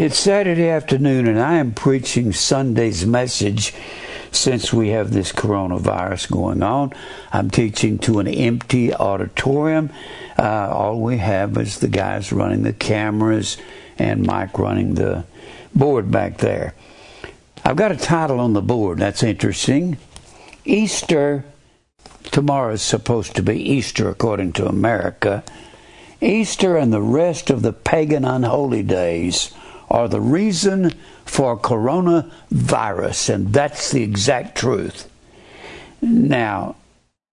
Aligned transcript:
It's 0.00 0.18
Saturday 0.18 0.70
afternoon, 0.70 1.28
and 1.28 1.38
I 1.38 1.56
am 1.56 1.74
preaching 1.74 2.32
Sunday's 2.32 3.04
message 3.04 3.74
since 4.32 4.72
we 4.72 4.88
have 4.88 5.12
this 5.12 5.30
coronavirus 5.30 6.30
going 6.30 6.62
on. 6.62 6.94
I'm 7.34 7.50
teaching 7.50 7.98
to 7.98 8.18
an 8.18 8.26
empty 8.26 8.94
auditorium. 8.94 9.90
Uh, 10.38 10.70
all 10.72 11.02
we 11.02 11.18
have 11.18 11.58
is 11.58 11.80
the 11.80 11.88
guys 11.88 12.32
running 12.32 12.62
the 12.62 12.72
cameras 12.72 13.58
and 13.98 14.26
Mike 14.26 14.58
running 14.58 14.94
the 14.94 15.24
board 15.74 16.10
back 16.10 16.38
there. 16.38 16.72
I've 17.62 17.76
got 17.76 17.92
a 17.92 17.96
title 17.98 18.40
on 18.40 18.54
the 18.54 18.62
board 18.62 19.00
that's 19.00 19.22
interesting. 19.22 19.98
Easter. 20.64 21.44
Tomorrow 22.30 22.72
is 22.72 22.80
supposed 22.80 23.36
to 23.36 23.42
be 23.42 23.60
Easter 23.60 24.08
according 24.08 24.54
to 24.54 24.66
America. 24.66 25.44
Easter 26.22 26.78
and 26.78 26.90
the 26.90 27.02
rest 27.02 27.50
of 27.50 27.60
the 27.60 27.74
pagan 27.74 28.24
unholy 28.24 28.82
days 28.82 29.52
are 29.90 30.08
the 30.08 30.20
reason 30.20 30.94
for 31.24 31.58
coronavirus, 31.58 33.34
and 33.34 33.52
that's 33.52 33.90
the 33.90 34.02
exact 34.02 34.56
truth. 34.56 35.10
Now, 36.00 36.76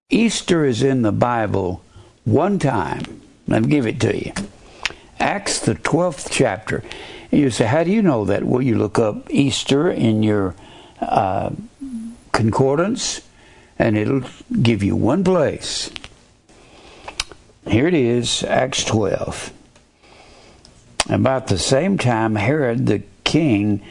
Easter 0.10 0.66
is 0.66 0.82
in 0.82 1.04
the 1.04 1.12
Bible 1.12 1.84
one 2.26 2.60
time. 2.60 3.22
Let 3.48 3.64
me 3.64 3.70
give 3.70 3.86
it 3.86 4.00
to 4.02 4.18
you. 4.18 4.34
Acts, 5.20 5.60
the 5.60 5.76
12th 5.76 6.30
chapter. 6.32 6.84
You 7.32 7.50
say, 7.50 7.66
How 7.66 7.84
do 7.84 7.92
you 7.92 8.02
know 8.02 8.26
that? 8.26 8.44
Well, 8.44 8.62
you 8.62 8.78
look 8.78 9.00
up 9.00 9.30
Easter 9.30 9.90
in 9.90 10.24
your 10.24 10.56
uh, 11.02 11.52
concordance, 12.32 13.22
and 13.78 13.98
it'll 13.98 14.24
give 14.62 14.84
you 14.84 14.96
one 14.96 15.24
place. 15.24 15.92
Here 17.68 17.88
it 17.88 17.94
is, 17.94 18.44
Acts 18.44 18.84
12. 18.86 19.52
About 21.10 21.48
the 21.48 21.58
same 21.58 21.98
time, 21.98 22.36
Herod 22.36 22.86
the 22.86 23.04
king 23.24 23.82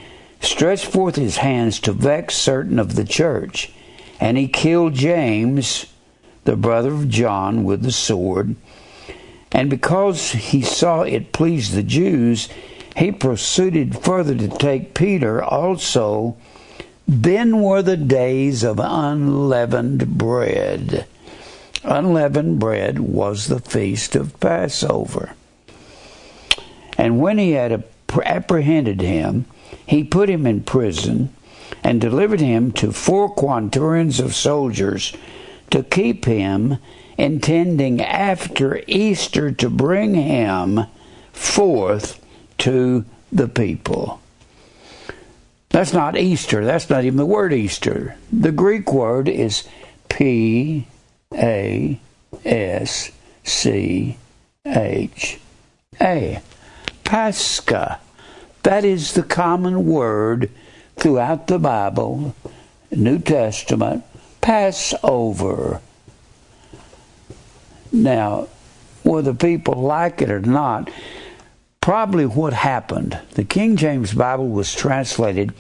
stretched 0.41 0.85
forth 0.85 1.17
his 1.17 1.39
hands 1.39 1.81
to 1.81 1.93
vex 1.93 2.35
certain 2.37 2.79
of 2.79 2.95
the 2.95 3.05
church, 3.05 3.73
and 4.21 4.37
he 4.37 4.49
killed 4.49 4.95
James, 4.95 5.87
the 6.45 6.57
brother 6.57 6.93
of 6.93 7.09
John, 7.09 7.65
with 7.65 7.83
the 7.83 7.93
sword. 7.93 8.55
And 9.51 9.71
because 9.71 10.33
he 10.33 10.61
saw 10.61 11.03
it 11.03 11.33
pleased 11.33 11.73
the 11.73 11.83
Jews, 11.83 12.49
he 12.97 13.13
proceeded 13.13 13.99
further 13.99 14.35
to 14.35 14.49
take 14.49 14.95
Peter 14.95 15.43
also. 15.43 16.37
Then 17.09 17.63
were 17.63 17.83
the 17.83 17.97
days 17.97 18.63
of 18.63 18.79
unleavened 18.79 20.19
bread. 20.19 21.07
Unleavened 21.85 22.59
bread 22.59 22.99
was 22.99 23.47
the 23.47 23.61
feast 23.61 24.17
of 24.17 24.39
Passover. 24.41 25.35
And 26.99 27.21
when 27.21 27.39
he 27.39 27.53
had 27.53 27.85
apprehended 28.25 29.01
him, 29.01 29.47
he 29.85 30.05
put 30.05 30.31
him 30.31 30.47
in 30.47 30.63
prison 30.63 31.35
and 31.83 32.01
delivered 32.01 32.41
him 32.41 32.73
to 32.73 32.93
four 32.93 33.29
quaternions 33.29 34.21
of 34.21 34.35
soldiers 34.35 35.13
to 35.71 35.83
keep 35.83 36.25
him, 36.25 36.79
intending 37.19 38.01
after 38.01 38.83
Easter 38.87 39.51
to 39.51 39.69
bring 39.69 40.15
him 40.15 40.87
forth 41.33 42.25
to 42.59 43.05
the 43.33 43.49
people. 43.49 44.21
That's 45.71 45.93
not 45.93 46.17
Easter. 46.17 46.65
That's 46.65 46.89
not 46.89 47.05
even 47.05 47.19
the 47.19 47.27
word 47.27 47.53
Easter. 47.53 48.17
The 48.33 48.53
Greek 48.53 48.93
word 48.93 49.29
is 49.29 49.69
P 50.09 50.87
A 51.35 52.01
S 52.45 53.11
C 53.45 54.17
H 54.65 55.39
A. 56.01 56.41
Pascha. 57.07 58.01
That 58.65 58.85
is 58.85 59.13
the 59.13 59.23
common 59.23 59.87
word 59.87 60.51
throughout 60.97 61.47
the 61.47 61.59
Bible, 61.59 62.35
New 62.91 63.21
Testament, 63.21 64.05
Passover. 64.41 65.81
Now, 67.93 68.49
whether 69.05 69.33
people 69.33 69.75
like 69.75 70.21
it 70.21 70.31
or 70.31 70.41
not, 70.41 70.91
probably 71.81 72.27
what 72.27 72.53
happened, 72.53 73.21
the 73.35 73.45
King 73.45 73.77
James 73.77 74.13
Bible 74.13 74.49
was 74.49 74.75
translated 74.75 75.55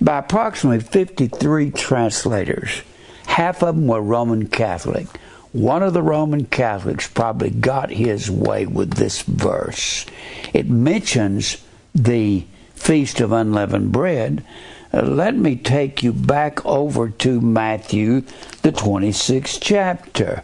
by 0.00 0.18
approximately 0.18 0.80
53 0.80 1.70
translators. 1.70 2.82
Half 3.26 3.62
of 3.62 3.76
them 3.76 3.86
were 3.86 4.02
Roman 4.02 4.48
Catholic 4.48 5.06
one 5.54 5.84
of 5.84 5.92
the 5.92 6.02
Roman 6.02 6.46
Catholics 6.46 7.06
probably 7.06 7.48
got 7.48 7.90
his 7.90 8.28
way 8.28 8.66
with 8.66 8.94
this 8.94 9.22
verse. 9.22 10.04
It 10.52 10.68
mentions 10.68 11.64
the 11.94 12.44
Feast 12.74 13.20
of 13.20 13.30
Unleavened 13.30 13.92
Bread. 13.92 14.44
Uh, 14.92 15.02
let 15.02 15.36
me 15.36 15.54
take 15.54 16.02
you 16.02 16.12
back 16.12 16.66
over 16.66 17.08
to 17.08 17.40
Matthew, 17.40 18.22
the 18.62 18.72
26th 18.72 19.58
chapter. 19.60 20.42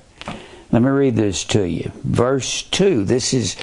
Let 0.71 0.82
me 0.82 0.88
read 0.88 1.16
this 1.16 1.42
to 1.47 1.69
you. 1.69 1.91
Verse 2.04 2.62
2. 2.62 3.03
This 3.04 3.34
is 3.34 3.56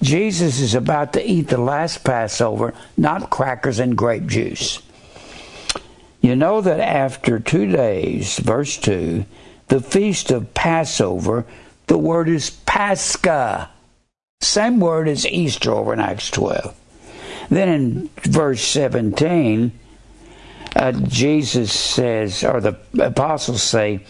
Jesus 0.00 0.58
is 0.58 0.74
about 0.74 1.12
to 1.12 1.30
eat 1.30 1.48
the 1.48 1.58
last 1.58 2.02
Passover, 2.02 2.72
not 2.96 3.28
crackers 3.28 3.78
and 3.78 3.94
grape 3.94 4.26
juice. 4.26 4.80
You 6.22 6.34
know 6.34 6.62
that 6.62 6.80
after 6.80 7.38
two 7.38 7.70
days, 7.70 8.38
verse 8.38 8.78
2, 8.78 9.26
the 9.68 9.80
feast 9.80 10.30
of 10.30 10.54
Passover, 10.54 11.44
the 11.86 11.98
word 11.98 12.28
is 12.28 12.50
Pascha. 12.50 13.70
Same 14.40 14.80
word 14.80 15.08
as 15.08 15.26
Easter 15.26 15.72
over 15.72 15.92
in 15.92 16.00
Acts 16.00 16.30
12. 16.30 16.74
Then 17.50 17.68
in 17.68 18.10
verse 18.22 18.62
17, 18.62 19.72
uh, 20.76 20.92
Jesus 20.92 21.72
says, 21.72 22.42
or 22.42 22.60
the 22.60 22.76
apostles 22.98 23.62
say 23.62 24.00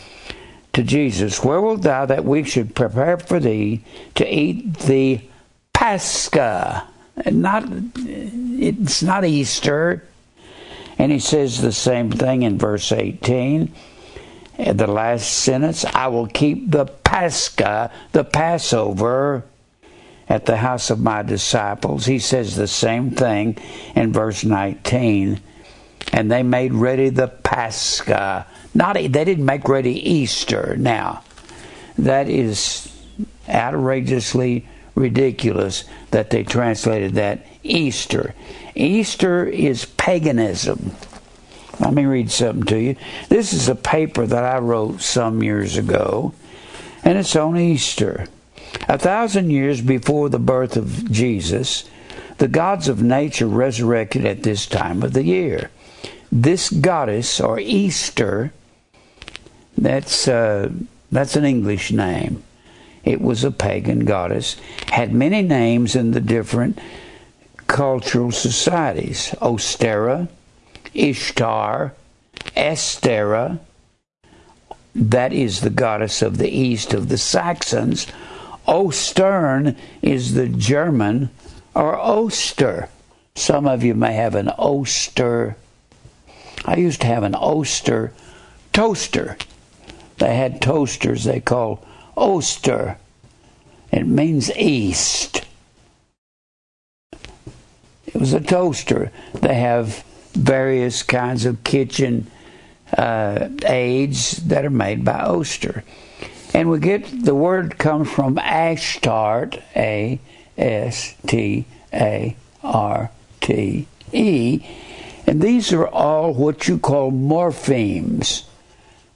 to 0.73 0.83
Jesus, 0.83 1.43
Where 1.43 1.61
wilt 1.61 1.83
thou 1.83 2.07
that 2.07 2.25
we 2.25 2.45
should 2.45 2.75
prepare 2.75 3.19
for 3.19 3.39
thee 3.39 3.85
to 4.15 4.27
eat 4.27 4.79
the 4.79 5.21
Pascha? 5.73 6.89
Not, 7.27 7.65
it's 7.97 9.03
not 9.03 9.25
Easter. 9.25 10.05
And 10.99 11.13
he 11.13 11.19
says 11.19 11.61
the 11.61 11.73
same 11.73 12.11
thing 12.11 12.43
in 12.43 12.59
verse 12.59 12.93
18 12.93 13.73
the 14.59 14.87
last 14.87 15.31
sentence, 15.31 15.85
I 15.85 16.09
will 16.09 16.27
keep 16.27 16.71
the 16.71 16.87
Pascha, 16.87 17.91
the 18.13 18.25
Passover, 18.25 19.45
at 20.29 20.47
the 20.47 20.57
house 20.57 20.91
of 20.91 21.01
my 21.01 21.23
disciples. 21.23 22.07
He 22.07 22.19
says 22.19 22.57
the 22.57 22.69
same 22.69 23.11
thing 23.11 23.59
in 23.95 24.13
verse 24.13 24.45
19. 24.45 25.41
And 26.13 26.31
they 26.31 26.43
made 26.43 26.73
ready 26.73 27.09
the 27.09 27.29
Pascha. 27.29 28.47
Not 28.75 28.95
they 28.95 29.09
didn't 29.09 29.45
make 29.45 29.69
ready 29.69 30.11
Easter. 30.11 30.77
Now, 30.79 31.23
that 31.99 32.29
is 32.29 32.91
outrageously 33.49 34.67
ridiculous 34.95 35.85
that 36.11 36.31
they 36.31 36.45
translated 36.45 37.15
that 37.15 37.47
Easter. 37.63 38.35
Easter 38.75 39.45
is 39.45 39.85
paganism. 39.85 40.93
Let 41.85 41.93
me 41.93 42.07
read 42.07 42.31
something 42.31 42.65
to 42.65 42.81
you. 42.81 42.97
This 43.29 43.53
is 43.53 43.69
a 43.69 43.75
paper 43.75 44.27
that 44.27 44.43
I 44.43 44.59
wrote 44.59 45.03
some 45.03 45.43
years 45.43 45.77
ago, 45.77 46.33
and 47.05 47.19
it's 47.19 47.37
on 47.37 47.59
Easter. 47.59 48.27
A 48.89 48.97
thousand 48.97 49.51
years 49.51 49.83
before 49.83 50.31
the 50.31 50.39
birth 50.39 50.79
of 50.79 51.11
Jesus, 51.13 51.85
the 52.39 52.49
gods 52.49 52.89
of 52.89 53.03
nature 53.03 53.47
resurrected 53.47 54.25
at 54.25 54.43
this 54.43 54.67
time 54.67 55.03
of 55.03 55.13
the 55.13 55.25
year. 55.25 55.71
This 56.33 56.71
goddess, 56.71 57.39
or 57.39 57.61
Easter, 57.61 58.53
that's, 59.77 60.27
uh, 60.27 60.71
that's 61.13 61.37
an 61.37 61.45
English 61.45 61.93
name. 61.93 62.43
It 63.05 63.21
was 63.21 63.45
a 63.45 63.51
pagan 63.51 64.07
goddess, 64.07 64.57
had 64.91 65.13
many 65.13 65.43
names 65.43 65.95
in 65.95 66.13
the 66.13 66.21
different 66.21 66.79
cultural 67.67 68.33
societies. 68.33 69.35
Ostera, 69.43 70.29
Ishtar, 70.95 71.93
Estera, 72.57 73.59
that 74.95 75.33
is 75.33 75.61
the 75.61 75.71
goddess 75.71 76.23
of 76.23 76.39
the 76.39 76.49
east 76.49 76.95
of 76.95 77.09
the 77.09 77.19
Saxons. 77.19 78.07
Ostern 78.67 79.77
is 80.03 80.35
the 80.35 80.49
German, 80.49 81.31
or 81.75 81.97
Oster. 81.97 82.89
Some 83.35 83.67
of 83.67 83.83
you 83.83 83.95
may 83.95 84.15
have 84.15 84.37
an 84.37 84.49
Oster. 84.49 85.57
I 86.65 86.77
used 86.77 87.01
to 87.01 87.09
have 87.09 87.25
an 87.25 87.35
Oster 87.35 88.13
toaster. 88.73 89.37
They 90.19 90.37
had 90.37 90.63
toasters 90.63 91.25
they 91.25 91.41
call 91.41 91.85
Oster. 92.17 92.99
It 93.91 94.07
means 94.07 94.51
east. 94.57 95.45
It 98.07 98.15
was 98.15 98.33
a 98.33 98.41
toaster. 98.41 99.11
They 99.35 99.55
have 99.55 100.05
various 100.35 101.03
kinds 101.03 101.45
of 101.45 101.65
kitchen 101.65 102.31
uh, 102.97 103.49
aids 103.65 104.37
that 104.49 104.65
are 104.65 104.71
made 104.71 105.05
by 105.05 105.21
Oster. 105.21 105.85
And 106.53 106.71
we 106.71 106.79
get 106.79 107.25
the 107.25 107.35
word 107.35 107.79
comes 107.79 108.11
from 108.11 108.37
Ashtart, 108.37 109.61
A 109.75 110.21
S 110.57 111.15
T 111.27 111.67
A 111.93 112.37
R 112.63 113.11
T 113.41 113.89
E. 114.13 114.67
And 115.27 115.43
these 115.43 115.73
are 115.73 115.89
all 115.89 116.33
what 116.33 116.69
you 116.69 116.79
call 116.79 117.11
morphemes. 117.11 118.45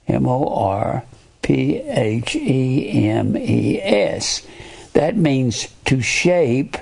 M 0.07 0.27
O 0.27 0.47
R 0.47 1.03
P 1.41 1.77
H 1.77 2.35
E 2.35 3.07
M 3.07 3.37
E 3.37 3.79
S. 3.81 4.45
That 4.93 5.15
means 5.15 5.67
to 5.85 6.01
shape. 6.01 6.77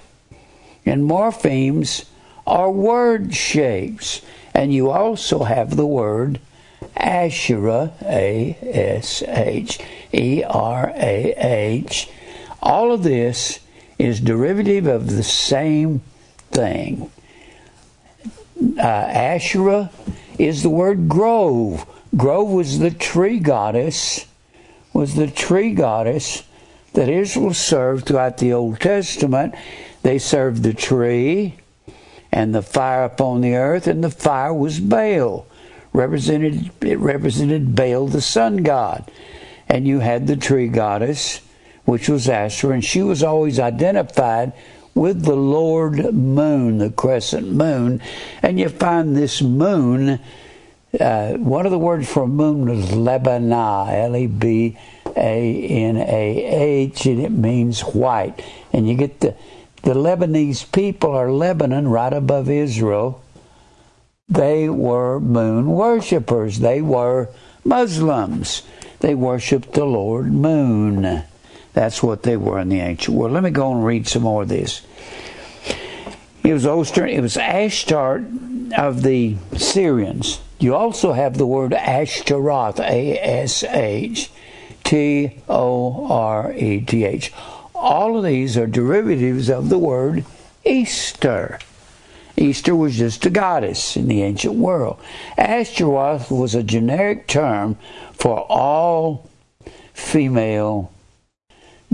And 0.86 1.04
morphemes 1.04 2.06
are 2.48 2.72
word 2.72 3.36
shapes. 3.36 4.22
And 4.54 4.74
you 4.74 4.90
also 4.90 5.44
have 5.44 5.76
the 5.76 5.86
word 5.86 6.40
Asherah, 6.96 7.94
A 8.04 8.58
S 8.62 9.22
H 9.28 9.80
E 10.12 10.44
R 10.44 10.92
A 10.96 11.34
H. 11.38 12.10
All 12.62 12.92
of 12.92 13.04
this 13.04 13.60
is 14.00 14.20
derivative 14.20 14.88
of 14.88 15.12
the 15.12 15.24
same 15.24 16.02
thing. 16.52 17.12
Uh, 18.78 18.82
Asherah 18.82 19.92
is 20.40 20.64
the 20.64 20.70
word 20.70 21.08
grove. 21.08 21.86
Grove 22.16 22.50
was 22.50 22.80
the 22.80 22.92
tree 22.92 23.40
goddess, 23.40 24.26
was 24.94 25.16
the 25.16 25.28
tree 25.28 25.74
goddess 25.74 26.44
that 26.94 27.10
Israel 27.10 27.54
served 27.54 28.08
throughout 28.08 28.38
the 28.38 28.54
Old 28.54 28.80
Testament. 28.80 29.54
They 30.02 30.18
served 30.18 30.64
the 30.64 30.74
tree 30.74 31.58
and 32.38 32.54
the 32.54 32.62
fire 32.62 33.04
upon 33.04 33.42
the 33.42 33.56
earth, 33.56 33.88
and 33.88 34.04
the 34.04 34.12
fire 34.12 34.54
was 34.54 34.80
Baal. 34.80 35.48
Represented 35.92 36.70
it 36.82 37.00
represented 37.00 37.76
Baal, 37.76 38.06
the 38.06 38.22
sun 38.22 38.58
god. 38.58 39.10
And 39.68 39.88
you 39.88 40.02
had 40.02 40.28
the 40.28 40.36
tree 40.36 40.68
goddess, 40.68 41.42
which 41.86 42.08
was 42.08 42.30
Asherah, 42.30 42.76
and 42.76 42.86
she 42.86 43.02
was 43.02 43.24
always 43.24 43.60
identified 43.60 44.54
with 44.94 45.24
the 45.24 45.36
Lord 45.36 46.14
moon, 46.14 46.78
the 46.78 46.92
crescent 46.92 47.52
moon. 47.52 48.04
And 48.44 48.60
you 48.60 48.70
find 48.70 49.18
this 49.18 49.42
moon, 49.42 50.20
uh, 51.00 51.34
one 51.38 51.66
of 51.66 51.72
the 51.72 51.80
words 51.80 52.08
for 52.08 52.28
moon 52.28 52.70
was 52.70 52.92
Lebanah, 52.92 53.92
L 53.92 54.16
E 54.16 54.28
B 54.28 54.78
A 55.16 55.68
N 55.70 55.98
A 55.98 56.46
H, 56.86 57.08
and 57.08 57.20
it 57.20 57.32
means 57.32 57.82
white. 57.82 58.46
And 58.72 58.88
you 58.88 58.94
get 58.94 59.22
the, 59.22 59.36
the 59.88 59.94
Lebanese 59.94 60.70
people 60.74 61.12
are 61.12 61.32
Lebanon, 61.32 61.88
right 61.88 62.12
above 62.12 62.50
Israel. 62.50 63.24
They 64.28 64.68
were 64.68 65.18
moon 65.18 65.68
worshippers. 65.68 66.60
They 66.60 66.82
were 66.82 67.30
Muslims. 67.64 68.64
They 69.00 69.16
worshiped 69.16 69.72
the 69.72 69.86
Lord 69.86 70.34
moon. 70.34 71.24
That's 71.72 72.04
what 72.04 72.24
they 72.24 72.36
were 72.36 72.60
in 72.60 72.68
the 72.68 72.82
ancient 72.82 73.16
world. 73.16 73.32
Let 73.32 73.44
me 73.44 73.50
go 73.50 73.72
and 73.72 73.86
read 73.86 74.10
some 74.10 74.24
more 74.24 74.42
of 74.42 74.50
this. 74.50 74.82
It 76.44 76.52
was 76.52 76.66
Oster, 76.66 77.08
it 77.08 77.22
was 77.22 77.38
Ashtar 77.38 78.78
of 78.78 79.04
the 79.04 79.38
Syrians. 79.56 80.42
You 80.60 80.76
also 80.76 81.14
have 81.14 81.38
the 81.38 81.48
word 81.48 81.72
Ashtaroth, 81.72 82.82
A 82.82 83.18
S 83.20 83.64
H 83.64 84.32
T 84.84 85.42
O 85.48 86.08
R 86.12 86.52
E 86.52 86.82
T 86.82 87.06
H. 87.06 87.32
All 87.80 88.18
of 88.18 88.24
these 88.24 88.58
are 88.58 88.66
derivatives 88.66 89.50
of 89.52 89.70
the 89.70 89.78
word 89.78 90.26
Easter. 90.66 91.60
Easter 92.36 92.76
was 92.76 92.98
just 92.98 93.26
a 93.28 93.30
goddess 93.30 93.96
in 93.96 94.08
the 94.08 94.24
ancient 94.24 94.56
world. 94.56 95.00
Ashtaroth 95.38 96.32
was 96.32 96.56
a 96.56 96.64
generic 96.64 97.28
term 97.28 97.78
for 98.14 98.40
all 98.50 99.30
female 99.94 100.92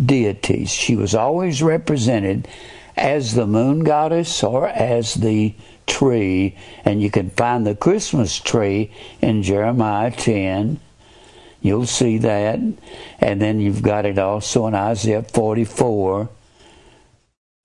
deities. 0.02 0.70
She 0.70 0.96
was 0.96 1.14
always 1.14 1.62
represented 1.62 2.48
as 2.96 3.34
the 3.34 3.46
moon 3.46 3.84
goddess 3.84 4.42
or 4.42 4.70
as 4.70 5.16
the 5.16 5.54
tree, 5.86 6.58
and 6.86 7.02
you 7.02 7.12
can 7.12 7.30
find 7.30 7.68
the 7.68 7.76
Christmas 7.76 8.40
tree 8.40 8.90
in 9.22 9.44
Jeremiah 9.44 10.12
10. 10.12 10.80
You'll 11.64 11.88
see 11.88 12.20
that. 12.20 12.60
And 13.20 13.42
then 13.42 13.60
you've 13.62 13.82
got 13.82 14.06
it 14.06 14.20
also 14.20 14.68
in 14.68 14.76
Isaiah 14.76 15.24
44. 15.24 16.30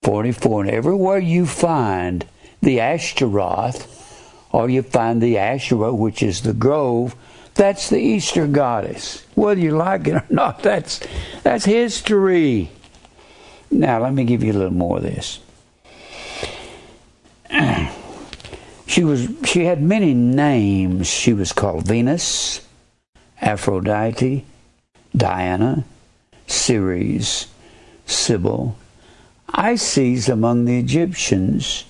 44. 0.01 0.61
And 0.61 0.71
everywhere 0.71 1.19
you 1.19 1.45
find 1.45 2.25
the 2.61 2.79
Ashtaroth, 2.79 3.97
or 4.51 4.69
you 4.69 4.81
find 4.81 5.21
the 5.21 5.37
Asherah, 5.37 5.93
which 5.93 6.23
is 6.23 6.41
the 6.41 6.53
grove, 6.53 7.15
that's 7.53 7.89
the 7.89 7.99
Easter 7.99 8.47
goddess. 8.47 9.25
Whether 9.35 9.59
you 9.59 9.71
like 9.71 10.07
it 10.07 10.15
or 10.15 10.25
not, 10.29 10.63
that's 10.63 11.01
that's 11.43 11.65
history. 11.65 12.71
Now 13.69 14.01
let 14.01 14.13
me 14.13 14.23
give 14.23 14.43
you 14.43 14.53
a 14.53 14.53
little 14.53 14.73
more 14.73 14.97
of 14.97 15.03
this. 15.03 15.39
She 18.89 19.03
was 19.03 19.29
she 19.45 19.65
had 19.65 19.83
many 19.83 20.15
names. 20.15 21.05
She 21.05 21.31
was 21.31 21.53
called 21.53 21.85
Venus, 21.85 22.67
Aphrodite, 23.41 24.45
Diana, 25.15 25.85
Ceres, 26.47 27.47
Sybil, 28.05 28.75
Isis 29.49 30.29
among 30.29 30.65
the 30.65 30.77
Egyptians, 30.77 31.85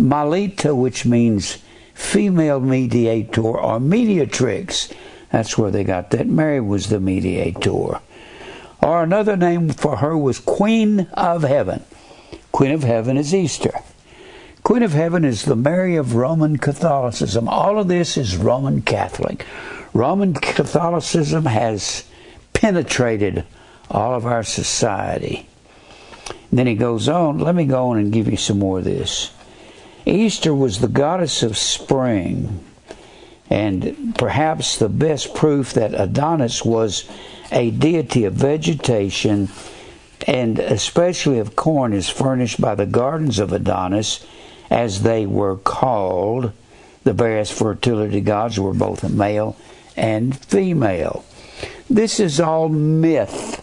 Mylitta, 0.00 0.76
which 0.76 1.06
means 1.06 1.58
female 1.94 2.60
mediator 2.60 3.42
or 3.42 3.78
mediatrix. 3.78 4.92
That's 5.30 5.56
where 5.56 5.70
they 5.70 5.84
got 5.84 6.10
that. 6.10 6.26
Mary 6.26 6.60
was 6.60 6.88
the 6.88 7.00
mediator. 7.00 8.00
Or 8.82 9.02
another 9.02 9.36
name 9.36 9.70
for 9.70 9.96
her 9.96 10.16
was 10.16 10.38
Queen 10.38 11.08
of 11.14 11.42
Heaven. 11.42 11.84
Queen 12.52 12.70
of 12.72 12.82
Heaven 12.82 13.16
is 13.16 13.34
Easter. 13.34 13.72
Queen 14.62 14.82
of 14.82 14.92
Heaven 14.92 15.24
is 15.24 15.44
the 15.44 15.56
Mary 15.56 15.96
of 15.96 16.14
Roman 16.14 16.56
Catholicism. 16.56 17.48
All 17.48 17.78
of 17.78 17.88
this 17.88 18.16
is 18.16 18.36
Roman 18.36 18.82
Catholic. 18.82 19.44
Roman 19.94 20.34
Catholicism 20.34 21.46
has 21.46 22.02
penetrated 22.52 23.44
all 23.88 24.14
of 24.14 24.26
our 24.26 24.42
society. 24.42 25.48
And 26.50 26.58
then 26.58 26.66
he 26.66 26.74
goes 26.74 27.08
on, 27.08 27.38
let 27.38 27.54
me 27.54 27.64
go 27.64 27.90
on 27.90 27.98
and 27.98 28.12
give 28.12 28.28
you 28.28 28.36
some 28.36 28.58
more 28.58 28.78
of 28.78 28.84
this. 28.84 29.32
Easter 30.04 30.52
was 30.52 30.80
the 30.80 30.88
goddess 30.88 31.44
of 31.44 31.56
spring, 31.56 32.64
and 33.48 34.14
perhaps 34.18 34.76
the 34.76 34.88
best 34.88 35.32
proof 35.32 35.72
that 35.74 35.94
Adonis 35.94 36.64
was 36.64 37.08
a 37.52 37.70
deity 37.70 38.24
of 38.24 38.34
vegetation 38.34 39.48
and 40.26 40.58
especially 40.58 41.38
of 41.38 41.54
corn 41.54 41.92
is 41.92 42.08
furnished 42.08 42.60
by 42.60 42.74
the 42.74 42.86
gardens 42.86 43.38
of 43.38 43.52
Adonis, 43.52 44.26
as 44.70 45.02
they 45.02 45.26
were 45.26 45.56
called. 45.56 46.52
The 47.04 47.12
various 47.12 47.50
fertility 47.50 48.20
gods 48.22 48.58
were 48.58 48.72
both 48.72 49.08
male 49.08 49.56
and 49.96 50.38
female. 50.38 51.24
This 51.88 52.18
is 52.20 52.40
all 52.40 52.68
myth 52.68 53.62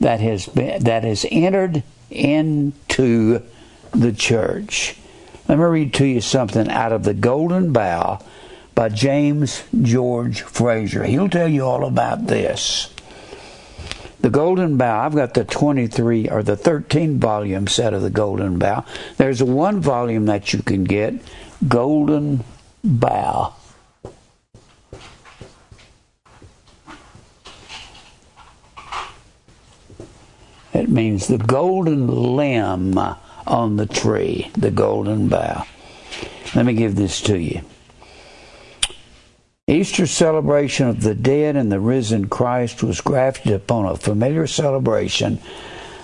that 0.00 0.20
has 0.20 0.46
been 0.46 0.84
that 0.84 1.04
has 1.04 1.26
entered 1.30 1.82
into 2.10 3.42
the 3.92 4.12
church. 4.12 4.96
Let 5.48 5.58
me 5.58 5.64
read 5.64 5.94
to 5.94 6.06
you 6.06 6.20
something 6.20 6.68
out 6.68 6.92
of 6.92 7.04
the 7.04 7.14
Golden 7.14 7.72
Bough 7.72 8.20
by 8.74 8.88
James 8.88 9.62
George 9.80 10.42
Frazer. 10.42 11.04
He'll 11.04 11.28
tell 11.28 11.48
you 11.48 11.64
all 11.64 11.84
about 11.84 12.26
this. 12.26 12.92
The 14.20 14.30
Golden 14.30 14.78
Bough, 14.78 15.00
I've 15.00 15.14
got 15.14 15.34
the 15.34 15.44
23 15.44 16.30
or 16.30 16.42
the 16.42 16.56
13 16.56 17.20
volume 17.20 17.66
set 17.66 17.92
of 17.92 18.00
the 18.00 18.10
Golden 18.10 18.58
Bough. 18.58 18.84
There's 19.18 19.42
one 19.42 19.80
volume 19.80 20.24
that 20.26 20.52
you 20.54 20.62
can 20.62 20.84
get, 20.84 21.14
Golden 21.68 22.42
Bough. 22.82 23.54
It 30.84 30.90
means 30.90 31.28
the 31.28 31.38
golden 31.38 32.36
limb 32.36 32.98
on 33.46 33.76
the 33.76 33.86
tree, 33.86 34.50
the 34.52 34.70
golden 34.70 35.28
bough. 35.28 35.64
Let 36.54 36.66
me 36.66 36.74
give 36.74 36.94
this 36.94 37.22
to 37.22 37.38
you. 37.38 37.62
Easter 39.66 40.06
celebration 40.06 40.86
of 40.86 41.00
the 41.00 41.14
dead 41.14 41.56
and 41.56 41.72
the 41.72 41.80
risen 41.80 42.28
Christ 42.28 42.82
was 42.82 43.00
grafted 43.00 43.52
upon 43.52 43.86
a 43.86 43.96
familiar 43.96 44.46
celebration 44.46 45.40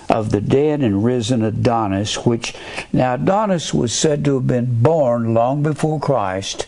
of 0.09 0.31
the 0.31 0.41
dead 0.41 0.81
and 0.81 1.05
risen 1.05 1.45
Adonis, 1.45 2.25
which 2.25 2.55
now 2.91 3.17
Adonis 3.17 3.75
was 3.75 3.93
said 3.93 4.25
to 4.25 4.37
have 4.37 4.47
been 4.47 4.81
born 4.81 5.35
long 5.35 5.63
before 5.63 6.01
Christ 6.01 6.67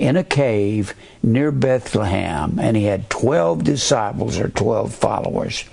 in 0.00 0.16
a 0.16 0.24
cave 0.24 0.94
near 1.22 1.52
Bethlehem, 1.52 2.58
and 2.58 2.76
he 2.76 2.86
had 2.86 3.08
12 3.08 3.62
disciples 3.62 4.36
or 4.36 4.48
12 4.48 4.92
followers. 4.92 5.64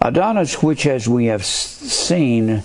Adonis, 0.00 0.62
which 0.62 0.86
as 0.86 1.08
we 1.08 1.26
have 1.26 1.44
seen, 1.44 2.62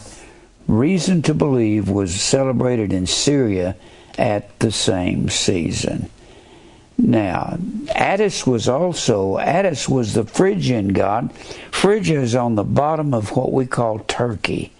reason 0.68 1.22
to 1.24 1.34
believe 1.34 1.90
was 1.90 2.20
celebrated 2.20 2.94
in 2.94 3.08
Syria 3.08 3.75
at 4.18 4.58
the 4.60 4.72
same 4.72 5.30
season. 5.30 6.10
Now, 6.98 7.58
Attis 7.96 8.46
was 8.46 8.70
also, 8.70 9.40
Attis 9.40 9.90
was 9.90 10.13
the 10.13 10.24
Phrygian 10.24 10.90
god. 10.90 11.34
Phrygia 11.72 12.22
is 12.22 12.36
on 12.36 12.56
the 12.56 12.63
bottom 12.63 13.13
of 13.13 13.36
what 13.36 13.52
we 13.52 13.66
call 13.66 14.00
Turkey. 14.00 14.72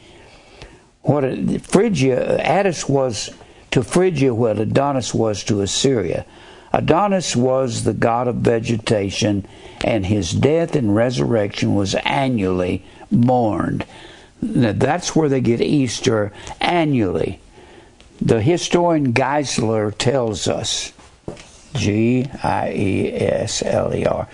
what 1.02 1.24
Phrygia, 1.62 2.38
Attis 2.40 2.88
was 2.88 3.32
to 3.72 3.84
Phrygia 3.84 4.34
what 4.34 4.60
Adonis 4.60 5.14
was 5.14 5.44
to 5.46 5.62
Assyria. 5.62 6.26
Adonis 6.74 7.36
was 7.36 7.84
the 7.84 7.94
god 7.94 8.28
of 8.28 8.38
vegetation, 8.38 9.46
and 9.84 10.06
his 10.06 10.32
death 10.32 10.76
and 10.76 10.96
resurrection 10.96 11.76
was 11.76 11.94
annually 12.04 12.84
mourned. 13.12 13.86
That's 14.42 15.16
where 15.16 15.30
they 15.30 15.40
get 15.40 15.62
Easter 15.62 16.34
annually. 16.60 17.40
The 18.20 18.42
historian 18.42 19.14
Geisler 19.14 19.96
tells 19.98 20.48
us, 20.48 20.94
G 21.76 22.28
I 22.44 22.72
E 22.74 23.14
S 23.14 23.62
L 23.64 23.94
E 23.94 24.06
R, 24.06 24.28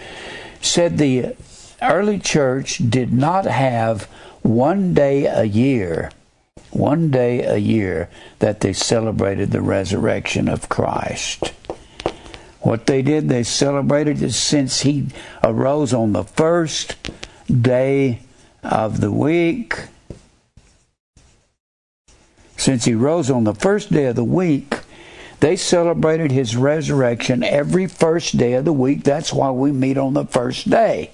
said 0.62 0.98
the 0.98 1.36
early 1.82 2.20
church 2.20 2.78
did 2.90 3.14
not 3.14 3.46
have 3.46 4.04
one 4.42 4.94
day 4.94 5.26
a 5.26 5.44
year, 5.44 6.12
one 6.72 7.12
day 7.12 7.44
a 7.44 7.58
year 7.58 8.10
that 8.40 8.62
they 8.62 8.74
celebrated 8.74 9.52
the 9.52 9.62
resurrection 9.62 10.48
of 10.48 10.70
Christ. 10.70 11.54
What 12.62 12.86
they 12.86 13.02
did, 13.02 13.30
they 13.30 13.44
celebrated 13.44 14.22
it 14.22 14.34
since 14.34 14.82
he 14.82 15.08
arose 15.44 15.94
on 15.94 16.12
the 16.14 16.24
first 16.24 16.98
day 17.50 18.20
of 18.64 19.00
the 19.00 19.12
week. 19.12 19.76
Since 22.58 22.84
he 22.86 22.94
rose 22.94 23.32
on 23.32 23.46
the 23.46 23.56
first 23.56 23.92
day 23.92 24.06
of 24.06 24.18
the 24.18 24.24
week, 24.24 24.80
they 25.40 25.56
celebrated 25.56 26.32
his 26.32 26.58
resurrection 26.58 27.44
every 27.44 27.88
first 27.88 28.36
day 28.38 28.54
of 28.54 28.66
the 28.66 28.74
week. 28.74 29.04
That's 29.04 29.32
why 29.32 29.52
we 29.52 29.72
meet 29.72 29.98
on 29.98 30.14
the 30.14 30.26
first 30.26 30.70
day. 30.70 31.12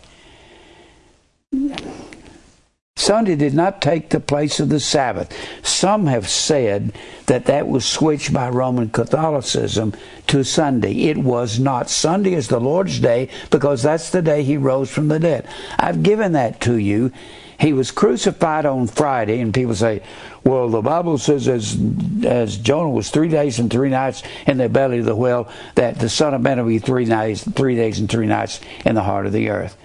Sunday 3.06 3.36
did 3.36 3.54
not 3.54 3.84
take 3.84 4.10
the 4.10 4.20
place 4.20 4.60
of 4.60 4.70
the 4.70 4.80
Sabbath. 4.80 5.32
Some 5.62 6.08
have 6.08 6.28
said 6.28 6.92
that 7.28 7.46
that 7.46 7.68
was 7.68 7.86
switched 7.86 8.34
by 8.34 8.50
Roman 8.50 8.90
Catholicism 8.90 9.94
to 10.26 10.44
Sunday. 10.44 10.94
It 11.10 11.18
was 11.18 11.60
not. 11.60 11.90
Sunday 11.90 12.34
is 12.34 12.48
the 12.48 12.60
Lord's 12.60 13.00
day 13.00 13.30
because 13.52 13.84
that's 13.84 14.10
the 14.10 14.24
day 14.24 14.42
he 14.42 14.58
rose 14.58 14.90
from 14.90 15.10
the 15.10 15.20
dead. 15.20 15.48
I've 15.78 16.02
given 16.02 16.32
that 16.32 16.62
to 16.62 16.78
you. 16.78 17.12
He 17.60 17.74
was 17.74 17.92
crucified 17.92 18.66
on 18.66 18.88
Friday, 18.88 19.40
and 19.40 19.54
people 19.54 19.76
say, 19.76 20.02
well, 20.44 20.68
the 20.70 20.82
Bible 20.82 21.20
says 21.20 21.48
as, 21.48 21.78
as 22.26 22.58
Jonah 22.58 22.90
was 22.90 23.12
three 23.12 23.30
days 23.30 23.60
and 23.60 23.70
three 23.70 23.90
nights 23.90 24.24
in 24.48 24.58
the 24.58 24.68
belly 24.68 25.00
of 25.00 25.06
the 25.06 25.16
whale, 25.16 25.48
that 25.76 26.00
the 26.00 26.10
Son 26.10 26.34
of 26.34 26.42
Man 26.42 26.58
will 26.58 26.66
be 26.66 26.80
three 26.80 27.06
days, 27.06 27.44
three 27.44 27.76
days 27.76 28.00
and 28.00 28.10
three 28.10 28.26
nights 28.26 28.62
in 28.84 28.96
the 28.96 29.04
heart 29.04 29.28
of 29.28 29.32
the 29.32 29.50
earth. 29.50 29.78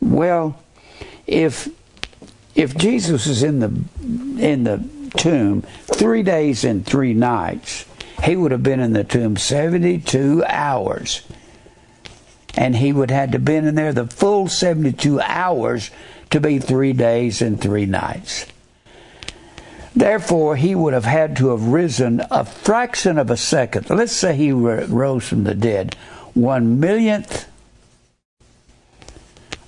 Well, 0.00 0.58
if 1.26 1.68
if 2.54 2.76
Jesus 2.76 3.26
is 3.26 3.42
in 3.42 3.58
the 3.60 3.66
in 4.42 4.64
the 4.64 4.82
tomb 5.16 5.62
three 5.92 6.22
days 6.22 6.64
and 6.64 6.84
three 6.84 7.14
nights, 7.14 7.84
he 8.22 8.36
would 8.36 8.52
have 8.52 8.62
been 8.62 8.80
in 8.80 8.92
the 8.92 9.04
tomb 9.04 9.36
seventy 9.36 9.98
two 9.98 10.44
hours. 10.46 11.22
And 12.56 12.76
he 12.76 12.92
would 12.92 13.10
have 13.10 13.20
had 13.20 13.32
to 13.32 13.38
been 13.40 13.66
in 13.66 13.74
there 13.74 13.92
the 13.92 14.06
full 14.06 14.48
seventy 14.48 14.92
two 14.92 15.20
hours 15.20 15.90
to 16.30 16.40
be 16.40 16.58
three 16.58 16.92
days 16.92 17.42
and 17.42 17.60
three 17.60 17.86
nights. 17.86 18.46
Therefore, 19.96 20.56
he 20.56 20.74
would 20.74 20.92
have 20.92 21.04
had 21.04 21.36
to 21.36 21.50
have 21.50 21.68
risen 21.68 22.20
a 22.30 22.44
fraction 22.44 23.18
of 23.18 23.30
a 23.30 23.36
second. 23.36 23.90
Let's 23.90 24.12
say 24.12 24.34
he 24.34 24.50
rose 24.50 25.28
from 25.28 25.44
the 25.44 25.54
dead, 25.54 25.94
one 26.34 26.80
millionth 26.80 27.46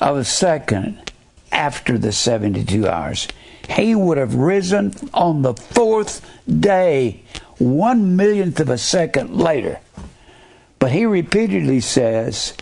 of 0.00 0.16
a 0.16 0.24
second 0.24 1.05
after 1.56 1.96
the 1.96 2.12
72 2.12 2.86
hours. 2.86 3.26
He 3.68 3.94
would 3.94 4.18
have 4.18 4.34
risen 4.34 4.92
on 5.14 5.42
the 5.42 5.54
fourth 5.54 6.24
day, 6.46 7.22
one 7.58 8.14
millionth 8.14 8.60
of 8.60 8.68
a 8.68 8.78
second 8.78 9.34
later. 9.34 9.80
But 10.78 10.92
he 10.92 11.06
repeatedly 11.06 11.80
says, 11.80 12.52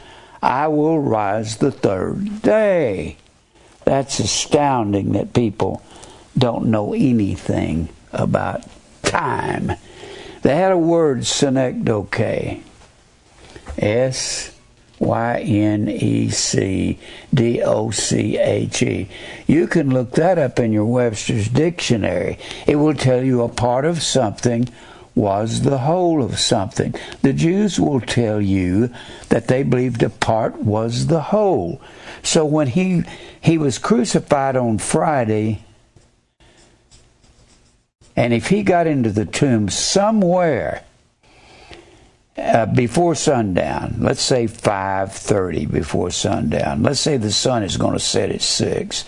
I 0.40 0.68
will 0.68 1.00
rise 1.00 1.56
the 1.56 1.72
third 1.72 2.40
day. 2.40 3.16
That's 3.84 4.20
astounding 4.20 5.12
that 5.12 5.34
people 5.34 5.82
don't 6.38 6.66
know 6.66 6.94
anything 6.94 7.88
about 8.12 8.64
time. 9.02 9.72
They 10.42 10.54
had 10.54 10.72
a 10.72 10.78
word, 10.78 11.26
synecdoche. 11.26 12.60
S 13.76 14.53
Y 14.98 15.40
N 15.40 15.88
E 15.88 16.30
C 16.30 16.98
D 17.32 17.62
O 17.62 17.90
C 17.90 18.38
H 18.38 18.82
E. 18.82 19.08
You 19.46 19.66
can 19.66 19.90
look 19.90 20.12
that 20.12 20.38
up 20.38 20.58
in 20.58 20.72
your 20.72 20.86
Webster's 20.86 21.48
dictionary. 21.48 22.38
It 22.66 22.76
will 22.76 22.94
tell 22.94 23.22
you 23.22 23.42
a 23.42 23.48
part 23.48 23.84
of 23.84 24.02
something 24.02 24.68
was 25.14 25.62
the 25.62 25.78
whole 25.78 26.22
of 26.22 26.38
something. 26.38 26.94
The 27.22 27.32
Jews 27.32 27.78
will 27.78 28.00
tell 28.00 28.40
you 28.40 28.90
that 29.28 29.46
they 29.46 29.62
believed 29.62 30.02
a 30.02 30.10
part 30.10 30.56
was 30.56 31.06
the 31.06 31.20
whole. 31.20 31.80
So 32.22 32.44
when 32.44 32.68
he 32.68 33.02
he 33.40 33.58
was 33.58 33.78
crucified 33.78 34.56
on 34.56 34.78
Friday, 34.78 35.64
and 38.16 38.32
if 38.32 38.48
he 38.48 38.62
got 38.62 38.86
into 38.86 39.10
the 39.10 39.26
tomb 39.26 39.68
somewhere 39.68 40.84
uh, 42.36 42.66
before 42.66 43.14
sundown, 43.14 43.96
let's 44.00 44.22
say 44.22 44.46
5:30 44.46 45.70
before 45.70 46.10
sundown. 46.10 46.82
Let's 46.82 47.00
say 47.00 47.16
the 47.16 47.30
sun 47.30 47.62
is 47.62 47.76
going 47.76 47.92
to 47.92 48.00
set 48.00 48.30
at 48.30 48.42
six. 48.42 49.04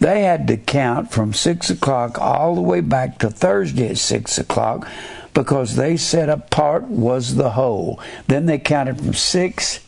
They 0.00 0.22
had 0.22 0.46
to 0.48 0.56
count 0.56 1.10
from 1.10 1.32
six 1.32 1.70
o'clock 1.70 2.18
all 2.20 2.54
the 2.54 2.60
way 2.60 2.80
back 2.80 3.18
to 3.18 3.30
Thursday 3.30 3.90
at 3.90 3.98
six 3.98 4.36
o'clock 4.38 4.86
because 5.32 5.76
they 5.76 5.96
said 5.96 6.28
a 6.28 6.38
part 6.38 6.84
was 6.84 7.36
the 7.36 7.50
whole. 7.50 8.00
Then 8.26 8.46
they 8.46 8.58
counted 8.58 8.98
from 8.98 9.14
six 9.14 9.80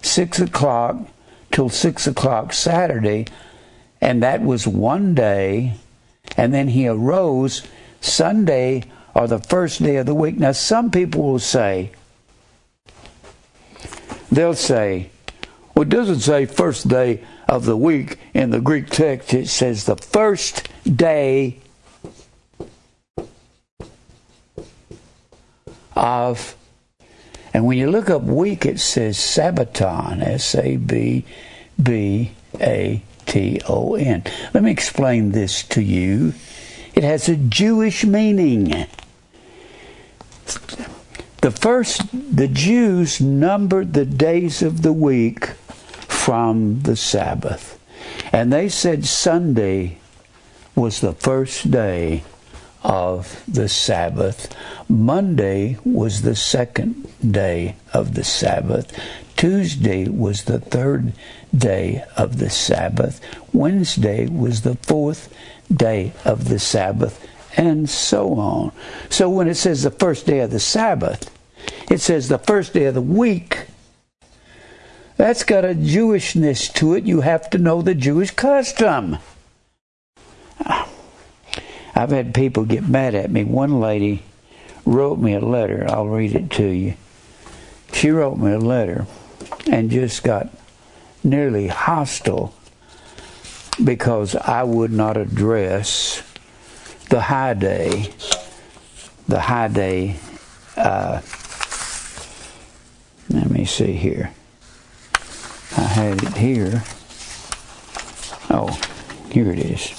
six 0.00 0.38
o'clock 0.40 0.96
till 1.50 1.68
six 1.68 2.06
o'clock 2.06 2.52
Saturday, 2.52 3.26
and 4.00 4.22
that 4.22 4.42
was 4.42 4.66
one 4.66 5.14
day. 5.14 5.74
And 6.38 6.54
then 6.54 6.68
he 6.68 6.88
arose 6.88 7.62
Sunday 8.00 8.84
or 9.14 9.28
the 9.28 9.38
first 9.38 9.82
day 9.82 9.96
of 9.96 10.06
the 10.06 10.14
week. 10.14 10.38
Now, 10.38 10.52
some 10.52 10.90
people 10.90 11.22
will 11.22 11.38
say 11.38 11.92
they'll 14.36 14.54
say, 14.54 15.10
well, 15.74 15.82
it 15.82 15.88
doesn't 15.88 16.20
say 16.20 16.46
first 16.46 16.88
day 16.88 17.24
of 17.48 17.64
the 17.64 17.76
week 17.76 18.18
in 18.32 18.50
the 18.50 18.60
Greek 18.60 18.88
text. 18.90 19.34
It 19.34 19.48
says 19.48 19.84
the 19.84 19.96
first 19.96 20.68
day 20.84 21.58
of, 25.96 26.56
and 27.52 27.66
when 27.66 27.78
you 27.78 27.90
look 27.90 28.10
up 28.10 28.22
week, 28.22 28.66
it 28.66 28.80
says 28.80 29.16
Sabbaton, 29.16 30.22
S 30.22 30.54
A 30.54 30.76
B 30.76 31.24
B 31.82 32.32
A 32.60 33.02
T 33.26 33.60
O 33.68 33.94
N. 33.94 34.22
Let 34.52 34.62
me 34.62 34.70
explain 34.70 35.32
this 35.32 35.62
to 35.64 35.82
you. 35.82 36.34
It 36.94 37.02
has 37.02 37.28
a 37.28 37.36
Jewish 37.36 38.04
meaning. 38.04 38.86
The 41.44 41.50
first, 41.50 42.00
the 42.34 42.48
Jews 42.48 43.20
numbered 43.20 43.92
the 43.92 44.06
days 44.06 44.62
of 44.62 44.80
the 44.80 44.94
week 44.94 45.48
from 46.08 46.80
the 46.80 46.96
Sabbath. 46.96 47.78
And 48.32 48.50
they 48.50 48.70
said 48.70 49.04
Sunday 49.04 49.98
was 50.74 51.02
the 51.02 51.12
first 51.12 51.70
day 51.70 52.24
of 52.82 53.44
the 53.46 53.68
Sabbath. 53.68 54.56
Monday 54.88 55.76
was 55.84 56.22
the 56.22 56.34
second 56.34 57.06
day 57.20 57.76
of 57.92 58.14
the 58.14 58.24
Sabbath. 58.24 58.98
Tuesday 59.36 60.08
was 60.08 60.44
the 60.44 60.60
third 60.60 61.12
day 61.54 62.04
of 62.16 62.38
the 62.38 62.48
Sabbath. 62.48 63.20
Wednesday 63.52 64.26
was 64.26 64.62
the 64.62 64.76
fourth 64.76 65.28
day 65.70 66.14
of 66.24 66.48
the 66.48 66.58
Sabbath, 66.58 67.22
and 67.56 67.88
so 67.88 68.34
on. 68.34 68.72
So 69.10 69.28
when 69.28 69.48
it 69.48 69.56
says 69.56 69.82
the 69.82 69.90
first 69.90 70.26
day 70.26 70.40
of 70.40 70.50
the 70.50 70.60
Sabbath, 70.60 71.30
it 71.90 72.00
says 72.00 72.28
the 72.28 72.38
first 72.38 72.72
day 72.72 72.84
of 72.84 72.94
the 72.94 73.02
week. 73.02 73.66
That's 75.16 75.44
got 75.44 75.64
a 75.64 75.74
Jewishness 75.74 76.72
to 76.74 76.94
it. 76.94 77.04
You 77.04 77.20
have 77.20 77.48
to 77.50 77.58
know 77.58 77.82
the 77.82 77.94
Jewish 77.94 78.32
custom. 78.32 79.18
Ah. 80.64 80.88
I've 81.94 82.10
had 82.10 82.34
people 82.34 82.64
get 82.64 82.88
mad 82.88 83.14
at 83.14 83.30
me. 83.30 83.44
One 83.44 83.80
lady 83.80 84.24
wrote 84.84 85.18
me 85.18 85.34
a 85.34 85.40
letter. 85.40 85.86
I'll 85.88 86.08
read 86.08 86.34
it 86.34 86.50
to 86.52 86.66
you. 86.66 86.94
She 87.92 88.10
wrote 88.10 88.36
me 88.36 88.52
a 88.52 88.58
letter 88.58 89.06
and 89.70 89.90
just 89.90 90.24
got 90.24 90.48
nearly 91.22 91.68
hostile 91.68 92.52
because 93.82 94.34
I 94.34 94.64
would 94.64 94.92
not 94.92 95.16
address 95.16 96.22
the 97.14 97.20
high 97.20 97.54
day, 97.54 98.10
the 99.28 99.38
high 99.38 99.68
day 99.68 100.16
uh, 100.76 101.20
let 103.30 103.48
me 103.48 103.64
see 103.64 103.92
here. 103.92 104.32
I 105.76 105.82
had 105.82 106.20
it 106.24 106.36
here. 106.36 106.82
Oh, 108.50 108.76
here 109.30 109.52
it 109.52 109.60
is. 109.60 109.92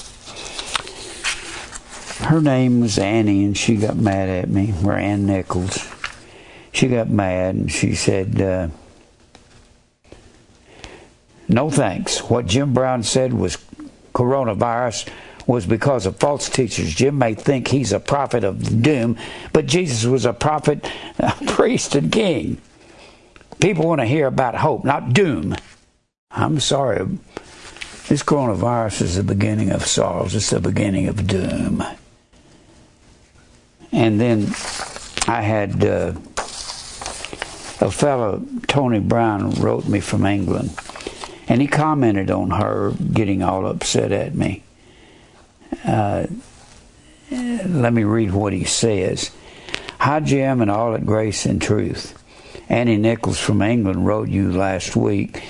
her 2.19 2.41
name 2.41 2.81
was 2.81 2.97
Annie, 2.97 3.45
and 3.45 3.57
she 3.57 3.77
got 3.77 3.95
mad 3.95 4.27
at 4.27 4.49
me, 4.49 4.73
or 4.83 4.91
Ann 4.91 5.25
Nichols. 5.25 5.87
She 6.73 6.89
got 6.89 7.07
mad, 7.07 7.55
and 7.55 7.71
she 7.71 7.95
said, 7.95 8.41
uh, 8.41 8.67
"No 11.47 11.69
thanks. 11.69 12.29
What 12.29 12.45
Jim 12.45 12.73
Brown 12.73 13.03
said 13.03 13.33
was 13.33 13.57
coronavirus." 14.13 15.07
Was 15.47 15.65
because 15.65 16.05
of 16.07 16.17
false 16.17 16.49
teachers. 16.49 16.93
Jim 16.95 17.19
may 17.19 17.35
think 17.35 17.67
he's 17.67 17.93
a 17.93 17.99
prophet 17.99 18.43
of 18.43 18.81
doom, 18.81 19.17
but 19.53 19.67
Jesus 19.67 20.03
was 20.05 20.25
a 20.25 20.33
prophet, 20.33 20.89
a 21.19 21.31
priest, 21.47 21.95
and 21.95 22.11
king. 22.11 22.59
People 23.59 23.87
want 23.87 24.01
to 24.01 24.07
hear 24.07 24.27
about 24.27 24.55
hope, 24.55 24.83
not 24.83 25.13
doom. 25.13 25.55
I'm 26.31 26.59
sorry. 26.59 27.05
This 28.07 28.21
coronavirus 28.21 29.01
is 29.01 29.15
the 29.15 29.23
beginning 29.23 29.71
of 29.71 29.85
sorrows. 29.85 30.35
It's 30.35 30.49
the 30.49 30.59
beginning 30.59 31.07
of 31.07 31.25
doom. 31.25 31.83
And 33.91 34.19
then 34.19 34.47
I 35.27 35.41
had 35.41 35.83
uh, 35.83 36.13
a 37.81 37.91
fellow, 37.91 38.43
Tony 38.67 38.99
Brown, 38.99 39.51
wrote 39.51 39.87
me 39.87 40.01
from 40.01 40.25
England, 40.25 40.77
and 41.47 41.61
he 41.61 41.67
commented 41.67 42.29
on 42.29 42.51
her 42.51 42.93
getting 43.13 43.41
all 43.41 43.65
upset 43.65 44.11
at 44.11 44.35
me. 44.35 44.63
Uh, 45.83 46.27
let 47.31 47.93
me 47.93 48.03
read 48.03 48.31
what 48.31 48.53
he 48.53 48.63
says. 48.63 49.31
Hi, 49.99 50.19
Jim, 50.19 50.61
and 50.61 50.69
all 50.69 50.95
at 50.95 51.05
grace 51.05 51.45
and 51.45 51.61
truth. 51.61 52.21
Annie 52.69 52.97
Nichols 52.97 53.39
from 53.39 53.61
England 53.61 54.05
wrote 54.05 54.29
you 54.29 54.51
last 54.51 54.95
week, 54.95 55.43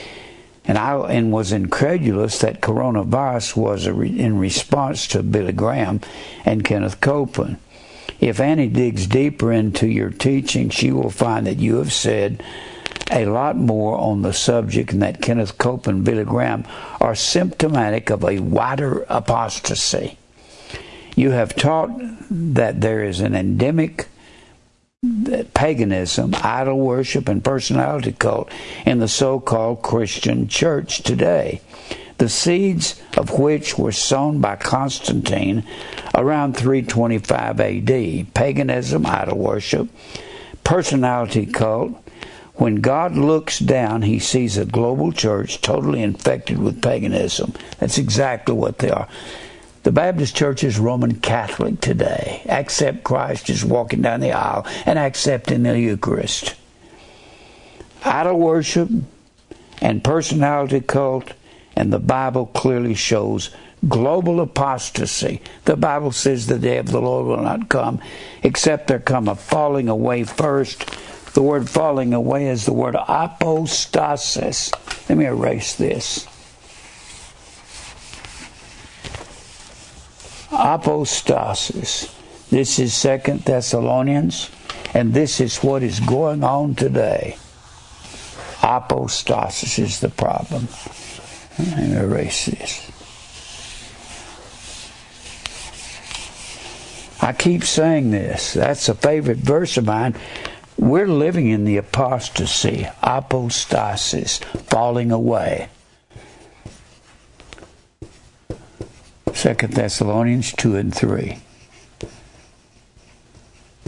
and 0.65 0.77
I 0.77 0.95
and 1.11 1.31
was 1.31 1.51
incredulous 1.51 2.39
that 2.39 2.61
coronavirus 2.61 3.55
was 3.55 3.87
re, 3.87 4.07
in 4.07 4.37
response 4.39 5.07
to 5.09 5.23
Billy 5.23 5.53
Graham 5.53 6.01
and 6.43 6.63
Kenneth 6.63 7.01
Copeland. 7.01 7.57
If 8.19 8.39
Annie 8.39 8.67
digs 8.67 9.07
deeper 9.07 9.51
into 9.51 9.87
your 9.87 10.09
teaching, 10.09 10.69
she 10.69 10.91
will 10.91 11.09
find 11.09 11.45
that 11.47 11.57
you 11.57 11.77
have 11.77 11.93
said 11.93 12.43
a 13.11 13.25
lot 13.25 13.55
more 13.55 13.97
on 13.97 14.21
the 14.21 14.33
subject 14.33 14.91
and 14.91 15.01
that 15.01 15.21
Kenneth 15.21 15.57
Copeland 15.57 15.97
and 15.97 16.05
Billy 16.05 16.23
Graham 16.23 16.65
are 16.99 17.15
symptomatic 17.15 18.09
of 18.09 18.23
a 18.23 18.39
wider 18.39 19.05
apostasy. 19.09 20.17
You 21.15 21.31
have 21.31 21.55
taught 21.55 21.91
that 22.29 22.81
there 22.81 23.03
is 23.03 23.19
an 23.19 23.35
endemic 23.35 24.07
uh, 25.31 25.43
paganism, 25.53 26.33
idol 26.41 26.79
worship, 26.79 27.29
and 27.29 27.43
personality 27.43 28.11
cult 28.11 28.51
in 28.85 28.99
the 28.99 29.07
so 29.07 29.39
called 29.39 29.81
Christian 29.81 30.47
church 30.47 31.03
today 31.03 31.61
the 32.17 32.29
seeds 32.29 33.01
of 33.17 33.37
which 33.39 33.77
were 33.77 33.91
sown 33.91 34.39
by 34.39 34.55
Constantine 34.55 35.63
around 36.13 36.55
325 36.55 37.59
AD. 37.59 38.33
Paganism, 38.33 39.05
idol 39.05 39.37
worship, 39.37 39.89
personality 40.63 41.45
cult. 41.45 42.01
When 42.55 42.75
God 42.75 43.17
looks 43.17 43.59
down, 43.59 44.03
he 44.03 44.19
sees 44.19 44.57
a 44.57 44.65
global 44.65 45.11
church 45.11 45.61
totally 45.61 46.01
infected 46.01 46.57
with 46.57 46.81
paganism. 46.81 47.53
That's 47.79 47.97
exactly 47.97 48.55
what 48.55 48.79
they 48.79 48.89
are. 48.89 49.07
The 49.83 49.91
Baptist 49.91 50.35
Church 50.35 50.63
is 50.63 50.79
Roman 50.79 51.19
Catholic 51.19 51.79
today. 51.79 52.41
Accept 52.47 53.03
Christ 53.03 53.49
is 53.49 53.63
walking 53.63 54.01
down 54.01 54.21
the 54.21 54.31
aisle 54.31 54.65
and 54.85 54.97
accepting 54.97 55.63
the 55.63 55.79
Eucharist. 55.79 56.55
Idol 58.03 58.39
worship 58.39 58.89
and 59.81 60.03
personality 60.03 60.81
cult 60.81 61.33
and 61.75 61.91
the 61.91 61.99
Bible 61.99 62.47
clearly 62.47 62.95
shows 62.95 63.49
global 63.87 64.39
apostasy. 64.39 65.41
The 65.65 65.75
Bible 65.75 66.11
says 66.11 66.47
the 66.47 66.57
day 66.57 66.77
of 66.77 66.87
the 66.87 67.01
Lord 67.01 67.27
will 67.27 67.43
not 67.43 67.69
come 67.69 67.99
except 68.43 68.87
there 68.87 68.99
come 68.99 69.27
a 69.27 69.35
falling 69.35 69.89
away 69.89 70.23
first. 70.23 70.89
The 71.35 71.43
word 71.43 71.69
falling 71.69 72.13
away 72.13 72.47
is 72.47 72.65
the 72.65 72.71
word 72.71 72.95
apostasis. 72.95 74.71
Let 75.09 75.17
me 75.17 75.25
erase 75.25 75.75
this. 75.75 76.25
Apostasis. 80.49 82.09
This 82.49 82.79
is 82.79 82.93
Second 82.93 83.41
Thessalonians, 83.41 84.49
and 84.93 85.13
this 85.13 85.41
is 85.41 85.57
what 85.57 85.83
is 85.83 85.99
going 85.99 86.41
on 86.41 86.73
today. 86.73 87.35
Apostasis 88.61 89.77
is 89.77 89.99
the 89.99 90.07
problem. 90.07 90.69
Let 91.59 91.89
me 91.89 91.97
erase 91.97 92.45
this. 92.45 92.91
I 97.21 97.33
keep 97.33 97.65
saying 97.65 98.11
this. 98.11 98.53
That's 98.53 98.87
a 98.87 98.95
favorite 98.95 99.39
verse 99.39 99.75
of 99.75 99.85
mine. 99.85 100.15
We're 100.77 101.07
living 101.07 101.47
in 101.47 101.63
the 101.63 101.77
apostasy, 101.77 102.87
apostasis, 103.01 104.43
falling 104.65 105.11
away. 105.11 105.69
Second 109.33 109.73
Thessalonians 109.73 110.51
2 110.53 110.75
and 110.75 110.93
3. 110.93 111.37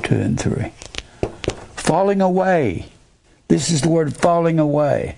2 0.03 0.15
and 0.15 0.39
3. 0.39 0.71
Falling 1.75 2.21
away. 2.21 2.87
This 3.47 3.69
is 3.69 3.81
the 3.81 3.89
word 3.89 4.15
falling 4.15 4.59
away. 4.59 5.17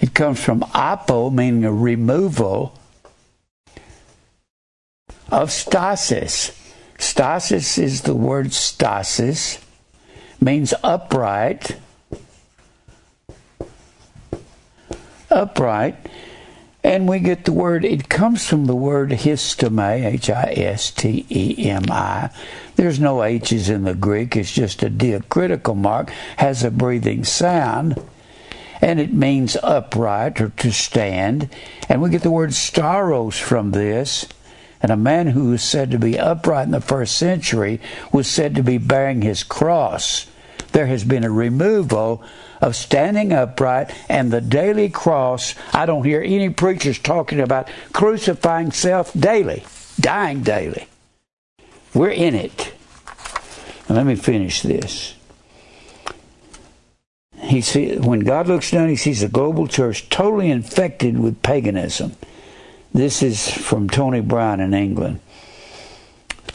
It 0.00 0.14
comes 0.14 0.42
from 0.42 0.64
apo, 0.74 1.30
meaning 1.30 1.64
a 1.64 1.72
removal, 1.72 2.78
of 5.30 5.52
stasis. 5.52 6.59
Stasis 7.10 7.76
is 7.76 8.02
the 8.02 8.14
word 8.14 8.52
stasis, 8.52 9.58
means 10.40 10.72
upright. 10.84 11.76
Upright. 15.28 15.96
And 16.84 17.08
we 17.08 17.18
get 17.18 17.46
the 17.46 17.52
word, 17.52 17.84
it 17.84 18.08
comes 18.08 18.46
from 18.46 18.66
the 18.66 18.76
word 18.76 19.10
histemi, 19.10 20.04
H 20.04 20.30
I 20.30 20.52
S 20.56 20.92
T 20.92 21.26
E 21.28 21.68
M 21.68 21.90
I. 21.90 22.30
There's 22.76 23.00
no 23.00 23.24
H's 23.24 23.68
in 23.68 23.82
the 23.82 23.94
Greek, 23.94 24.36
it's 24.36 24.52
just 24.52 24.84
a 24.84 24.88
diacritical 24.88 25.74
mark, 25.74 26.10
has 26.36 26.62
a 26.62 26.70
breathing 26.70 27.24
sound 27.24 28.00
and 28.80 29.00
it 29.00 29.12
means 29.12 29.56
upright 29.64 30.40
or 30.40 30.50
to 30.50 30.70
stand. 30.70 31.50
And 31.88 32.00
we 32.00 32.10
get 32.10 32.22
the 32.22 32.30
word 32.30 32.50
stauros 32.50 33.38
from 33.38 33.72
this. 33.72 34.26
And 34.82 34.90
a 34.90 34.96
man 34.96 35.28
who 35.28 35.50
was 35.50 35.62
said 35.62 35.90
to 35.90 35.98
be 35.98 36.18
upright 36.18 36.66
in 36.66 36.70
the 36.70 36.80
first 36.80 37.16
century 37.16 37.80
was 38.12 38.28
said 38.28 38.54
to 38.54 38.62
be 38.62 38.78
bearing 38.78 39.22
his 39.22 39.42
cross. 39.42 40.26
There 40.72 40.86
has 40.86 41.04
been 41.04 41.24
a 41.24 41.30
removal 41.30 42.22
of 42.60 42.76
standing 42.76 43.32
upright 43.32 43.90
and 44.08 44.30
the 44.30 44.40
daily 44.40 44.88
cross. 44.88 45.54
I 45.72 45.86
don't 45.86 46.04
hear 46.04 46.22
any 46.22 46.50
preachers 46.50 46.98
talking 46.98 47.40
about 47.40 47.68
crucifying 47.92 48.72
self 48.72 49.12
daily, 49.12 49.64
dying 49.98 50.42
daily. 50.42 50.86
We're 51.92 52.10
in 52.10 52.34
it. 52.34 52.72
Let 53.88 54.06
me 54.06 54.14
finish 54.14 54.62
this 54.62 55.14
he 57.50 57.60
see, 57.60 57.96
when 57.96 58.20
God 58.20 58.46
looks 58.48 58.70
down, 58.70 58.88
he 58.88 58.96
sees 58.96 59.22
a 59.22 59.28
global 59.28 59.66
church 59.66 60.08
totally 60.08 60.50
infected 60.50 61.18
with 61.18 61.42
paganism. 61.42 62.16
This 62.92 63.22
is 63.22 63.48
from 63.48 63.88
Tony 63.88 64.20
Brown 64.20 64.60
in 64.60 64.74
England. 64.74 65.20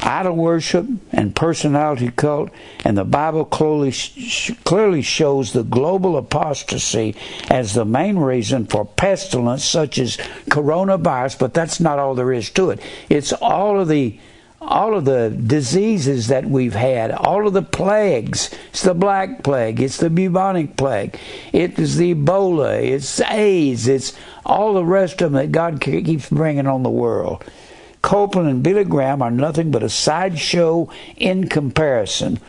Idol 0.02 0.36
worship 0.36 0.86
and 1.12 1.36
personality 1.36 2.12
cult, 2.12 2.50
and 2.84 2.98
the 2.98 3.06
Bible 3.06 3.46
clearly, 3.46 3.94
clearly 4.64 5.02
shows 5.02 5.54
the 5.54 5.64
global 5.64 6.18
apostasy 6.18 7.16
as 7.50 7.74
the 7.74 7.86
main 7.86 8.18
reason 8.18 8.66
for 8.68 8.86
pestilence 8.86 9.64
such 9.64 9.98
as 9.98 10.18
coronavirus, 10.50 11.40
but 11.40 11.54
that's 11.54 11.80
not 11.80 11.98
all 11.98 12.14
there 12.14 12.34
is 12.34 12.50
to 12.52 12.70
it. 12.70 12.80
It's 13.10 13.34
all 13.34 13.80
of 13.80 13.88
the 13.88 14.20
all 14.68 14.96
of 14.96 15.06
the 15.06 15.30
diseases 15.30 16.28
that 16.28 16.46
we've 16.46 16.76
had, 16.76 17.12
all 17.12 17.48
of 17.48 17.54
the 17.54 17.62
plagues. 17.62 18.50
It's 18.70 18.82
the 18.82 18.94
Black 18.94 19.44
Plague, 19.44 19.80
it's 19.80 19.98
the 19.98 20.10
bubonic 20.10 20.76
plague, 20.76 21.20
it 21.54 21.78
is 21.80 21.98
the 21.98 22.16
Ebola, 22.16 22.82
it's 22.82 23.22
AIDS, 23.22 23.88
it's 23.88 24.14
all 24.46 24.74
the 24.74 24.84
rest 24.84 25.22
of 25.22 25.32
them 25.32 25.42
that 25.42 25.52
God 25.52 25.82
keeps 25.82 26.30
bringing 26.30 26.68
on 26.68 26.84
the 26.84 26.90
world. 26.90 27.44
Copeland 28.02 28.50
and 28.50 28.64
Billy 28.64 28.84
Graham 28.84 29.22
are 29.22 29.32
nothing 29.32 29.72
but 29.72 29.84
a 29.84 29.90
sideshow 29.90 30.90
in 31.18 31.48
comparison. 31.48 32.40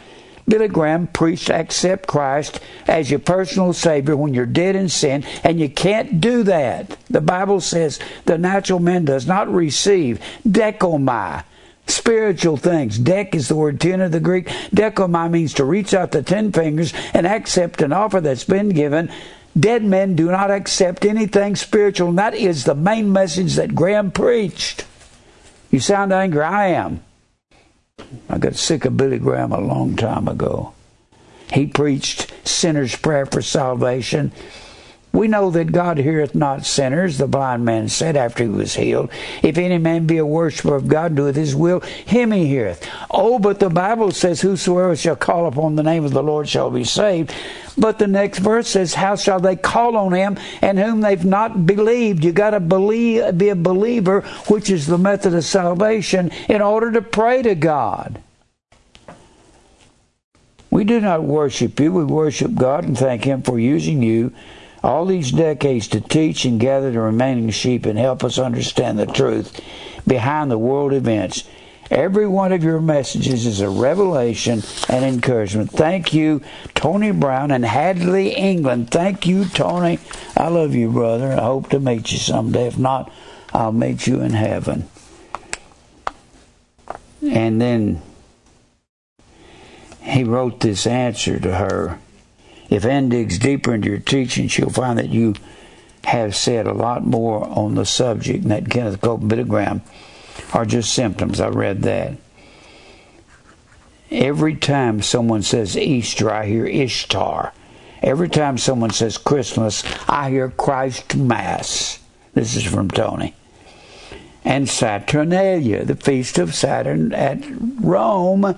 Billy 0.49 0.69
Graham 0.69 1.09
preached 1.09 1.51
accept 1.51 2.07
Christ 2.07 2.61
as 2.87 3.11
your 3.11 3.19
personal 3.21 3.73
Savior 3.73 4.17
when 4.17 4.33
you're 4.33 4.47
dead 4.47 4.77
in 4.77 4.89
sin, 4.89 5.25
and 5.43 5.59
you 5.59 5.69
can't 5.69 6.21
do 6.21 6.45
that. 6.45 6.97
The 7.11 7.21
Bible 7.21 7.61
says 7.61 7.99
the 8.27 8.39
natural 8.39 8.79
man 8.79 9.05
does 9.05 9.27
not 9.27 9.53
receive 9.53 10.21
dechomai 10.47 11.43
spiritual 11.87 12.57
things. 12.57 12.99
Dek 12.99 13.35
is 13.35 13.49
the 13.49 13.57
word 13.57 13.81
ten 13.81 14.01
of 14.01 14.12
the 14.12 14.20
Greek. 14.20 14.46
Dechomai 14.75 15.31
means 15.31 15.55
to 15.55 15.64
reach 15.64 15.94
out 15.94 16.12
the 16.12 16.22
ten 16.22 16.53
fingers 16.53 16.92
and 17.14 17.27
accept 17.27 17.83
an 17.83 17.92
offer 17.92 18.20
that's 18.20 18.44
been 18.44 18.70
given. 18.70 19.11
Dead 19.59 19.83
men 19.83 20.14
do 20.16 20.31
not 20.31 20.51
accept 20.51 21.05
anything 21.05 21.57
spiritual, 21.57 22.11
and 22.11 22.18
that 22.18 22.35
is 22.35 22.64
the 22.64 22.75
main 22.75 23.11
message 23.12 23.55
that 23.55 23.75
Graham 23.75 24.11
preached. 24.11 24.85
You 25.70 25.81
sound 25.81 26.12
angry? 26.12 26.42
I 26.42 26.68
am. 26.68 27.03
I 28.29 28.38
got 28.38 28.57
sick 28.57 28.85
of 28.85 28.96
Billy 28.96 29.18
Graham 29.18 29.53
a 29.53 29.61
long 29.61 29.96
time 29.96 30.29
ago. 30.29 30.75
He 31.53 31.66
preached 31.66 32.33
sinner's 32.46 32.96
prayer 32.96 33.25
for 33.25 33.40
salvation. 33.40 34.33
We 35.17 35.29
know 35.29 35.51
that 35.53 35.73
God 35.73 35.97
heareth 35.97 36.35
not 36.35 36.67
sinners, 36.67 37.17
the 37.17 37.27
blind 37.27 37.65
man 37.65 37.89
said 37.89 38.19
after 38.19 38.45
he 38.45 38.51
was 38.51 38.75
healed. 38.75 39.11
If 39.43 39.57
any 39.57 39.79
man 39.79 40.07
be 40.07 40.19
a 40.19 40.27
worshiper 40.27 40.77
of 40.77 40.89
God, 40.89 41.15
doeth 41.15 41.37
his 41.37 41.57
will, 41.57 41.81
him 41.81 42.33
he 42.33 42.47
heareth. 42.47 42.87
Oh, 43.11 43.39
but 43.39 43.59
the 43.59 43.71
Bible 43.71 44.11
says, 44.11 44.43
Whosoever 44.43 44.95
shall 44.95 45.17
call 45.17 45.47
upon 45.47 45.75
the 45.75 45.83
name 45.83 46.05
of 46.05 46.13
the 46.13 46.23
Lord 46.23 46.51
shall 46.51 46.71
be 46.71 46.85
saved. 46.85 47.35
But 47.79 47.99
the 47.99 48.07
next 48.07 48.41
verse 48.41 48.69
says, 48.69 48.93
How 48.93 49.17
shall 49.17 49.41
they 49.41 49.57
call 49.57 49.97
on 49.97 50.13
him 50.13 50.37
and 50.61 50.79
whom 50.79 51.01
they've 51.01 51.25
not 51.25 51.65
believed? 51.65 52.23
You 52.23 52.33
got 52.33 52.51
to 52.51 52.61
believe, 52.61 53.39
be 53.39 53.49
a 53.49 53.57
believer, 53.57 54.21
which 54.49 54.69
is 54.69 54.87
the 54.87 54.99
method 54.99 55.33
of 55.33 55.45
salvation, 55.45 56.31
in 56.47 56.61
order 56.61 56.93
to 56.93 57.01
pray 57.01 57.41
to 57.41 57.55
God. 57.55 58.21
We 60.69 60.85
do 60.85 61.01
not 61.01 61.23
worship 61.23 61.81
you, 61.81 61.91
we 61.91 62.05
worship 62.05 62.55
God 62.55 62.85
and 62.85 62.99
thank 62.99 63.25
Him 63.25 63.41
for 63.41 63.59
using 63.59 64.03
you 64.03 64.35
all 64.87 65.05
these 65.05 65.33
decades 65.33 65.88
to 65.88 66.01
teach 66.01 66.44
and 66.44 66.61
gather 66.61 66.92
the 66.92 67.01
remaining 67.01 67.51
sheep 67.51 67.87
and 67.87 67.99
help 67.99 68.22
us 68.22 68.38
understand 68.38 68.96
the 68.96 69.07
truth 69.07 69.61
behind 70.07 70.49
the 70.49 70.57
world 70.57 70.92
events. 70.92 71.42
Every 71.90 72.29
one 72.29 72.53
of 72.53 72.62
your 72.62 72.81
messages 72.81 73.46
is 73.46 73.61
a 73.61 73.68
revelation 73.68 74.62
and 74.88 75.05
encouragement. 75.05 75.72
Thank 75.72 76.14
you, 76.14 76.40
Tony 76.75 77.11
Brown 77.11 77.51
and 77.51 77.64
Hadley, 77.64 78.31
England. 78.31 78.92
Thank 78.92 79.27
you, 79.27 79.46
Tony. 79.46 79.99
I 80.37 80.49
love 80.49 80.75
you, 80.77 80.92
brother. 80.92 81.33
I 81.33 81.42
hope 81.42 81.68
to 81.70 81.81
meet 81.81 82.12
you 82.12 82.18
someday. 82.18 82.68
If 82.68 82.79
not, 82.79 83.12
I'll 83.53 83.72
meet 83.72 84.07
you 84.07 84.20
in 84.20 84.35
heaven. 84.35 84.88
And 87.22 87.61
then 87.61 88.03
he 90.01 90.22
wrote 90.22 90.61
this 90.61 90.87
answer 90.87 91.40
to 91.40 91.57
her. 91.57 91.99
If 92.69 92.85
Ann 92.85 93.09
digs 93.09 93.39
deeper 93.39 93.75
into 93.75 93.89
your 93.89 93.99
teaching, 93.99 94.49
she'll 94.49 94.71
find 94.71 94.99
that 94.99 95.09
you 95.09 95.35
have 96.05 96.37
said 96.37 96.67
a 96.67 96.73
lot 96.73 97.05
more 97.05 97.47
on 97.47 97.75
the 97.75 97.85
subject 97.85 98.43
than 98.43 98.51
that 98.51 98.71
Kenneth 98.71 99.01
Graham 99.01 99.83
are 100.53 100.65
just 100.65 100.93
symptoms. 100.93 101.41
I 101.41 101.49
read 101.49 101.83
that. 101.83 102.17
Every 104.11 104.55
time 104.55 105.03
someone 105.03 105.43
says 105.43 105.77
Easter, 105.77 106.31
I 106.31 106.47
hear 106.47 106.65
Ishtar. 106.65 107.53
Every 108.03 108.29
time 108.29 108.57
someone 108.57 108.91
says 108.91 109.19
Christmas, 109.19 109.83
I 110.09 110.31
hear 110.31 110.51
Christ 110.51 111.17
Mass. 111.17 111.99
This 112.35 112.55
is 112.55 112.65
from 112.65 112.89
Tony. 112.89 113.35
And 114.45 114.69
Saturnalia, 114.69 115.85
the 115.85 115.97
feast 115.97 116.39
of 116.39 116.55
Saturn 116.55 117.13
at 117.13 117.39
Rome. 117.81 118.57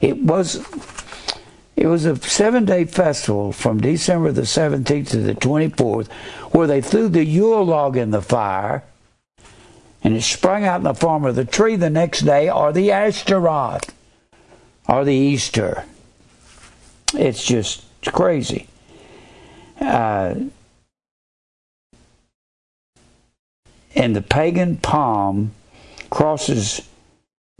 It 0.00 0.22
was 0.22 0.64
it 1.76 1.86
was 1.86 2.06
a 2.06 2.16
seven 2.16 2.64
day 2.64 2.84
festival 2.84 3.52
from 3.52 3.80
December 3.80 4.32
the 4.32 4.42
17th 4.42 5.10
to 5.10 5.18
the 5.18 5.34
24th 5.34 6.10
where 6.52 6.66
they 6.66 6.80
threw 6.80 7.08
the 7.08 7.24
Yule 7.24 7.64
log 7.64 7.96
in 7.96 8.10
the 8.10 8.22
fire 8.22 8.82
and 10.02 10.16
it 10.16 10.22
sprung 10.22 10.64
out 10.64 10.78
in 10.78 10.84
the 10.84 10.94
form 10.94 11.24
of 11.24 11.36
the 11.36 11.44
tree 11.44 11.76
the 11.76 11.90
next 11.90 12.20
day 12.20 12.50
or 12.50 12.72
the 12.72 12.90
Ashtaroth 12.90 13.92
or 14.88 15.04
the 15.04 15.14
Easter. 15.14 15.84
It's 17.14 17.44
just 17.44 17.84
crazy. 18.06 18.68
Uh, 19.80 20.34
and 23.94 24.16
the 24.16 24.22
pagan 24.22 24.76
palm 24.76 25.52
crosses 26.08 26.80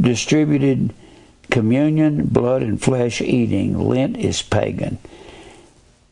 distributed 0.00 0.94
communion, 1.51 2.27
blood, 2.27 2.63
and 2.63 2.81
flesh 2.81 3.21
eating. 3.21 3.79
Lent 3.79 4.17
is 4.17 4.43
pagan. 4.43 4.99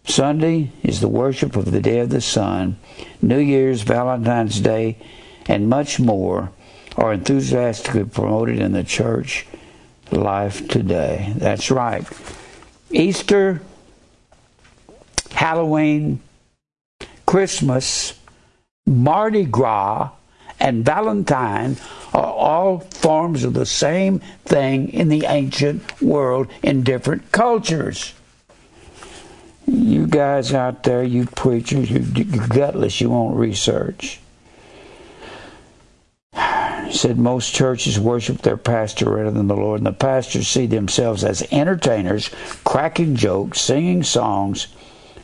Sunday 0.07 0.70
is 0.83 1.01
the 1.01 1.09
worship 1.09 1.57
of 1.57 1.70
the 1.70 1.81
day 1.81 1.99
of 2.01 2.11
the 2.11 2.20
sun. 2.20 2.77
New 3.23 3.38
Year's, 3.38 3.83
Valentine's 3.83 4.61
Day, 4.61 4.99
and 5.47 5.68
much 5.68 5.99
more 5.99 6.51
are 6.97 7.12
enthusiastically 7.12 8.05
promoted 8.05 8.59
in 8.61 8.73
the 8.73 8.85
church 8.85 9.47
life 10.11 10.68
today. 10.68 11.33
That's 11.37 11.70
right. 11.70 12.07
Easter, 12.90 13.62
Halloween, 15.33 16.20
Christmas, 17.27 18.18
Mardi 18.87 19.44
Gras, 19.44 20.11
and 20.60 20.84
Valentine 20.84 21.76
are 22.12 22.32
all 22.32 22.80
forms 22.80 23.44
of 23.44 23.54
the 23.54 23.66
same 23.66 24.20
thing 24.44 24.88
in 24.90 25.08
the 25.08 25.26
ancient 25.26 26.00
world 26.00 26.48
in 26.62 26.82
different 26.82 27.32
cultures. 27.32 28.14
You 29.66 30.06
guys 30.06 30.52
out 30.52 30.82
there, 30.82 31.02
you 31.02 31.26
preachers, 31.26 31.90
you, 31.90 32.00
gutless, 32.24 33.00
you 33.00 33.10
won't 33.10 33.36
research. 33.36 34.20
He 36.84 36.92
said 36.92 37.18
most 37.18 37.54
churches 37.54 37.98
worship 37.98 38.42
their 38.42 38.58
pastor 38.58 39.10
rather 39.10 39.30
than 39.30 39.48
the 39.48 39.56
Lord, 39.56 39.80
and 39.80 39.86
the 39.86 39.92
pastors 39.92 40.46
see 40.46 40.66
themselves 40.66 41.24
as 41.24 41.42
entertainers, 41.50 42.30
cracking 42.62 43.16
jokes, 43.16 43.60
singing 43.62 44.02
songs, 44.04 44.68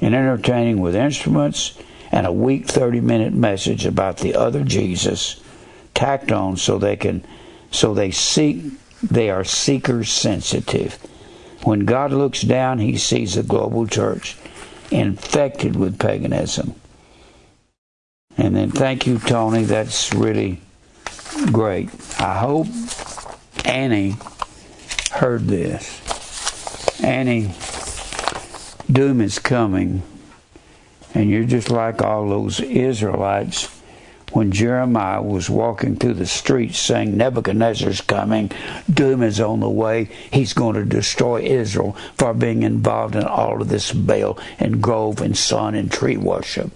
and 0.01 0.15
entertaining 0.15 0.81
with 0.81 0.97
instruments 0.97 1.75
and 2.13 2.27
a 2.27 2.33
weak 2.33 2.67
30 2.67 3.01
minute 3.01 3.33
message 3.33 3.87
about 3.87 4.19
the 4.19 4.35
other 4.35 4.65
Jesus 4.65 5.41
tacked 5.95 6.33
on 6.33 6.57
so 6.57 6.79
they 6.79 6.97
can 6.97 7.25
so 7.71 7.95
they 7.95 8.11
seek 8.11 8.65
they 9.03 9.31
are 9.31 9.45
seeker 9.45 10.05
sensitive. 10.05 10.99
When 11.65 11.81
God 11.81 12.13
looks 12.13 12.43
down, 12.43 12.79
he 12.79 12.97
sees 12.97 13.37
a 13.37 13.43
global 13.43 13.87
church 13.87 14.37
infected 14.91 15.77
with 15.77 15.99
paganism. 15.99 16.75
And 18.37 18.57
then 18.57 18.71
thank 18.71 19.07
you, 19.07 19.19
Tony. 19.19 19.65
That's 19.65 20.13
really 20.13 20.61
great. 21.53 21.91
I 22.19 22.39
hope 22.39 22.67
Annie 23.65 24.17
heard 25.13 25.47
this. 25.47 26.01
Annie, 27.03 27.55
doom 28.91 29.21
is 29.21 29.39
coming. 29.39 30.03
And 31.15 31.29
you're 31.29 31.45
just 31.45 31.71
like 31.71 32.03
all 32.03 32.29
those 32.29 32.61
Israelites 32.61 33.69
when 34.33 34.53
Jeremiah 34.53 35.23
was 35.23 35.51
walking 35.51 35.97
through 35.97 36.15
the 36.15 36.27
streets 36.27 36.79
saying, 36.79 37.17
Nebuchadnezzar's 37.17 38.01
coming, 38.01 38.51
doom 38.93 39.23
is 39.23 39.41
on 39.41 39.61
the 39.61 39.69
way, 39.69 40.09
he's 40.33 40.53
going 40.53 40.77
to 40.77 40.85
destroy 40.85 41.43
Israel 41.43 41.97
for 42.17 42.33
being 42.33 42.63
involved 42.63 43.17
in 43.17 43.25
all 43.25 43.61
of 43.61 43.69
this 43.69 43.93
Baal 43.93 44.39
and 44.59 44.83
grove 44.83 45.21
and 45.21 45.37
sun 45.37 45.75
and 45.75 45.91
tree 45.91 46.17
worship. 46.17 46.71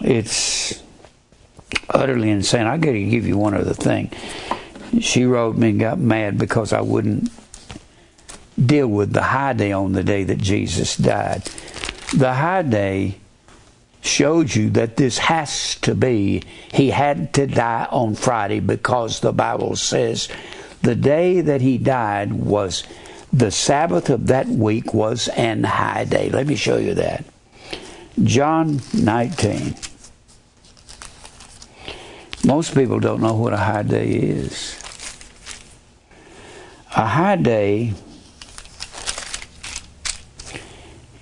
It's 0.00 0.82
utterly 1.90 2.30
insane. 2.30 2.66
I 2.66 2.78
got 2.78 2.92
to 2.92 3.04
give 3.04 3.26
you 3.26 3.36
one 3.36 3.54
other 3.54 3.74
thing. 3.74 4.12
She 5.00 5.24
wrote 5.24 5.56
me 5.56 5.70
and 5.70 5.80
got 5.80 5.98
mad 5.98 6.38
because 6.38 6.72
I 6.72 6.80
wouldn't 6.80 7.30
deal 8.64 8.86
with 8.86 9.12
the 9.12 9.22
high 9.22 9.54
day 9.54 9.72
on 9.72 9.92
the 9.92 10.04
day 10.04 10.22
that 10.24 10.38
Jesus 10.38 10.96
died 10.96 11.42
the 12.12 12.34
high 12.34 12.62
day 12.62 13.16
showed 14.02 14.54
you 14.54 14.70
that 14.70 14.96
this 14.96 15.18
has 15.18 15.76
to 15.76 15.94
be, 15.94 16.42
he 16.72 16.90
had 16.90 17.32
to 17.34 17.46
die 17.46 17.86
on 17.90 18.14
Friday 18.14 18.60
because 18.60 19.20
the 19.20 19.32
Bible 19.32 19.76
says 19.76 20.28
the 20.82 20.96
day 20.96 21.40
that 21.40 21.60
he 21.60 21.78
died 21.78 22.32
was 22.32 22.82
the 23.32 23.50
Sabbath 23.50 24.10
of 24.10 24.26
that 24.26 24.48
week 24.48 24.92
was 24.92 25.28
an 25.28 25.64
high 25.64 26.04
day. 26.04 26.28
Let 26.28 26.46
me 26.46 26.56
show 26.56 26.76
you 26.76 26.94
that. 26.94 27.24
John 28.22 28.80
19. 28.92 29.74
Most 32.44 32.74
people 32.74 32.98
don't 32.98 33.22
know 33.22 33.34
what 33.34 33.52
a 33.52 33.58
high 33.58 33.84
day 33.84 34.08
is. 34.08 34.78
A 36.94 37.06
high 37.06 37.36
day 37.36 37.94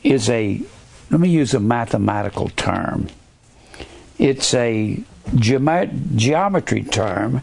is 0.03 0.29
a 0.31 0.63
let 1.11 1.21
me 1.21 1.29
use 1.29 1.55
a 1.55 1.61
mathematical 1.61 2.49
term. 2.51 3.09
It's 4.19 4.55
a 4.55 5.03
geometry 5.35 6.85
term. 6.85 7.43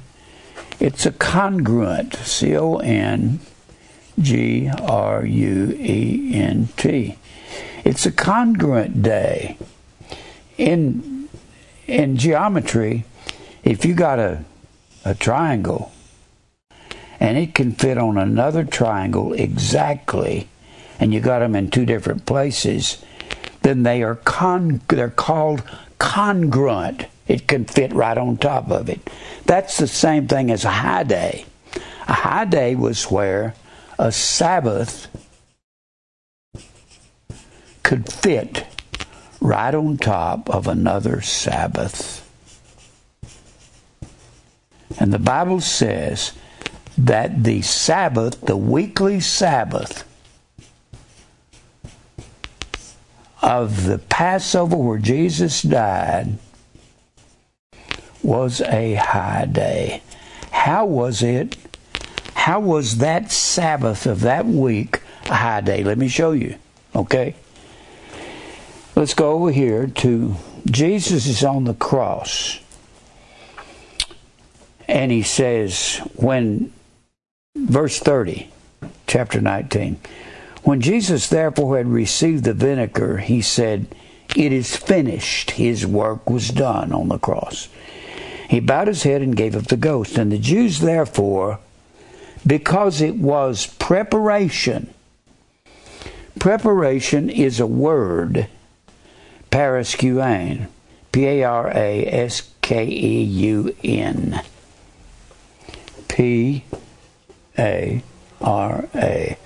It's 0.80 1.06
a 1.06 1.12
congruent, 1.12 2.16
C 2.16 2.56
O 2.56 2.78
N 2.78 3.40
G 4.20 4.70
R 4.70 5.26
U 5.26 5.78
E 5.80 6.32
N 6.34 6.70
T. 6.78 7.18
It's 7.84 8.06
a 8.06 8.12
congruent 8.12 9.02
day. 9.02 9.58
In 10.58 11.30
in 11.88 12.18
geometry, 12.18 13.06
if 13.64 13.86
you 13.86 13.94
got 13.94 14.20
a 14.20 14.46
a 15.04 15.16
triangle 15.16 15.92
and 17.20 17.38
it 17.38 17.56
can 17.56 17.72
fit 17.72 17.98
on 17.98 18.18
another 18.18 18.64
triangle 18.64 19.34
exactly, 19.34 20.48
and 21.00 21.14
you 21.14 21.20
got 21.20 21.40
them 21.40 21.56
in 21.56 21.70
two 21.70 21.86
different 21.86 22.26
places, 22.26 23.04
then 23.68 23.84
they 23.84 24.02
are 24.02 24.16
con 24.16 24.80
they're 24.88 25.10
called 25.10 25.62
congruent. 26.00 27.06
It 27.28 27.50
can 27.50 27.66
fit 27.66 27.92
right 27.92 28.18
on 28.18 28.38
top 28.38 28.72
of 28.72 28.88
it. 28.88 29.02
That's 29.46 29.78
the 29.78 29.88
same 29.88 30.26
thing 30.30 30.50
as 30.50 30.64
a 30.64 30.70
high 30.70 31.04
day. 31.04 31.46
A 32.08 32.14
high 32.14 32.46
day 32.46 32.76
was 32.76 33.12
where 33.12 33.56
a 34.00 34.14
Sabbath 34.14 35.10
could 37.84 38.10
fit 38.10 38.66
right 39.42 39.76
on 39.76 39.98
top 39.98 40.50
of 40.50 40.68
another 40.68 41.20
Sabbath. 41.20 42.24
And 44.98 45.12
the 45.12 45.20
Bible 45.20 45.60
says 45.60 46.32
that 46.98 47.44
the 47.44 47.62
Sabbath, 47.64 48.40
the 48.40 48.56
weekly 48.56 49.20
Sabbath 49.20 50.07
of 53.42 53.86
the 53.86 53.98
Passover 53.98 54.76
where 54.76 54.98
Jesus 54.98 55.62
died, 55.62 56.38
was 58.24 58.62
a 58.62 58.96
high 58.96 59.46
day. 59.46 60.02
How 60.52 60.86
was 60.86 61.22
it? 61.24 61.56
How 62.34 62.60
was 62.60 62.98
that 62.98 63.32
Sabbath 63.32 64.06
of 64.06 64.22
that 64.22 64.46
week 64.46 65.02
a 65.26 65.36
high 65.36 65.62
day? 65.62 65.84
Let 65.84 65.98
me 65.98 66.08
show 66.08 66.32
you. 66.32 66.56
Okay? 66.96 67.36
Let's 68.96 69.14
go 69.14 69.34
over 69.34 69.52
here 69.52 69.88
to 69.88 70.36
Jesus 70.70 71.28
is 71.28 71.44
on 71.44 71.66
the 71.66 71.74
cross. 71.74 72.60
And 74.88 75.12
he 75.12 75.22
says, 75.22 75.98
when, 76.16 76.72
verse 77.56 78.00
30, 78.00 78.50
chapter 79.06 79.42
19, 79.42 80.00
when 80.68 80.82
Jesus 80.82 81.30
therefore 81.30 81.78
had 81.78 81.88
received 81.88 82.44
the 82.44 82.54
vinegar, 82.54 83.20
he 83.20 83.42
said, 83.42 83.88
It 84.36 84.52
is 84.52 84.76
finished. 84.76 85.52
His 85.52 85.88
work 85.88 86.30
was 86.30 86.50
done 86.50 86.92
on 86.92 87.08
the 87.08 87.18
cross. 87.18 87.70
He 88.50 88.60
bowed 88.60 88.90
his 88.90 89.04
head 89.04 89.22
and 89.22 89.34
gave 89.34 89.56
up 89.56 89.68
the 89.68 89.78
ghost. 89.78 90.18
And 90.18 90.30
the 90.30 90.38
Jews 90.38 90.82
therefore, 90.82 91.60
because 92.46 93.00
it 93.00 93.16
was 93.16 93.68
preparation, 93.80 94.94
preparation 96.38 97.30
is 97.30 97.62
a 97.62 97.66
word 97.66 98.50
Paraskeun. 99.50 100.68
P 101.14 101.26
A 101.28 101.44
R 101.46 101.72
A 101.74 102.06
S 102.08 102.52
K 102.62 102.86
E 102.86 103.24
U 103.24 103.74
N. 103.86 104.42
P 106.10 106.66
A 107.58 108.04
R 108.42 108.90
A 108.94 109.38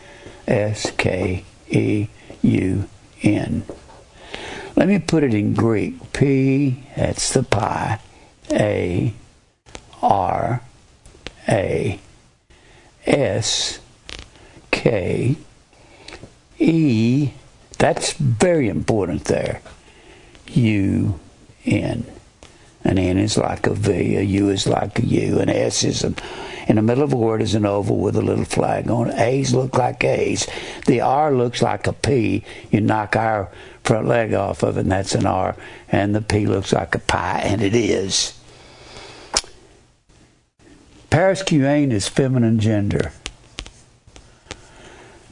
S 0.48 0.92
K 0.92 1.46
E 1.70 2.08
U 2.42 2.88
N. 3.22 3.64
Let 4.76 4.88
me 4.88 5.00
put 5.00 5.24
it 5.24 5.34
in 5.34 5.54
Greek. 5.54 6.14
P, 6.14 6.84
that's 6.96 7.34
the 7.34 7.44
pi. 7.44 8.00
A 8.52 9.14
R 10.02 10.62
A 11.48 12.00
S 13.06 13.80
K 14.72 15.36
E. 16.60 17.30
That's 17.78 18.14
very 18.14 18.70
important 18.70 19.26
there. 19.26 19.62
U 20.48 21.20
N. 21.66 22.06
An 22.84 22.98
N 22.98 23.18
is 23.18 23.38
like 23.38 23.68
a 23.68 23.74
V, 23.74 24.16
a 24.16 24.22
U 24.22 24.50
is 24.50 24.66
like 24.66 25.00
a 25.00 25.06
U, 25.06 25.40
an 25.40 25.50
S 25.50 25.84
is 25.84 26.04
an, 26.04 26.16
in 26.68 26.76
the 26.76 26.82
middle 26.82 27.04
of 27.04 27.14
a 27.14 27.18
word 27.18 27.42
is 27.42 27.56
an 27.56 27.66
oval 27.66 27.98
with 27.98 28.16
a 28.16 28.22
little 28.22 28.46
flag 28.46 28.90
on 28.90 29.10
it. 29.10 29.20
A's 29.20 29.54
look 29.54 29.78
like 29.78 30.04
A's. 30.04 30.48
The 30.86 31.02
R 31.02 31.34
looks 31.34 31.62
like 31.62 31.88
a 31.88 31.94
P. 31.94 32.44
You 32.70 32.82
knock 32.82 33.16
our 33.16 33.50
front 33.84 34.08
leg 34.08 34.34
off 34.34 34.64
of 34.64 34.78
it, 34.78 34.82
and 34.82 34.92
that's 34.92 35.16
an 35.16 35.26
R. 35.26 35.56
And 35.90 36.16
the 36.16 36.22
P 36.22 36.46
looks 36.46 36.74
like 36.74 36.96
a 36.96 37.00
pi, 37.00 37.42
and 37.44 37.62
it 37.62 37.76
is. 37.76 38.38
Paraskeun 41.10 41.92
is 41.92 42.08
feminine 42.08 42.60
gender. 42.60 43.12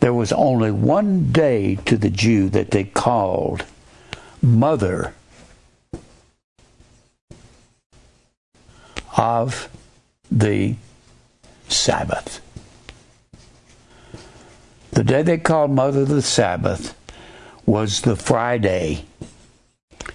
There 0.02 0.14
was 0.14 0.32
only 0.32 0.72
one 0.72 1.32
day 1.32 1.76
to 1.86 1.98
the 1.98 2.10
Jew 2.10 2.50
that 2.50 2.72
they 2.72 2.86
called 2.86 3.66
mother 4.42 5.14
of 9.18 9.70
the 10.32 10.76
Sabbath. 11.72 12.42
The 14.92 15.04
day 15.04 15.22
they 15.22 15.38
called 15.38 15.72
Mother 15.72 16.06
the 16.06 16.22
Sabbath 16.22 16.96
was 17.66 18.02
the 18.02 18.16
Friday. 18.16 19.06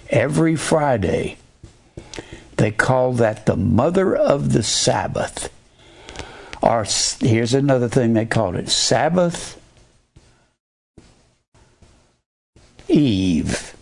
Every 0.09 0.55
Friday, 0.55 1.37
they 2.57 2.71
called 2.71 3.17
that 3.17 3.45
the 3.45 3.55
Mother 3.55 4.15
of 4.15 4.53
the 4.53 4.63
Sabbath. 4.63 5.51
Or 6.61 6.85
here's 7.19 7.53
another 7.53 7.89
thing 7.89 8.13
they 8.13 8.25
called 8.25 8.55
it 8.55 8.69
Sabbath 8.69 9.59
Eve. 12.87 13.75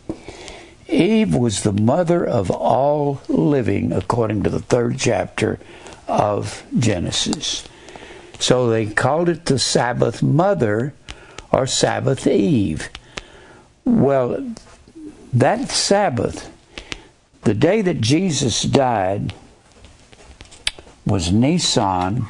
Eve 0.87 1.35
was 1.35 1.63
the 1.63 1.73
mother 1.73 2.25
of 2.25 2.51
all 2.51 3.21
living, 3.27 3.91
according 3.91 4.43
to 4.43 4.49
the 4.49 4.59
third 4.59 4.97
chapter 4.97 5.59
of 6.07 6.63
Genesis. 6.77 7.67
So 8.39 8.69
they 8.69 8.87
called 8.87 9.29
it 9.29 9.45
the 9.45 9.59
Sabbath 9.59 10.21
mother 10.21 10.93
or 11.51 11.65
Sabbath 11.65 12.27
Eve. 12.27 12.89
Well, 13.85 14.53
that 15.31 15.69
Sabbath, 15.69 16.51
the 17.43 17.53
day 17.53 17.81
that 17.81 18.01
Jesus 18.01 18.63
died, 18.63 19.33
was 21.05 21.31
Nisan 21.31 22.27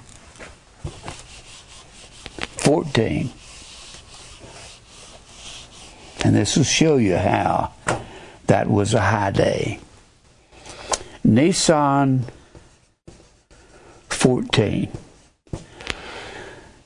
14. 2.57 3.29
And 6.23 6.35
this 6.35 6.55
will 6.55 6.63
show 6.63 6.97
you 6.97 7.17
how 7.17 7.73
that 8.47 8.69
was 8.69 8.93
a 8.93 9.01
high 9.01 9.31
day. 9.31 9.79
Nisan 11.23 12.25
14. 14.23 14.89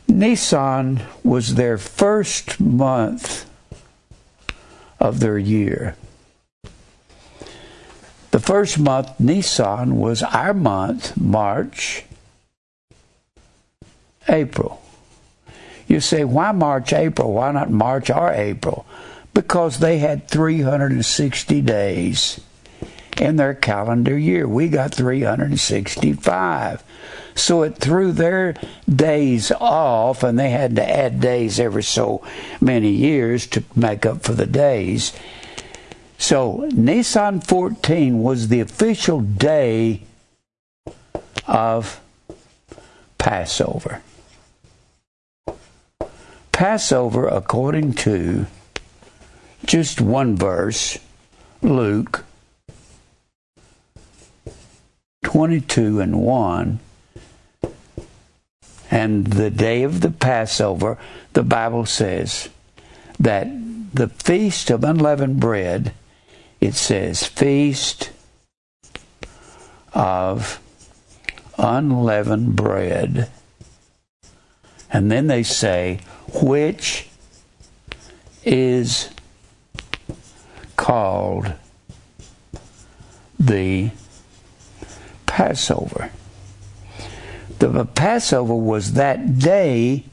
Nisan 0.09 1.01
was 1.23 1.55
their 1.55 1.77
first 1.77 2.59
month 2.59 3.49
of 4.99 5.19
their 5.19 5.37
year. 5.37 5.95
The 8.31 8.39
first 8.39 8.79
month, 8.79 9.19
Nisan, 9.19 9.97
was 9.97 10.23
our 10.23 10.53
month, 10.53 11.15
March, 11.15 12.03
April. 14.27 14.81
You 15.87 16.01
say, 16.01 16.23
why 16.25 16.51
March, 16.51 16.91
April? 16.91 17.33
Why 17.33 17.51
not 17.51 17.69
March 17.69 18.09
or 18.09 18.31
April? 18.31 18.85
because 19.37 19.77
they 19.77 19.99
had 19.99 20.27
360 20.27 21.61
days 21.61 22.41
in 23.21 23.35
their 23.35 23.53
calendar 23.53 24.17
year. 24.17 24.47
We 24.47 24.67
got 24.67 24.95
365. 24.95 26.83
So 27.37 27.61
it 27.61 27.77
threw 27.77 28.11
their 28.11 28.55
days 28.93 29.51
off, 29.51 30.23
and 30.23 30.37
they 30.37 30.49
had 30.49 30.75
to 30.75 30.89
add 30.89 31.21
days 31.21 31.59
every 31.59 31.83
so 31.83 32.21
many 32.59 32.89
years 32.89 33.45
to 33.47 33.63
make 33.75 34.05
up 34.05 34.23
for 34.23 34.33
the 34.33 34.47
days. 34.47 35.13
So 36.17 36.67
Nisan 36.73 37.41
14 37.41 38.21
was 38.23 38.47
the 38.47 38.59
official 38.59 39.21
day 39.21 40.01
of 41.47 42.01
Passover. 43.19 44.01
Passover, 46.51 47.27
according 47.27 47.93
to 47.93 48.47
just 49.63 50.01
one 50.01 50.35
verse, 50.35 50.97
Luke 51.61 52.25
22 55.23 55.99
and 55.99 56.19
1. 56.19 56.79
And 58.89 59.27
the 59.27 59.49
day 59.49 59.83
of 59.83 60.01
the 60.01 60.11
Passover, 60.11 60.97
the 61.33 61.43
Bible 61.43 61.85
says 61.85 62.49
that 63.19 63.47
the 63.93 64.07
feast 64.07 64.69
of 64.69 64.83
unleavened 64.83 65.39
bread, 65.39 65.93
it 66.61 66.73
says, 66.75 67.25
feast 67.25 68.11
of 69.93 70.61
unleavened 71.57 72.55
bread. 72.55 73.29
And 74.91 75.11
then 75.11 75.27
they 75.27 75.43
say, 75.43 75.99
which 76.41 77.09
is 78.45 79.09
called 80.77 81.53
the 83.39 83.91
Passover. 85.25 86.11
The 87.59 87.85
Passover 87.85 88.55
was 88.55 88.93
that 88.93 89.39
day, 89.39 90.03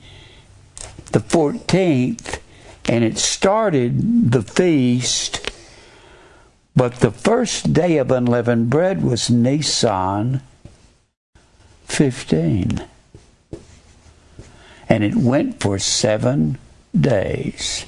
the 1.12 1.20
14th, 1.20 2.40
and 2.86 3.04
it 3.04 3.18
started 3.18 4.32
the 4.32 4.42
feast 4.42 5.44
But 6.76 6.96
the 6.96 7.12
first 7.12 7.72
day 7.72 7.98
of 7.98 8.10
unleavened 8.10 8.68
bread 8.68 9.02
was 9.02 9.30
Nisan 9.30 10.42
15. 11.84 12.84
And 14.88 15.04
it 15.04 15.14
went 15.14 15.60
for 15.60 15.78
seven 15.78 16.58
days. 16.98 17.86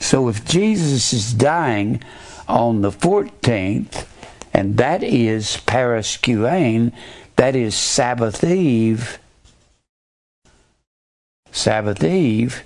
So 0.00 0.28
if 0.28 0.44
Jesus 0.44 1.12
is 1.12 1.32
dying 1.32 2.02
on 2.48 2.82
the 2.82 2.90
14th, 2.90 4.06
and 4.52 4.76
that 4.76 5.02
is 5.02 5.58
Paraskeue, 5.58 6.90
that 7.36 7.56
is 7.56 7.74
Sabbath 7.74 8.44
Eve, 8.44 9.18
Sabbath 11.50 12.02
Eve, 12.02 12.62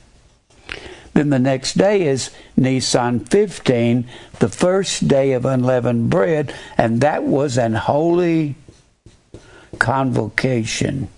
then 1.12 1.30
the 1.30 1.38
next 1.38 1.78
day 1.78 2.06
is 2.06 2.30
Nisan 2.56 3.20
15, 3.20 4.06
the 4.38 4.48
first 4.48 5.08
day 5.08 5.32
of 5.32 5.46
unleavened 5.46 6.10
bread, 6.10 6.54
and 6.76 7.00
that 7.00 7.22
was 7.24 7.56
an 7.56 7.72
holy 7.72 8.54
convocation. 9.78 11.08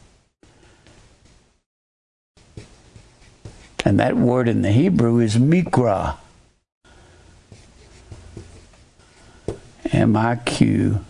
And 3.84 3.98
that 3.98 4.16
word 4.16 4.48
in 4.48 4.62
the 4.62 4.70
Hebrew 4.70 5.18
is 5.18 5.36
mikra. 5.36 6.16
M 9.90 10.16
I 10.16 10.36
Q 10.36 11.04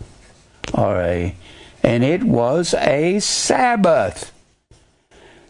R 0.73 1.01
A. 1.01 1.35
And 1.83 2.03
it 2.03 2.23
was 2.23 2.73
a 2.73 3.19
Sabbath. 3.19 4.31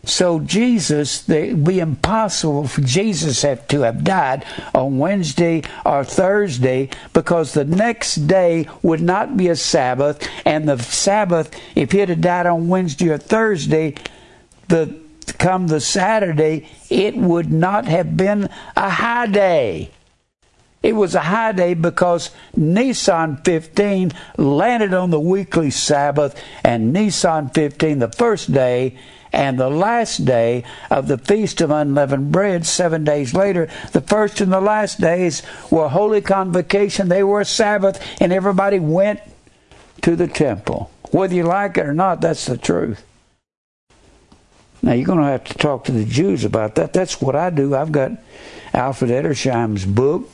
So 0.06 0.40
Jesus, 0.40 1.28
it 1.30 1.54
would 1.54 1.66
be 1.66 1.80
impossible 1.80 2.68
for 2.68 2.82
Jesus 2.82 3.42
to 3.42 3.82
have 3.82 4.04
died 4.04 4.46
on 4.74 4.98
Wednesday 4.98 5.64
or 5.86 6.04
Thursday 6.04 6.90
because 7.14 7.54
the 7.54 7.66
next 7.66 8.16
day 8.28 8.68
would 8.82 9.02
not 9.02 9.36
be 9.36 9.50
a 9.50 9.56
Sabbath, 9.56 10.28
and 10.46 10.68
the 10.68 10.78
Sabbath, 10.80 11.52
if 11.76 11.92
he 11.92 12.00
had 12.00 12.22
died 12.22 12.46
on 12.46 12.70
Wednesday 12.70 13.10
or 13.10 13.18
Thursday, 13.18 13.96
the 14.68 14.96
come 15.38 15.68
the 15.68 15.80
Saturday, 15.80 16.68
it 16.90 17.16
would 17.16 17.52
not 17.52 17.86
have 17.86 18.18
been 18.18 18.50
a 18.76 18.90
high 18.90 19.28
day. 19.28 19.92
It 20.82 20.96
was 20.96 21.14
a 21.14 21.20
high 21.20 21.52
day 21.52 21.74
because 21.74 22.32
Nisan 22.56 23.38
15 23.38 24.14
landed 24.38 24.94
on 24.94 25.10
the 25.10 25.20
weekly 25.20 25.72
Sabbath, 25.72 26.42
and 26.64 26.94
Nisan 26.94 27.50
15, 27.50 28.00
the 28.00 28.08
first 28.08 28.54
day, 28.54 28.98
and 29.34 29.60
the 29.60 29.70
last 29.70 30.26
day 30.26 30.64
of 30.90 31.08
the 31.08 31.18
Feast 31.18 31.62
of 31.62 31.70
Unleavened 31.70 32.32
Bread, 32.32 32.66
seven 32.66 33.04
days 33.04 33.34
later, 33.34 33.70
the 33.92 34.02
first 34.02 34.42
and 34.42 34.52
the 34.52 34.62
last 34.62 35.00
days 35.00 35.44
were 35.70 35.90
holy 35.90 36.22
convocation. 36.22 37.10
They 37.10 37.24
were 37.24 37.42
a 37.42 37.46
Sabbath, 37.46 38.02
and 38.22 38.32
everybody 38.32 38.80
went 38.80 39.20
to 40.02 40.16
the 40.16 40.28
temple. 40.28 40.90
Whether 41.12 41.36
you 41.36 41.44
like 41.44 41.78
it 41.78 41.86
or 41.86 41.94
not, 41.94 42.22
that's 42.22 42.46
the 42.46 42.58
truth. 42.58 43.04
Now, 44.82 44.94
you're 44.94 45.06
going 45.06 45.20
to 45.20 45.26
have 45.26 45.44
to 45.44 45.54
talk 45.56 45.84
to 45.86 45.92
the 45.92 46.06
Jews 46.06 46.46
about 46.46 46.76
that. 46.76 46.94
That's 46.94 47.22
what 47.22 47.36
I 47.36 47.50
do. 47.50 47.76
I've 47.76 47.92
got 47.92 48.12
Alfred 48.74 49.12
Edersheim's 49.12 49.86
book 49.86 50.30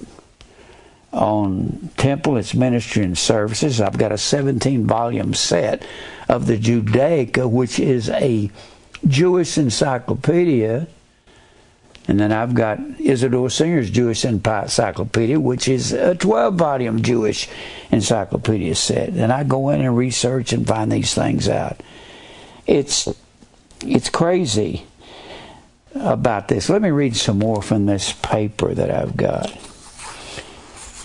on 1.15 1.89
temple, 1.95 2.37
its 2.37 2.53
ministry, 2.53 3.03
and 3.03 3.17
services. 3.17 3.79
I've 3.79 3.97
got 3.97 4.11
a 4.11 4.17
17 4.17 4.85
volume 4.85 5.33
set 5.33 5.85
of 6.27 6.45
the 6.45 6.57
Judaica, 6.57 7.49
which 7.49 7.79
is 7.79 8.09
a 8.09 8.51
Jewish 9.07 9.57
encyclopedia. 9.57 10.87
And 12.07 12.19
then 12.19 12.31
I've 12.31 12.53
got 12.53 12.79
Isidore 12.99 13.49
Singer's 13.49 13.89
Jewish 13.89 14.25
Encyclopedia, 14.25 15.39
which 15.39 15.67
is 15.67 15.91
a 15.91 16.13
12 16.13 16.53
volume 16.53 17.01
Jewish 17.01 17.49
encyclopedia 17.91 18.75
set. 18.75 19.09
And 19.09 19.31
I 19.31 19.43
go 19.43 19.69
in 19.69 19.81
and 19.81 19.97
research 19.97 20.53
and 20.53 20.67
find 20.67 20.91
these 20.91 21.15
things 21.15 21.49
out. 21.49 21.81
It's, 22.67 23.07
it's 23.81 24.09
crazy 24.09 24.85
about 25.95 26.47
this. 26.47 26.69
Let 26.69 26.81
me 26.81 26.89
read 26.91 27.15
some 27.15 27.39
more 27.39 27.63
from 27.63 27.85
this 27.85 28.11
paper 28.11 28.75
that 28.75 28.91
I've 28.91 29.17
got. 29.17 29.74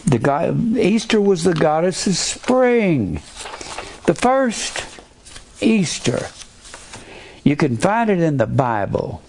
The 0.07 0.19
God, 0.19 0.77
Easter 0.77 1.21
was 1.21 1.45
the 1.45 1.55
goddess 1.55 2.07
of 2.07 2.17
spring. 2.17 3.15
The 4.07 4.15
first 4.15 4.85
Easter 5.61 6.27
you 7.43 7.57
can 7.57 7.77
find 7.77 8.11
it 8.11 8.21
in 8.21 8.37
the 8.37 8.47
Bible. 8.47 9.23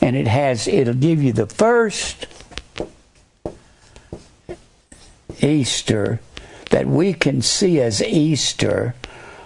And 0.00 0.16
it 0.16 0.26
has 0.26 0.66
it'll 0.66 0.94
give 0.94 1.22
you 1.22 1.32
the 1.32 1.46
first 1.46 2.26
Easter 5.40 6.20
that 6.70 6.86
we 6.86 7.12
can 7.12 7.42
see 7.42 7.80
as 7.80 8.02
Easter 8.02 8.94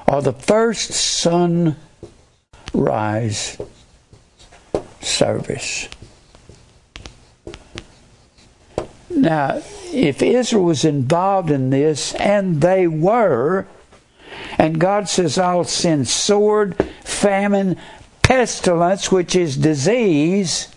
or 0.09 0.23
the 0.23 0.33
first 0.33 0.91
sunrise 0.93 1.97
service. 5.01 5.89
Now, 9.17 9.63
if 9.93 10.23
Israel 10.23 10.65
was 10.65 10.85
involved 10.85 11.51
in 11.51 11.71
this, 11.71 12.15
and 12.15 12.61
they 12.61 12.87
were, 12.87 13.67
and 14.59 14.79
God 14.79 15.09
says, 15.09 15.39
I'll 15.39 15.65
send 15.65 16.07
sword, 16.07 16.77
famine, 17.03 17.77
pestilence, 18.23 19.11
which 19.11 19.35
is 19.35 19.57
disease. 19.57 20.69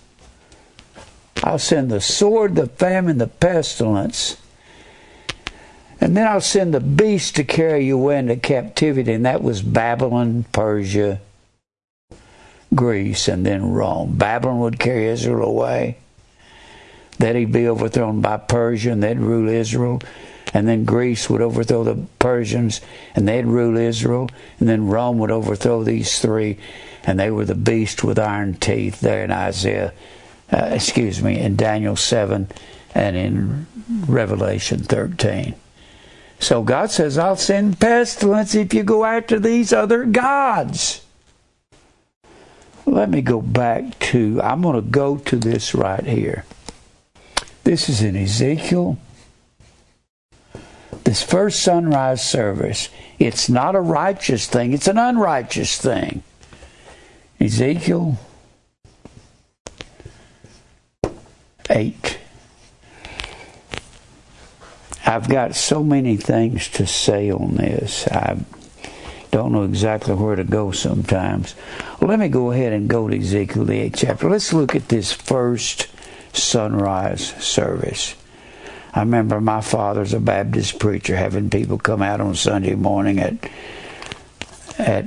I'll 1.43 1.60
send 1.60 1.91
the 1.91 2.02
sword, 2.02 2.56
the 2.56 2.67
famine, 2.67 3.17
the 3.17 3.28
pestilence. 3.28 4.38
And 6.02 6.15
then 6.15 6.28
I'll 6.28 6.41
send 6.41 6.73
the 6.73 6.80
beast 6.80 7.36
to 7.36 7.43
carry 7.43 7.86
you 7.86 7.97
away 7.97 8.19
into 8.19 8.38
captivity. 8.38 9.13
And 9.13 9.25
that 9.25 9.43
was 9.43 9.62
Babylon, 9.62 10.45
Persia, 10.52 11.19
Greece, 12.73 13.28
and 13.28 13.45
then 13.45 13.71
Rome. 13.71 14.15
Babylon 14.15 14.60
would 14.60 14.80
carry 14.80 15.08
Israel 15.08 15.49
away. 15.49 15.97
Then 17.19 17.36
he'd 17.36 17.51
be 17.51 17.67
overthrown 17.67 18.21
by 18.21 18.38
Persia, 18.38 18.91
and 18.91 19.03
they'd 19.03 19.19
rule 19.19 19.47
Israel 19.47 20.01
and 20.53 20.67
then 20.67 20.86
Greece 20.86 21.29
would 21.29 21.41
overthrow 21.41 21.84
the 21.84 22.05
Persians, 22.17 22.82
and 23.15 23.27
they'd 23.27 23.45
rule 23.45 23.77
Israel, 23.77 24.29
and 24.60 24.67
then 24.67 24.88
Rome 24.88 25.19
would 25.19 25.32
overthrow 25.32 25.84
these 25.84 26.19
three, 26.19 26.58
and 27.03 27.19
they 27.19 27.32
were 27.32 27.45
the 27.45 27.55
beast 27.55 28.03
with 28.03 28.19
iron 28.19 28.55
teeth 28.55 28.99
there 28.99 29.23
in 29.23 29.32
Isaiah, 29.32 29.93
uh, 30.51 30.69
excuse 30.71 31.21
me, 31.21 31.39
in 31.39 31.55
Daniel 31.55 31.95
7 31.95 32.47
and 32.95 33.15
in 33.15 33.67
Revelation 34.08 34.79
13. 34.79 35.55
So 36.39 36.63
God 36.63 36.89
says, 36.89 37.17
I'll 37.17 37.36
send 37.36 37.79
pestilence 37.79 38.55
if 38.55 38.73
you 38.73 38.84
go 38.84 39.05
after 39.05 39.39
these 39.39 39.73
other 39.73 40.05
gods. 40.05 41.05
Let 42.86 43.10
me 43.10 43.21
go 43.21 43.41
back 43.41 43.99
to, 43.99 44.41
I'm 44.41 44.62
going 44.62 44.75
to 44.75 44.82
go 44.82 45.17
to 45.17 45.36
this 45.36 45.75
right 45.75 46.03
here. 46.03 46.45
This 47.69 47.88
is 47.88 48.01
in 48.01 48.15
Ezekiel 48.15 48.97
this 51.03 51.21
first 51.21 51.62
sunrise 51.62 52.27
service, 52.27 52.89
it's 53.19 53.47
not 53.47 53.75
a 53.75 53.79
righteous 53.79 54.47
thing, 54.47 54.73
it's 54.73 54.88
an 54.88 54.97
unrighteous 54.97 55.77
thing. 55.77 56.23
Ezekiel 57.39 58.17
8. 61.69 62.17
I've 65.05 65.29
got 65.29 65.53
so 65.53 65.84
many 65.84 66.17
things 66.17 66.69
to 66.69 66.88
say 66.88 67.29
on 67.29 67.53
this. 67.58 68.08
I 68.08 68.39
don't 69.29 69.51
know 69.51 69.63
exactly 69.63 70.15
where 70.15 70.36
to 70.36 70.43
go 70.43 70.71
sometimes. 70.71 71.53
Let 72.01 72.17
me 72.17 72.29
go 72.29 72.51
ahead 72.51 72.73
and 72.73 72.89
go 72.89 73.08
to 73.08 73.15
Ezekiel 73.15 73.65
the 73.65 73.91
8th 73.91 73.95
chapter. 73.95 74.28
Let's 74.28 74.53
look 74.53 74.76
at 74.76 74.89
this 74.89 75.11
first 75.13 75.88
sunrise 76.34 77.27
service. 77.43 78.15
I 78.93 79.01
remember 79.01 79.39
my 79.39 79.61
father's 79.61 80.13
a 80.13 80.19
Baptist 80.19 80.80
preacher 80.80 81.15
having 81.15 81.49
people 81.49 81.77
come 81.77 82.01
out 82.01 82.21
on 82.21 82.36
Sunday 82.36 82.75
morning 82.75 83.19
at 83.19 83.36
at 84.80 85.05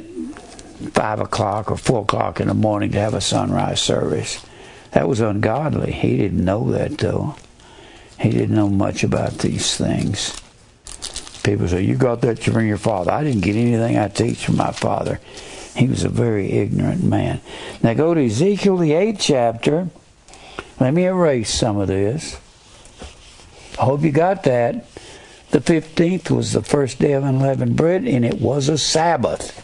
five 0.92 1.20
o'clock 1.20 1.70
or 1.70 1.76
four 1.76 2.02
o'clock 2.02 2.40
in 2.40 2.48
the 2.48 2.54
morning 2.54 2.90
to 2.92 3.00
have 3.00 3.14
a 3.14 3.20
sunrise 3.20 3.80
service. 3.80 4.44
That 4.92 5.08
was 5.08 5.20
ungodly. 5.20 5.92
He 5.92 6.16
didn't 6.16 6.44
know 6.44 6.70
that 6.72 6.98
though. 6.98 7.36
He 8.20 8.30
didn't 8.30 8.54
know 8.54 8.68
much 8.68 9.02
about 9.02 9.38
these 9.38 9.76
things. 9.76 10.38
People 11.42 11.66
say, 11.66 11.82
You 11.82 11.96
got 11.96 12.20
that 12.20 12.38
from 12.38 12.66
your 12.66 12.78
father. 12.78 13.10
I 13.10 13.24
didn't 13.24 13.42
get 13.42 13.56
anything 13.56 13.98
I 13.98 14.08
teach 14.08 14.44
from 14.46 14.56
my 14.56 14.70
father. 14.70 15.18
He 15.74 15.88
was 15.88 16.04
a 16.04 16.08
very 16.08 16.52
ignorant 16.52 17.02
man. 17.02 17.40
Now 17.82 17.94
go 17.94 18.14
to 18.14 18.24
Ezekiel 18.24 18.76
the 18.76 18.92
eighth 18.92 19.20
chapter. 19.20 19.88
Let 20.83 20.95
me 20.95 21.05
erase 21.05 21.49
some 21.49 21.76
of 21.76 21.87
this. 21.87 22.41
I 23.78 23.85
hope 23.85 24.03
you 24.03 24.11
got 24.11 24.43
that. 24.43 24.85
The 25.53 25.61
15th 25.61 26.28
was 26.28 26.53
the 26.53 26.62
first 26.64 26.99
day 26.99 27.12
of 27.12 27.22
unleavened 27.22 27.76
bread, 27.76 28.05
and 28.05 28.24
it 28.24 28.41
was 28.41 28.68
a 28.68 28.76
Sabbath. 28.76 29.61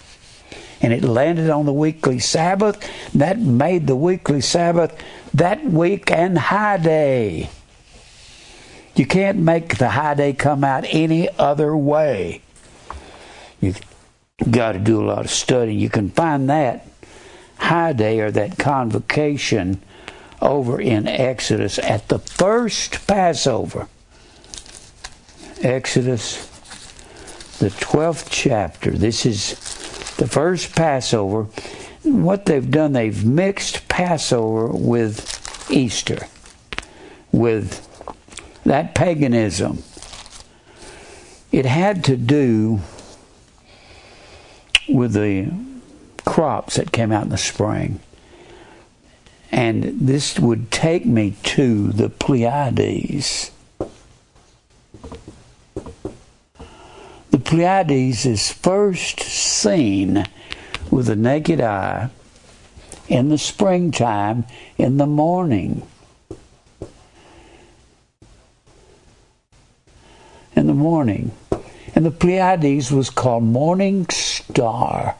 And 0.81 0.93
it 0.93 1.03
landed 1.03 1.51
on 1.51 1.67
the 1.67 1.73
weekly 1.73 2.21
Sabbath. 2.21 2.89
That 3.15 3.41
made 3.41 3.89
the 3.89 3.97
weekly 3.97 4.41
Sabbath 4.41 4.97
that 5.35 5.65
week 5.65 6.09
and 6.13 6.39
high 6.39 6.77
day. 6.77 7.51
You 8.95 9.05
can't 9.05 9.39
make 9.39 9.79
the 9.79 9.89
high 9.89 10.15
day 10.15 10.35
come 10.35 10.63
out 10.63 10.85
any 10.87 11.29
other 11.37 11.77
way. 11.77 12.43
You've 13.61 13.81
got 14.49 14.73
to 14.73 14.79
do 14.79 15.03
a 15.03 15.07
lot 15.07 15.25
of 15.25 15.33
study. 15.33 15.75
You 15.75 15.91
can 15.91 16.11
find 16.11 16.49
that 16.49 16.87
high 17.57 17.93
day 17.93 18.21
or 18.21 18.31
that 18.31 18.57
convocation 18.57 19.83
over 20.41 20.81
in 20.81 21.07
Exodus 21.07 21.79
at 21.79 22.09
the 22.09 22.19
first 22.19 23.07
Passover. 23.07 23.89
Exodus, 25.63 26.47
the 27.59 27.71
12th 27.71 28.29
chapter. 28.31 28.93
This 28.93 29.27
is 29.27 29.55
the 30.17 30.29
first 30.29 30.75
Passover. 30.77 31.45
What 32.03 32.47
they've 32.47 32.71
done, 32.71 32.93
they've 32.93 33.25
mixed 33.25 33.89
Passover 33.89 34.69
with 34.69 35.71
Easter, 35.71 36.27
with 37.33 37.85
that 38.65 38.95
paganism. 38.95 39.83
It 41.51 41.67
had 41.67 42.05
to 42.05 42.17
do 42.17 42.81
with 44.89 45.13
the 45.13 45.51
crops 46.25 46.77
that 46.77 46.93
came 46.93 47.11
out 47.11 47.25
in 47.25 47.31
the 47.31 47.39
spring. 47.39 48.01
And 49.51 49.85
this 50.01 50.39
would 50.39 50.71
take 50.71 51.07
me 51.07 51.37
to 51.45 51.89
the 51.93 52.09
Pleiades. 52.09 53.51
The 57.31 57.39
Pleiades 57.39 58.27
is 58.27 58.53
first 58.53 59.21
seen 59.21 60.25
with 60.91 61.07
the 61.07 61.17
naked 61.17 61.61
eye 61.61 62.11
in 63.09 63.31
the 63.31 63.39
springtime 63.39 64.45
in 64.77 64.99
the 64.99 65.07
morning. 65.07 65.87
In 70.55 70.67
the 70.67 70.75
morning. 70.75 71.33
And 71.95 72.05
the 72.05 72.11
Pleiades 72.11 72.93
was 72.93 73.11
called 73.11 73.45
morning 73.45 74.07
star. 74.11 75.17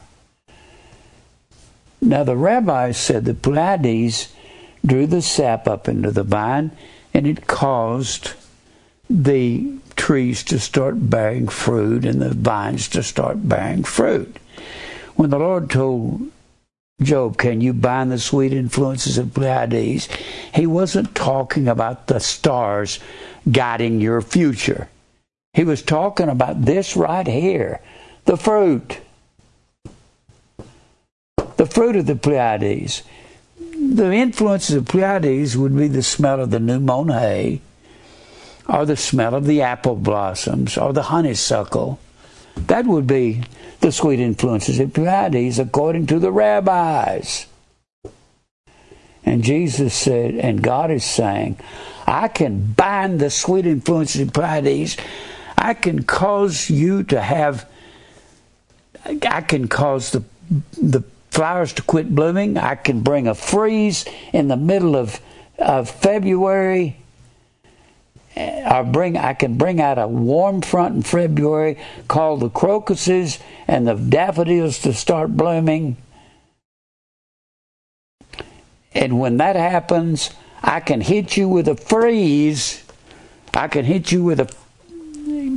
Now 2.01 2.23
the 2.23 2.37
rabbis 2.37 2.97
said 2.97 3.25
the 3.25 3.33
Pleiades 3.33 4.33
drew 4.85 5.05
the 5.07 5.21
sap 5.21 5.67
up 5.67 5.87
into 5.87 6.11
the 6.11 6.23
vine 6.23 6.71
and 7.13 7.27
it 7.27 7.47
caused 7.47 8.33
the 9.09 9.73
trees 9.95 10.43
to 10.43 10.59
start 10.59 11.09
bearing 11.09 11.47
fruit 11.47 12.05
and 12.05 12.21
the 12.21 12.33
vines 12.33 12.87
to 12.89 13.03
start 13.03 13.47
bearing 13.47 13.83
fruit. 13.83 14.37
When 15.15 15.29
the 15.29 15.39
Lord 15.39 15.69
told 15.69 16.29
Job, 17.01 17.37
can 17.37 17.61
you 17.61 17.71
bind 17.71 18.11
the 18.11 18.19
sweet 18.19 18.51
influences 18.51 19.17
of 19.17 19.33
Pleiades? 19.33 20.09
He 20.53 20.65
wasn't 20.65 21.15
talking 21.15 21.67
about 21.67 22.07
the 22.07 22.19
stars 22.19 22.99
guiding 23.49 24.01
your 24.01 24.21
future. 24.21 24.89
He 25.53 25.63
was 25.63 25.81
talking 25.81 26.27
about 26.27 26.65
this 26.65 26.97
right 26.97 27.25
here 27.25 27.81
the 28.25 28.37
fruit 28.37 28.99
the 31.59 31.65
fruit 31.65 31.97
of 31.97 32.05
the 32.05 32.15
Pleiades. 32.15 33.03
The 33.57 34.13
influences 34.13 34.77
of 34.77 34.85
Pleiades 34.85 35.57
would 35.57 35.75
be 35.75 35.89
the 35.89 36.01
smell 36.01 36.39
of 36.39 36.51
the 36.51 36.59
new 36.59 36.79
mown 36.79 37.09
hay, 37.09 37.59
or 38.65 38.85
the 38.85 38.95
smell 38.95 39.35
of 39.35 39.45
the 39.45 39.61
apple 39.61 39.97
blossoms, 39.97 40.77
or 40.77 40.93
the 40.93 41.11
honeysuckle. 41.11 41.99
That 42.55 42.85
would 42.85 43.07
be 43.07 43.43
the 43.81 43.91
sweet 43.91 44.21
influences 44.21 44.79
of 44.79 44.93
Pleiades 44.93 45.59
according 45.59 46.07
to 46.07 46.17
the 46.17 46.31
rabbis. 46.31 47.45
And 49.25 49.43
Jesus 49.43 49.93
said, 49.93 50.35
and 50.35 50.61
God 50.61 50.91
is 50.91 51.03
saying, 51.03 51.59
I 52.07 52.29
can 52.29 52.71
bind 52.71 53.19
the 53.19 53.29
sweet 53.29 53.65
influences 53.65 54.21
of 54.21 54.31
Pleiades. 54.31 54.95
I 55.57 55.73
can 55.73 56.03
cause 56.03 56.69
you 56.69 57.03
to 57.03 57.19
have, 57.19 57.69
I 59.05 59.41
can 59.41 59.67
cause 59.67 60.11
the, 60.11 60.23
the 60.81 61.03
flowers 61.31 61.73
to 61.73 61.81
quit 61.81 62.13
blooming. 62.13 62.57
I 62.57 62.75
can 62.75 63.01
bring 63.01 63.27
a 63.27 63.35
freeze 63.35 64.05
in 64.33 64.47
the 64.47 64.57
middle 64.57 64.95
of, 64.95 65.19
of 65.57 65.89
February. 65.89 66.97
I 68.35 68.83
bring 68.83 69.17
I 69.17 69.33
can 69.33 69.57
bring 69.57 69.81
out 69.81 69.97
a 69.97 70.07
warm 70.07 70.61
front 70.61 70.95
in 70.95 71.01
February, 71.01 71.77
call 72.07 72.37
the 72.37 72.49
crocuses 72.49 73.39
and 73.67 73.87
the 73.87 73.95
daffodils 73.95 74.79
to 74.79 74.93
start 74.93 75.35
blooming. 75.35 75.97
And 78.93 79.19
when 79.19 79.37
that 79.37 79.55
happens, 79.55 80.29
I 80.61 80.79
can 80.79 81.01
hit 81.01 81.35
you 81.35 81.49
with 81.49 81.67
a 81.67 81.75
freeze. 81.75 82.83
I 83.53 83.67
can 83.67 83.83
hit 83.83 84.11
you 84.11 84.23
with 84.23 84.39
a 84.39 84.49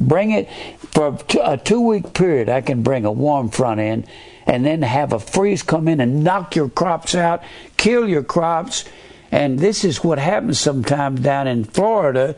bring 0.01 0.33
it 0.33 0.49
for 0.91 1.19
a 1.43 1.57
two 1.57 1.81
week 1.81 2.15
period. 2.15 2.49
I 2.49 2.63
can 2.63 2.83
bring 2.83 3.05
a 3.05 3.13
warm 3.13 3.49
front 3.49 3.81
in 3.81 4.07
and 4.47 4.65
then 4.65 4.83
have 4.83 5.13
a 5.13 5.19
freeze 5.19 5.63
come 5.63 5.89
in 5.89 6.01
and 6.01 6.25
knock 6.25 6.57
your 6.57 6.69
crops 6.69 7.15
out, 7.15 7.43
kill 7.77 8.09
your 8.09 8.23
crops. 8.23 8.85
And 9.31 9.59
this 9.59 9.85
is 9.85 10.05
what 10.05 10.19
happens 10.19 10.59
sometimes 10.59 11.21
down 11.21 11.47
in 11.47 11.65
Florida 11.65 12.37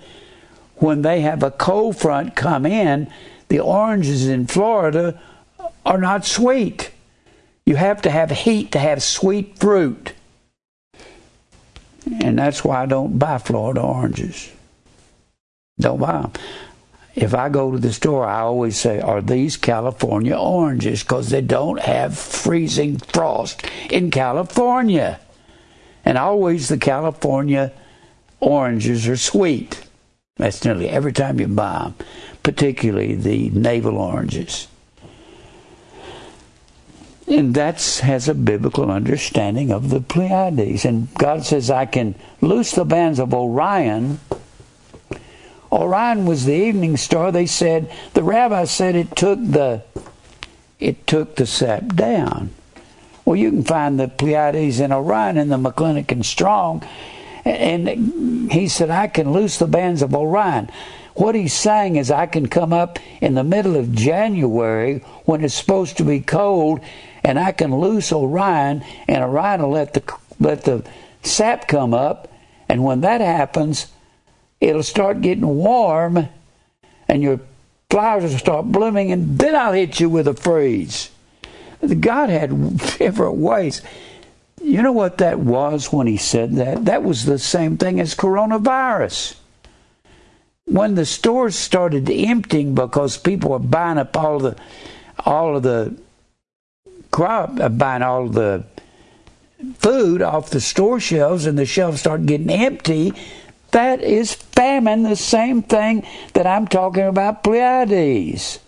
when 0.76 1.02
they 1.02 1.20
have 1.22 1.42
a 1.42 1.50
cold 1.50 1.96
front 1.96 2.36
come 2.36 2.66
in. 2.66 3.10
The 3.48 3.60
oranges 3.60 4.28
in 4.28 4.46
Florida 4.46 5.20
are 5.84 5.98
not 5.98 6.24
sweet. 6.24 6.90
You 7.66 7.76
have 7.76 8.02
to 8.02 8.10
have 8.10 8.30
heat 8.30 8.72
to 8.72 8.78
have 8.78 9.02
sweet 9.02 9.58
fruit. 9.58 10.12
And 12.20 12.38
that's 12.38 12.62
why 12.62 12.82
I 12.82 12.86
don't 12.86 13.18
buy 13.18 13.38
Florida 13.38 13.80
oranges. 13.80 14.50
Don't 15.80 15.98
buy 15.98 16.22
them 16.22 16.32
if 17.14 17.32
I 17.32 17.48
go 17.48 17.70
to 17.70 17.78
the 17.78 17.92
store, 17.92 18.26
I 18.26 18.40
always 18.40 18.76
say, 18.76 19.00
Are 19.00 19.22
these 19.22 19.56
California 19.56 20.36
oranges? 20.36 21.02
Because 21.02 21.30
they 21.30 21.40
don't 21.40 21.80
have 21.80 22.18
freezing 22.18 22.98
frost 22.98 23.64
in 23.90 24.10
California. 24.10 25.20
And 26.04 26.18
always 26.18 26.68
the 26.68 26.78
California 26.78 27.72
oranges 28.40 29.08
are 29.08 29.16
sweet. 29.16 29.86
That's 30.36 30.64
nearly 30.64 30.88
every 30.88 31.12
time 31.12 31.38
you 31.38 31.46
buy 31.46 31.84
them, 31.84 31.94
particularly 32.42 33.14
the 33.14 33.50
navel 33.50 33.96
oranges. 33.96 34.66
And 37.26 37.54
that 37.54 37.82
has 38.02 38.28
a 38.28 38.34
biblical 38.34 38.90
understanding 38.90 39.70
of 39.70 39.88
the 39.88 40.00
Pleiades. 40.00 40.84
And 40.84 41.12
God 41.14 41.44
says, 41.44 41.70
I 41.70 41.86
can 41.86 42.16
loose 42.42 42.72
the 42.72 42.84
bands 42.84 43.18
of 43.18 43.32
Orion 43.32 44.20
Orion 45.74 46.24
was 46.24 46.44
the 46.44 46.54
evening 46.54 46.96
star. 46.96 47.32
They 47.32 47.46
said 47.46 47.90
the 48.14 48.22
rabbi 48.22 48.64
said 48.64 48.94
it 48.94 49.16
took 49.16 49.40
the 49.42 49.82
it 50.78 51.06
took 51.06 51.34
the 51.34 51.46
sap 51.46 51.94
down. 51.96 52.50
Well, 53.24 53.36
you 53.36 53.50
can 53.50 53.64
find 53.64 53.98
the 53.98 54.06
Pleiades 54.06 54.80
in 54.80 54.92
Orion 54.92 55.36
in 55.36 55.48
the 55.48 55.56
McClintock 55.56 56.12
and 56.12 56.24
Strong, 56.24 56.86
and 57.44 58.52
he 58.52 58.68
said 58.68 58.90
I 58.90 59.08
can 59.08 59.32
loose 59.32 59.58
the 59.58 59.66
bands 59.66 60.02
of 60.02 60.14
Orion. 60.14 60.70
What 61.14 61.34
he's 61.34 61.54
saying 61.54 61.96
is 61.96 62.10
I 62.10 62.26
can 62.26 62.48
come 62.48 62.72
up 62.72 62.98
in 63.20 63.34
the 63.34 63.44
middle 63.44 63.76
of 63.76 63.94
January 63.94 64.98
when 65.24 65.42
it's 65.42 65.54
supposed 65.54 65.96
to 65.96 66.04
be 66.04 66.20
cold, 66.20 66.80
and 67.24 67.38
I 67.38 67.52
can 67.52 67.74
loose 67.74 68.12
Orion, 68.12 68.84
and 69.08 69.24
Orion 69.24 69.62
will 69.62 69.70
let 69.70 69.94
the 69.94 70.02
let 70.38 70.64
the 70.64 70.84
sap 71.22 71.66
come 71.66 71.94
up, 71.94 72.28
and 72.68 72.84
when 72.84 73.00
that 73.00 73.20
happens, 73.20 73.86
it'll 74.60 74.82
start 74.82 75.20
getting 75.20 75.46
warm 75.46 76.28
and 77.08 77.22
your 77.22 77.40
flowers 77.90 78.32
will 78.32 78.38
start 78.38 78.66
blooming, 78.66 79.12
and 79.12 79.38
then 79.38 79.54
I'll 79.54 79.72
hit 79.72 80.00
you 80.00 80.08
with 80.08 80.26
a 80.26 80.34
freeze. 80.34 81.10
God 82.00 82.28
had 82.30 82.78
different 82.98 83.36
ways. 83.36 83.82
You 84.62 84.82
know 84.82 84.92
what 84.92 85.18
that 85.18 85.38
was 85.38 85.92
when 85.92 86.06
he 86.06 86.16
said 86.16 86.54
that? 86.56 86.86
That 86.86 87.02
was 87.02 87.24
the 87.24 87.38
same 87.38 87.76
thing 87.76 88.00
as 88.00 88.14
coronavirus. 88.14 89.36
When 90.64 90.94
the 90.94 91.04
stores 91.04 91.54
started 91.54 92.08
emptying 92.10 92.74
because 92.74 93.18
people 93.18 93.50
were 93.50 93.58
buying 93.58 93.98
up 93.98 94.16
all 94.16 94.38
the 94.38 94.56
all 95.18 95.56
of 95.56 95.62
the 95.62 95.94
crop, 97.10 97.60
uh, 97.60 97.68
buying 97.68 98.02
all 98.02 98.28
the 98.28 98.64
food 99.78 100.22
off 100.22 100.50
the 100.50 100.60
store 100.60 100.98
shelves, 100.98 101.46
and 101.46 101.58
the 101.58 101.66
shelves 101.66 102.00
started 102.00 102.26
getting 102.26 102.50
empty, 102.50 103.12
that 103.74 104.02
is 104.02 104.32
famine, 104.32 105.02
the 105.02 105.16
same 105.16 105.60
thing 105.60 106.06
that 106.34 106.46
I'm 106.46 106.68
talking 106.68 107.02
about 107.02 107.42
Pleiades. 107.42 108.60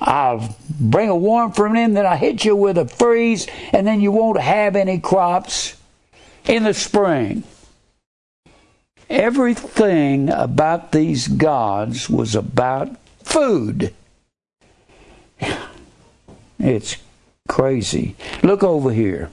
I'll 0.00 0.56
bring 0.80 1.10
a 1.10 1.16
warm 1.16 1.52
from 1.52 1.76
in, 1.76 1.92
then 1.92 2.06
I'll 2.06 2.16
hit 2.16 2.46
you 2.46 2.56
with 2.56 2.78
a 2.78 2.88
freeze, 2.88 3.46
and 3.74 3.86
then 3.86 4.00
you 4.00 4.10
won't 4.10 4.40
have 4.40 4.74
any 4.74 4.98
crops 4.98 5.76
in 6.46 6.64
the 6.64 6.72
spring. 6.72 7.42
Everything 9.10 10.30
about 10.30 10.92
these 10.92 11.28
gods 11.28 12.08
was 12.08 12.34
about 12.34 12.96
food. 13.22 13.92
It's 16.58 16.96
crazy. 17.48 18.16
Look 18.42 18.62
over 18.62 18.92
here. 18.92 19.28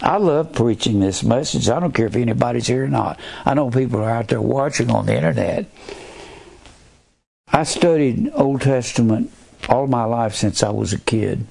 I 0.00 0.16
love 0.18 0.52
preaching 0.52 1.00
this 1.00 1.22
message. 1.22 1.68
I 1.68 1.80
don't 1.80 1.92
care 1.92 2.06
if 2.06 2.16
anybody's 2.16 2.66
here 2.66 2.84
or 2.84 2.88
not. 2.88 3.18
I 3.44 3.54
know 3.54 3.70
people 3.70 4.00
are 4.00 4.10
out 4.10 4.28
there 4.28 4.40
watching 4.40 4.90
on 4.90 5.06
the 5.06 5.16
internet. 5.16 5.66
I 7.48 7.64
studied 7.64 8.30
Old 8.34 8.60
Testament 8.60 9.32
all 9.68 9.86
my 9.86 10.04
life 10.04 10.34
since 10.34 10.62
I 10.62 10.70
was 10.70 10.92
a 10.92 10.98
kid. 10.98 11.46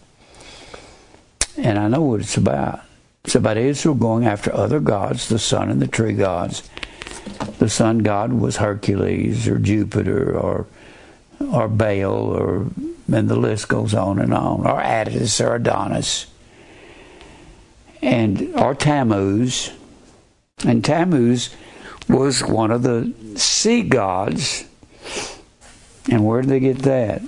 And 1.57 1.77
I 1.77 1.87
know 1.87 2.01
what 2.01 2.21
it's 2.21 2.37
about. 2.37 2.81
It's 3.25 3.35
about 3.35 3.57
Israel 3.57 3.95
going 3.95 4.25
after 4.25 4.53
other 4.55 4.79
gods, 4.79 5.27
the 5.27 5.39
sun 5.39 5.69
and 5.69 5.81
the 5.81 5.87
tree 5.87 6.13
gods. 6.13 6.69
The 7.59 7.67
sun 7.67 7.99
god 7.99 8.31
was 8.31 8.57
Hercules 8.57 9.47
or 9.47 9.57
Jupiter 9.57 10.37
or 10.37 10.67
or 11.51 11.67
Baal 11.67 12.13
or 12.13 12.67
and 13.11 13.29
the 13.29 13.35
list 13.35 13.67
goes 13.67 13.93
on 13.93 14.19
and 14.19 14.33
on, 14.33 14.65
or 14.65 14.81
Attis 14.81 15.39
or 15.41 15.55
Adonis. 15.55 16.27
And 18.07 18.55
or 18.55 18.73
Tammuz. 18.73 19.73
And 20.65 20.83
Tammuz 20.83 21.49
was 22.07 22.41
one 22.41 22.71
of 22.71 22.81
the 22.81 23.13
sea 23.35 23.81
gods. 23.81 24.63
And 26.09 26.25
where 26.25 26.41
did 26.41 26.49
they 26.49 26.61
get 26.61 26.79
that? 26.83 27.21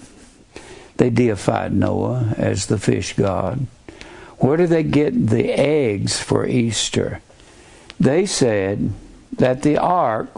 They 0.96 1.10
deified 1.10 1.74
Noah 1.74 2.34
as 2.38 2.68
the 2.68 2.78
fish 2.78 3.12
god. 3.14 3.68
Where 4.38 4.56
did 4.56 4.70
they 4.70 4.84
get 4.84 5.28
the 5.28 5.52
eggs 5.52 6.18
for 6.18 6.48
Easter? 6.48 7.20
They 8.00 8.26
said 8.26 8.94
that 9.34 9.64
the 9.64 9.78
ark 9.78 10.30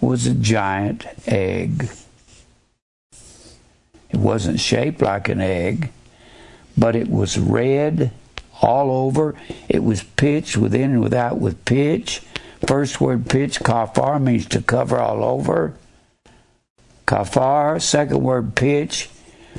was 0.00 0.26
a 0.26 0.34
giant 0.34 1.06
egg. 1.24 1.88
It 4.10 4.18
wasn't 4.18 4.58
shaped 4.58 5.02
like 5.02 5.28
an 5.28 5.40
egg, 5.40 5.92
but 6.76 6.96
it 6.96 7.08
was 7.08 7.38
red 7.38 8.10
all 8.60 8.90
over. 8.90 9.34
It 9.68 9.82
was 9.84 10.02
pitch 10.02 10.56
within 10.56 10.92
and 10.92 11.00
without 11.00 11.38
with 11.38 11.64
pitch. 11.64 12.22
First 12.66 13.00
word 13.00 13.28
pitch, 13.28 13.60
kafar, 13.60 14.20
means 14.20 14.46
to 14.46 14.60
cover 14.60 14.98
all 14.98 15.24
over. 15.24 15.74
Kafar, 17.06 17.80
second 17.80 18.22
word 18.22 18.54
pitch, 18.54 19.08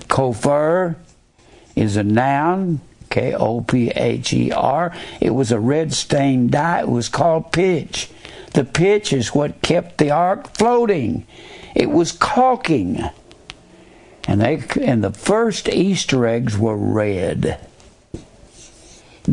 kofar, 0.07 0.95
is 1.75 1.95
a 1.95 2.03
noun, 2.03 2.81
K 3.09 3.33
O 3.33 3.61
P 3.61 3.89
H 3.89 4.33
E 4.33 4.51
R. 4.51 4.93
It 5.19 5.31
was 5.31 5.51
a 5.51 5.59
red 5.59 5.93
stained 5.93 6.51
dye. 6.51 6.81
It 6.81 6.89
was 6.89 7.09
called 7.09 7.51
pitch. 7.51 8.09
The 8.53 8.65
pitch 8.65 9.13
is 9.13 9.33
what 9.33 9.61
kept 9.61 9.97
the 9.97 10.11
ark 10.11 10.55
floating. 10.55 11.25
It 11.75 11.89
was 11.89 12.11
caulking. 12.11 13.03
And 14.27 14.41
they 14.41 14.61
and 14.81 15.03
the 15.03 15.11
first 15.11 15.69
Easter 15.69 16.27
eggs 16.27 16.57
were 16.57 16.77
red. 16.77 17.59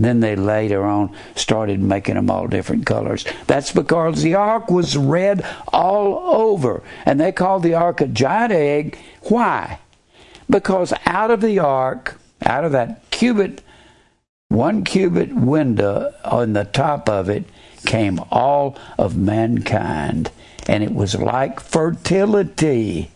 Then 0.02 0.20
they 0.20 0.36
later 0.36 0.84
on 0.84 1.14
started 1.34 1.80
making 1.80 2.16
them 2.16 2.30
all 2.30 2.46
different 2.46 2.86
colors. 2.86 3.24
That's 3.46 3.72
because 3.72 4.22
the 4.22 4.34
ark 4.34 4.70
was 4.70 4.96
red 4.96 5.44
all 5.68 6.18
over. 6.18 6.82
And 7.04 7.20
they 7.20 7.32
called 7.32 7.62
the 7.62 7.74
ark 7.74 8.00
a 8.00 8.06
giant 8.06 8.52
egg. 8.52 8.98
Why? 9.22 9.78
Because 10.48 10.92
out 11.06 11.30
of 11.30 11.40
the 11.40 11.58
ark, 11.58 12.20
out 12.44 12.64
of 12.64 12.72
that 12.72 13.10
cubit, 13.10 13.62
one 14.48 14.84
cubit 14.84 15.34
window 15.34 16.12
on 16.24 16.52
the 16.52 16.64
top 16.64 17.08
of 17.08 17.28
it, 17.28 17.44
came 17.84 18.20
all 18.30 18.76
of 18.98 19.16
mankind. 19.16 20.30
And 20.68 20.82
it 20.82 20.92
was 20.92 21.14
like 21.14 21.60
fertility. 21.60 23.10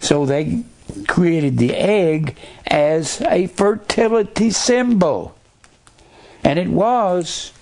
So 0.00 0.26
they 0.26 0.64
created 1.08 1.58
the 1.58 1.74
egg 1.74 2.36
as 2.66 3.20
a 3.22 3.46
fertility 3.46 4.50
symbol. 4.50 5.34
And 6.42 6.58
it 6.58 6.68
was. 6.68 7.52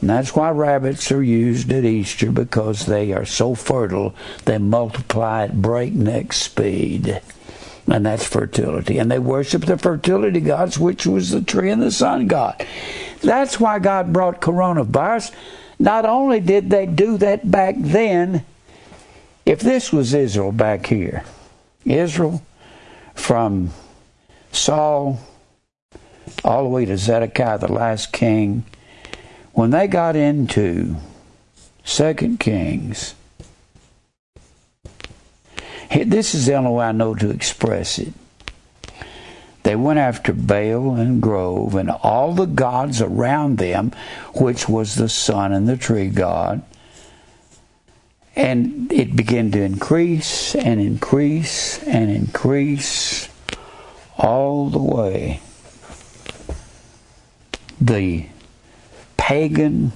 And 0.00 0.10
that's 0.10 0.34
why 0.34 0.50
rabbits 0.50 1.10
are 1.10 1.22
used 1.22 1.72
at 1.72 1.84
Easter 1.84 2.30
because 2.30 2.86
they 2.86 3.12
are 3.12 3.24
so 3.24 3.54
fertile, 3.54 4.14
they 4.44 4.58
multiply 4.58 5.44
at 5.44 5.60
breakneck 5.60 6.32
speed. 6.32 7.20
And 7.90 8.06
that's 8.06 8.26
fertility. 8.26 8.98
And 8.98 9.10
they 9.10 9.18
worship 9.18 9.64
the 9.64 9.78
fertility 9.78 10.40
gods, 10.40 10.78
which 10.78 11.06
was 11.06 11.30
the 11.30 11.40
tree 11.40 11.70
and 11.70 11.82
the 11.82 11.90
sun 11.90 12.26
god. 12.26 12.64
That's 13.22 13.58
why 13.58 13.78
God 13.78 14.12
brought 14.12 14.40
coronavirus. 14.40 15.32
Not 15.78 16.04
only 16.04 16.40
did 16.40 16.70
they 16.70 16.86
do 16.86 17.16
that 17.18 17.50
back 17.50 17.76
then, 17.78 18.44
if 19.46 19.60
this 19.60 19.92
was 19.92 20.12
Israel 20.12 20.52
back 20.52 20.86
here, 20.86 21.24
Israel 21.84 22.42
from 23.14 23.70
Saul 24.52 25.18
all 26.44 26.62
the 26.62 26.68
way 26.68 26.84
to 26.84 26.96
Zedekiah, 26.96 27.58
the 27.58 27.72
last 27.72 28.12
king, 28.12 28.64
when 29.52 29.70
they 29.70 29.86
got 29.86 30.16
into 30.16 30.96
Second 31.84 32.38
Kings, 32.38 33.14
this 35.90 36.34
is 36.34 36.46
the 36.46 36.54
only 36.54 36.70
way 36.70 36.86
I 36.86 36.92
know 36.92 37.14
to 37.14 37.30
express 37.30 37.98
it. 37.98 38.12
They 39.62 39.74
went 39.76 39.98
after 39.98 40.32
Baal 40.32 40.94
and 40.94 41.20
Grove 41.20 41.74
and 41.74 41.90
all 41.90 42.32
the 42.32 42.46
gods 42.46 43.02
around 43.02 43.58
them, 43.58 43.92
which 44.34 44.68
was 44.68 44.94
the 44.94 45.08
sun 45.08 45.52
and 45.52 45.68
the 45.68 45.76
tree 45.76 46.08
god. 46.08 46.62
And 48.38 48.92
it 48.92 49.16
began 49.16 49.50
to 49.50 49.60
increase 49.60 50.54
and 50.54 50.80
increase 50.80 51.82
and 51.82 52.08
increase 52.08 53.28
all 54.16 54.70
the 54.70 54.78
way. 54.78 55.40
The 57.80 58.26
pagan 59.16 59.90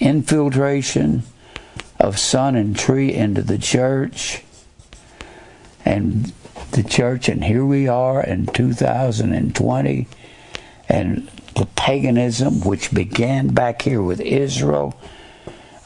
infiltration 0.00 1.22
of 1.98 2.18
sun 2.18 2.56
and 2.56 2.76
tree 2.76 3.12
into 3.14 3.42
the 3.42 3.58
church 3.58 4.42
and 5.86 6.30
the 6.72 6.82
church 6.82 7.28
and 7.30 7.42
here 7.42 7.64
we 7.64 7.88
are 7.88 8.22
in 8.22 8.46
2020 8.46 10.08
and 10.88 11.30
the 11.54 11.66
paganism 11.74 12.60
which 12.60 12.92
began 12.92 13.48
back 13.48 13.82
here 13.82 14.02
with 14.02 14.20
Israel 14.20 14.94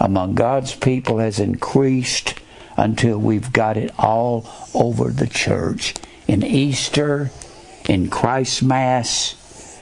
among 0.04 0.34
God's 0.34 0.74
people 0.74 1.18
has 1.18 1.40
increased 1.40 2.34
until 2.76 3.16
we've 3.18 3.52
got 3.54 3.78
it 3.78 3.90
all 3.98 4.46
over 4.74 5.08
the 5.08 5.26
church. 5.26 5.94
In 6.28 6.42
Easter, 6.42 7.30
in 7.88 8.10
Christ's 8.10 8.60
Mass. 8.60 9.80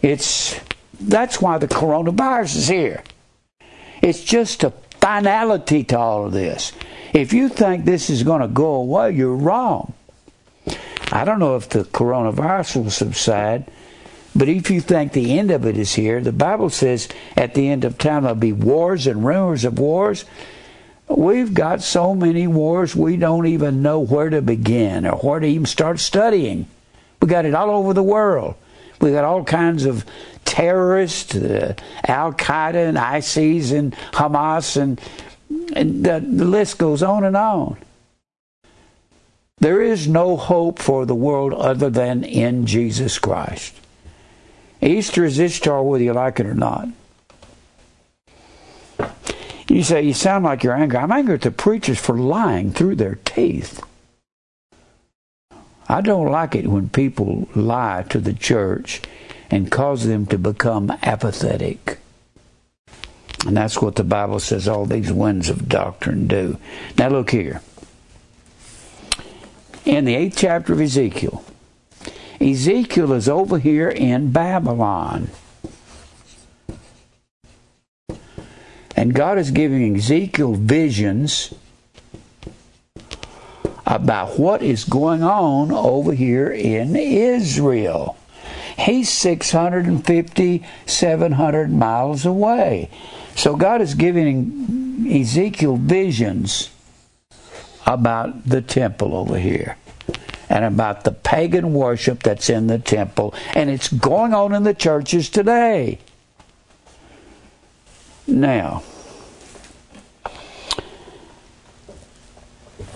It's 0.00 0.58
that's 0.98 1.40
why 1.40 1.58
the 1.58 1.68
coronavirus 1.68 2.56
is 2.56 2.68
here. 2.68 3.04
It's 4.00 4.24
just 4.24 4.64
a 4.64 4.70
finality 5.02 5.84
to 5.84 5.98
all 5.98 6.26
of 6.26 6.32
this. 6.32 6.72
If 7.12 7.34
you 7.34 7.50
think 7.50 7.84
this 7.84 8.08
is 8.08 8.22
going 8.22 8.40
to 8.40 8.48
go 8.48 8.76
away, 8.76 9.12
you're 9.12 9.36
wrong. 9.36 9.92
I 11.12 11.24
don't 11.24 11.40
know 11.40 11.56
if 11.56 11.68
the 11.68 11.84
coronavirus 11.84 12.84
will 12.84 12.90
subside, 12.90 13.70
but 14.34 14.48
if 14.48 14.70
you 14.70 14.80
think 14.80 15.12
the 15.12 15.38
end 15.38 15.50
of 15.50 15.66
it 15.66 15.76
is 15.76 15.94
here, 15.94 16.20
the 16.20 16.32
Bible 16.32 16.70
says 16.70 17.08
at 17.36 17.54
the 17.54 17.68
end 17.68 17.84
of 17.84 17.98
time 17.98 18.22
there'll 18.22 18.36
be 18.36 18.52
wars 18.52 19.06
and 19.06 19.24
rumors 19.24 19.64
of 19.64 19.78
wars. 19.78 20.24
We've 21.08 21.52
got 21.52 21.82
so 21.82 22.14
many 22.14 22.46
wars 22.46 22.94
we 22.94 23.16
don't 23.16 23.46
even 23.46 23.82
know 23.82 23.98
where 23.98 24.30
to 24.30 24.40
begin 24.40 25.06
or 25.06 25.16
where 25.16 25.40
to 25.40 25.46
even 25.46 25.66
start 25.66 25.98
studying. 25.98 26.66
We 27.20 27.28
got 27.28 27.44
it 27.44 27.54
all 27.54 27.70
over 27.70 27.92
the 27.92 28.02
world. 28.02 28.54
We 29.00 29.10
got 29.10 29.24
all 29.24 29.42
kinds 29.42 29.84
of 29.84 30.04
terrorists, 30.44 31.34
uh, 31.34 31.74
Al 32.06 32.32
Qaeda 32.32 32.88
and 32.88 32.98
ISIS 32.98 33.72
and 33.72 33.92
Hamas, 34.12 34.76
and, 34.76 35.00
and 35.74 36.04
the, 36.04 36.20
the 36.20 36.44
list 36.44 36.78
goes 36.78 37.02
on 37.02 37.24
and 37.24 37.36
on. 37.36 37.78
There 39.58 39.82
is 39.82 40.06
no 40.06 40.36
hope 40.36 40.78
for 40.78 41.04
the 41.04 41.14
world 41.14 41.52
other 41.52 41.90
than 41.90 42.24
in 42.24 42.66
Jesus 42.66 43.18
Christ. 43.18 43.74
Easter 44.82 45.24
is 45.24 45.38
Ishtar 45.38 45.82
whether 45.82 46.04
you 46.04 46.12
like 46.12 46.40
it 46.40 46.46
or 46.46 46.54
not. 46.54 46.88
You 49.68 49.84
say, 49.84 50.02
you 50.02 50.14
sound 50.14 50.44
like 50.44 50.64
you're 50.64 50.74
angry. 50.74 50.98
I'm 50.98 51.12
angry 51.12 51.34
at 51.34 51.42
the 51.42 51.52
preachers 51.52 51.98
for 51.98 52.18
lying 52.18 52.72
through 52.72 52.96
their 52.96 53.16
teeth. 53.24 53.80
I 55.88 56.00
don't 56.00 56.30
like 56.30 56.54
it 56.54 56.66
when 56.66 56.88
people 56.88 57.48
lie 57.54 58.04
to 58.10 58.18
the 58.18 58.32
church 58.32 59.00
and 59.50 59.70
cause 59.70 60.06
them 60.06 60.26
to 60.26 60.38
become 60.38 60.90
apathetic. 61.02 61.98
And 63.46 63.56
that's 63.56 63.80
what 63.80 63.96
the 63.96 64.04
Bible 64.04 64.40
says 64.40 64.68
all 64.68 64.86
these 64.86 65.12
winds 65.12 65.48
of 65.48 65.68
doctrine 65.68 66.26
do. 66.26 66.58
Now, 66.98 67.08
look 67.08 67.30
here. 67.30 67.62
In 69.84 70.04
the 70.04 70.14
eighth 70.14 70.36
chapter 70.36 70.72
of 70.72 70.80
Ezekiel, 70.80 71.44
Ezekiel 72.40 73.12
is 73.12 73.28
over 73.28 73.58
here 73.58 73.90
in 73.90 74.32
Babylon. 74.32 75.28
And 78.96 79.14
God 79.14 79.38
is 79.38 79.50
giving 79.50 79.96
Ezekiel 79.96 80.54
visions 80.54 81.52
about 83.86 84.38
what 84.38 84.62
is 84.62 84.84
going 84.84 85.22
on 85.22 85.70
over 85.70 86.14
here 86.14 86.50
in 86.50 86.96
Israel. 86.96 88.16
He's 88.78 89.10
650, 89.10 90.64
700 90.86 91.70
miles 91.70 92.24
away. 92.24 92.88
So 93.36 93.54
God 93.54 93.82
is 93.82 93.94
giving 93.94 95.06
Ezekiel 95.10 95.76
visions 95.76 96.70
about 97.86 98.48
the 98.48 98.62
temple 98.62 99.14
over 99.14 99.38
here 99.38 99.76
and 100.50 100.64
about 100.64 101.04
the 101.04 101.12
pagan 101.12 101.72
worship 101.72 102.24
that's 102.24 102.50
in 102.50 102.66
the 102.66 102.78
temple. 102.78 103.32
And 103.54 103.70
it's 103.70 103.88
going 103.88 104.34
on 104.34 104.52
in 104.52 104.64
the 104.64 104.74
churches 104.74 105.30
today. 105.30 106.00
Now, 108.26 108.82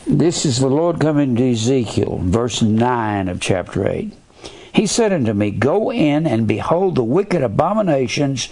this 0.06 0.44
is 0.44 0.58
the 0.58 0.68
Lord 0.68 1.00
coming 1.00 1.36
to 1.36 1.52
Ezekiel, 1.52 2.18
verse 2.22 2.60
9 2.60 3.28
of 3.28 3.40
chapter 3.40 3.88
8. 3.88 4.12
He 4.72 4.86
said 4.88 5.12
unto 5.12 5.32
me, 5.32 5.52
Go 5.52 5.92
in 5.92 6.26
and 6.26 6.48
behold 6.48 6.96
the 6.96 7.04
wicked 7.04 7.42
abominations 7.42 8.48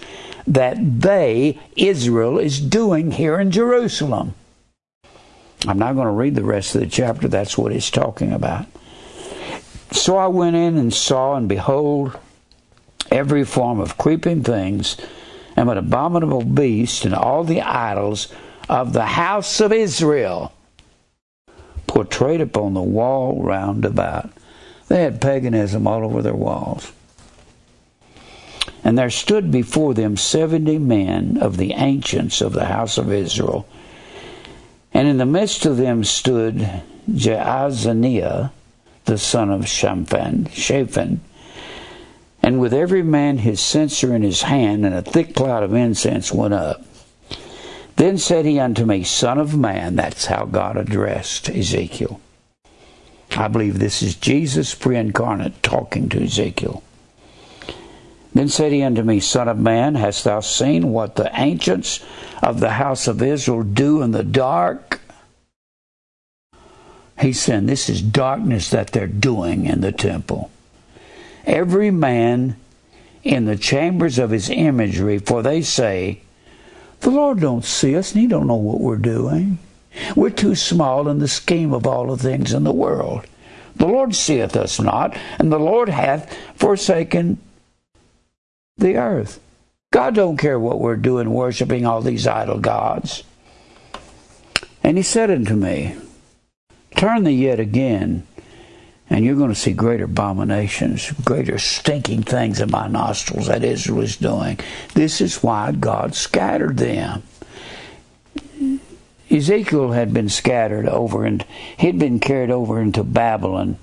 that 0.47 1.01
they, 1.01 1.59
Israel, 1.75 2.39
is 2.39 2.61
doing 2.61 3.11
here 3.11 3.37
in 3.37 3.51
Jerusalem. 3.51 4.33
I'm 5.67 5.79
not 5.79 5.95
going 5.95 6.07
to 6.07 6.11
read 6.11 6.35
the 6.35 6.43
rest 6.43 6.75
of 6.75 6.81
the 6.81 6.87
chapter, 6.87 7.27
that's 7.27 7.57
what 7.57 7.73
he's 7.73 7.89
talking 7.89 8.31
about. 8.31 8.65
So 9.93 10.17
I 10.17 10.27
went 10.27 10.55
in 10.55 10.77
and 10.77 10.93
saw, 10.93 11.35
and 11.35 11.47
behold, 11.47 12.19
every 13.11 13.45
form 13.45 13.79
of 13.79 13.97
creeping 13.97 14.43
things, 14.43 14.97
and 15.55 15.69
an 15.69 15.77
abominable 15.77 16.43
beast, 16.43 17.05
and 17.05 17.13
all 17.13 17.43
the 17.43 17.61
idols 17.61 18.27
of 18.67 18.91
the 18.91 19.05
house 19.05 19.61
of 19.61 19.71
Israel 19.71 20.51
portrayed 21.85 22.41
upon 22.41 22.73
the 22.73 22.81
wall 22.81 23.41
round 23.43 23.85
about. 23.85 24.31
They 24.87 25.03
had 25.03 25.21
paganism 25.21 25.85
all 25.85 26.03
over 26.03 26.23
their 26.23 26.33
walls. 26.33 26.91
And 28.83 28.97
there 28.97 29.11
stood 29.11 29.51
before 29.51 29.93
them 29.93 30.17
seventy 30.17 30.79
men 30.79 31.37
of 31.37 31.57
the 31.57 31.73
ancients 31.73 32.41
of 32.41 32.53
the 32.53 32.65
house 32.65 32.97
of 32.97 33.11
Israel. 33.11 33.67
And 34.91 35.07
in 35.07 35.17
the 35.17 35.25
midst 35.25 35.65
of 35.67 35.77
them 35.77 36.03
stood 36.03 36.67
Jaazaniah, 37.09 38.51
the 39.05 39.17
son 39.17 39.49
of 39.49 39.67
Shaphan, 39.67 40.49
Shaphan, 40.51 41.21
and 42.41 42.59
with 42.59 42.73
every 42.73 43.03
man 43.03 43.39
his 43.39 43.61
censer 43.61 44.13
in 44.13 44.21
his 44.21 44.43
hand, 44.43 44.85
and 44.85 44.93
a 44.93 45.01
thick 45.01 45.33
cloud 45.33 45.63
of 45.63 45.73
incense 45.73 46.31
went 46.31 46.53
up. 46.53 46.83
Then 47.95 48.17
said 48.17 48.45
he 48.45 48.59
unto 48.59 48.85
me, 48.85 49.03
Son 49.03 49.37
of 49.37 49.57
man, 49.57 49.95
that's 49.95 50.25
how 50.25 50.45
God 50.45 50.77
addressed 50.77 51.49
Ezekiel. 51.49 52.19
I 53.31 53.47
believe 53.47 53.79
this 53.79 54.01
is 54.01 54.15
Jesus 54.15 54.75
pre 54.75 54.97
incarnate 54.97 55.61
talking 55.63 56.09
to 56.09 56.23
Ezekiel. 56.23 56.83
Then 58.33 58.49
said 58.49 58.71
he 58.71 58.81
unto 58.81 59.03
me, 59.03 59.19
Son 59.19 59.47
of 59.47 59.59
man, 59.59 59.95
hast 59.95 60.23
thou 60.23 60.39
seen 60.39 60.91
what 60.91 61.15
the 61.15 61.31
ancients 61.33 62.03
of 62.41 62.59
the 62.59 62.71
house 62.71 63.07
of 63.07 63.21
Israel 63.21 63.63
do 63.63 64.01
in 64.01 64.11
the 64.11 64.23
dark? 64.23 64.92
He's 67.19 67.39
saying 67.39 67.65
this 67.65 67.89
is 67.89 68.01
darkness 68.01 68.69
that 68.71 68.91
they're 68.91 69.07
doing 69.07 69.65
in 69.65 69.81
the 69.81 69.91
temple. 69.91 70.51
Every 71.45 71.91
man 71.91 72.55
in 73.23 73.45
the 73.45 73.55
chambers 73.55 74.19
of 74.19 74.31
his 74.31 74.49
imagery, 74.49 75.17
for 75.19 75.41
they 75.41 75.61
say, 75.61 76.21
The 77.01 77.11
Lord 77.11 77.39
don't 77.39 77.63
see 77.63 77.95
us 77.95 78.11
and 78.11 78.21
he 78.21 78.27
don't 78.27 78.47
know 78.47 78.55
what 78.55 78.81
we're 78.81 78.97
doing. 78.97 79.59
We're 80.15 80.31
too 80.31 80.55
small 80.55 81.07
in 81.07 81.19
the 81.19 81.27
scheme 81.27 81.73
of 81.73 81.85
all 81.85 82.07
the 82.07 82.21
things 82.21 82.53
in 82.53 82.63
the 82.63 82.73
world. 82.73 83.25
The 83.75 83.87
Lord 83.87 84.15
seeth 84.15 84.55
us 84.55 84.79
not, 84.79 85.15
and 85.39 85.51
the 85.51 85.59
Lord 85.59 85.89
hath 85.89 86.35
forsaken 86.55 87.39
the 88.77 88.97
earth. 88.97 89.39
God 89.91 90.15
don't 90.15 90.37
care 90.37 90.59
what 90.59 90.79
we're 90.79 90.95
doing 90.95 91.29
worshiping 91.29 91.85
all 91.85 92.01
these 92.01 92.27
idol 92.27 92.59
gods. 92.59 93.23
And 94.83 94.97
he 94.97 95.03
said 95.03 95.31
unto 95.31 95.55
me, 95.55 95.95
Turn 96.95 97.23
the 97.23 97.31
yet 97.31 97.59
again, 97.59 98.25
and 99.09 99.25
you're 99.25 99.35
going 99.35 99.49
to 99.49 99.55
see 99.55 99.73
greater 99.73 100.05
abominations, 100.05 101.11
greater 101.23 101.57
stinking 101.57 102.23
things 102.23 102.59
in 102.59 102.71
my 102.71 102.87
nostrils 102.87 103.47
that 103.47 103.63
Israel 103.63 104.01
is 104.01 104.17
doing. 104.17 104.59
This 104.93 105.21
is 105.21 105.43
why 105.43 105.71
God 105.71 106.15
scattered 106.15 106.77
them. 106.77 107.23
Ezekiel 109.29 109.91
had 109.91 110.13
been 110.13 110.29
scattered 110.29 110.87
over 110.87 111.25
and 111.25 111.43
he'd 111.77 111.97
been 111.97 112.19
carried 112.19 112.51
over 112.51 112.79
into 112.79 113.03
Babylon 113.03 113.77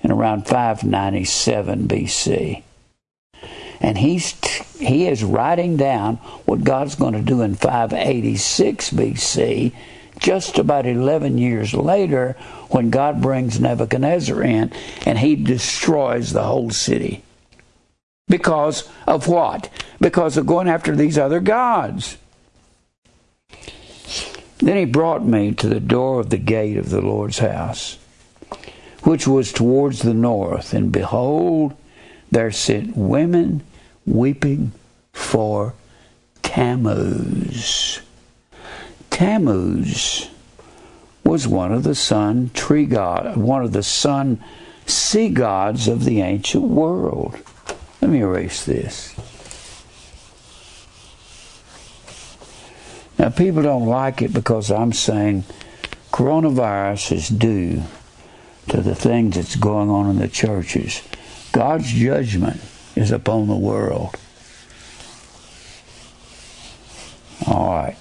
in 0.00 0.10
around 0.10 0.46
597 0.46 1.88
BC. 1.88 2.62
And 3.80 3.98
he's 3.98 4.34
he 4.78 5.06
is 5.06 5.24
writing 5.24 5.76
down 5.76 6.16
what 6.44 6.64
God's 6.64 6.94
going 6.94 7.14
to 7.14 7.22
do 7.22 7.42
in 7.42 7.54
586 7.54 8.90
BC, 8.90 9.72
just 10.18 10.58
about 10.58 10.86
11 10.86 11.38
years 11.38 11.74
later, 11.74 12.36
when 12.70 12.90
God 12.90 13.20
brings 13.20 13.60
Nebuchadnezzar 13.60 14.42
in 14.42 14.72
and 15.04 15.18
he 15.18 15.36
destroys 15.36 16.32
the 16.32 16.44
whole 16.44 16.70
city. 16.70 17.22
Because 18.28 18.88
of 19.06 19.28
what? 19.28 19.68
Because 20.00 20.36
of 20.36 20.46
going 20.46 20.68
after 20.68 20.96
these 20.96 21.18
other 21.18 21.40
gods. 21.40 22.16
Then 24.58 24.76
he 24.76 24.84
brought 24.86 25.24
me 25.24 25.52
to 25.52 25.68
the 25.68 25.80
door 25.80 26.20
of 26.20 26.30
the 26.30 26.38
gate 26.38 26.78
of 26.78 26.90
the 26.90 27.02
Lord's 27.02 27.38
house, 27.38 27.98
which 29.02 29.26
was 29.26 29.52
towards 29.52 30.00
the 30.00 30.14
north, 30.14 30.72
and 30.72 30.90
behold, 30.90 31.76
there 32.30 32.50
sit 32.50 32.96
women 32.96 33.62
weeping 34.06 34.72
for 35.12 35.74
Tammuz. 36.42 38.00
Tammuz 39.14 40.28
was 41.22 41.46
one 41.46 41.72
of 41.72 41.84
the 41.84 41.94
sun 41.94 42.50
tree 42.52 42.84
god, 42.84 43.36
one 43.36 43.62
of 43.62 43.72
the 43.72 43.84
sun 43.84 44.42
sea 44.86 45.28
gods 45.28 45.86
of 45.86 46.04
the 46.04 46.20
ancient 46.20 46.64
world. 46.64 47.38
Let 48.02 48.10
me 48.10 48.22
erase 48.22 48.64
this. 48.64 49.14
Now, 53.16 53.30
people 53.30 53.62
don't 53.62 53.86
like 53.86 54.20
it 54.20 54.32
because 54.32 54.72
I'm 54.72 54.92
saying 54.92 55.44
coronavirus 56.10 57.12
is 57.12 57.28
due 57.28 57.84
to 58.70 58.80
the 58.80 58.96
things 58.96 59.36
that's 59.36 59.54
going 59.54 59.90
on 59.90 60.10
in 60.10 60.18
the 60.18 60.26
churches. 60.26 61.02
God's 61.52 61.92
judgment 61.92 62.60
is 62.96 63.12
upon 63.12 63.46
the 63.46 63.54
world. 63.54 64.16
All 67.46 67.68
right. 67.68 67.96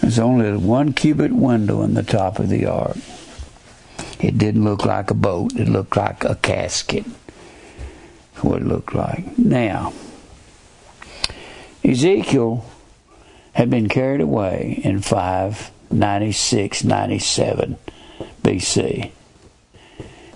There's 0.00 0.18
only 0.18 0.56
one 0.56 0.92
cubit 0.92 1.32
window 1.32 1.82
in 1.82 1.94
the 1.94 2.02
top 2.02 2.38
of 2.38 2.48
the 2.48 2.66
ark. 2.66 2.96
It 4.20 4.38
didn't 4.38 4.64
look 4.64 4.84
like 4.84 5.10
a 5.10 5.14
boat, 5.14 5.54
it 5.56 5.68
looked 5.68 5.96
like 5.96 6.24
a 6.24 6.36
casket. 6.36 7.04
What 8.40 8.62
it 8.62 8.66
looked 8.66 8.94
like. 8.94 9.36
Now, 9.36 9.92
Ezekiel 11.84 12.64
had 13.52 13.70
been 13.70 13.88
carried 13.88 14.20
away 14.20 14.80
in 14.84 15.00
596 15.00 16.84
97 16.84 17.76
BC. 18.42 19.10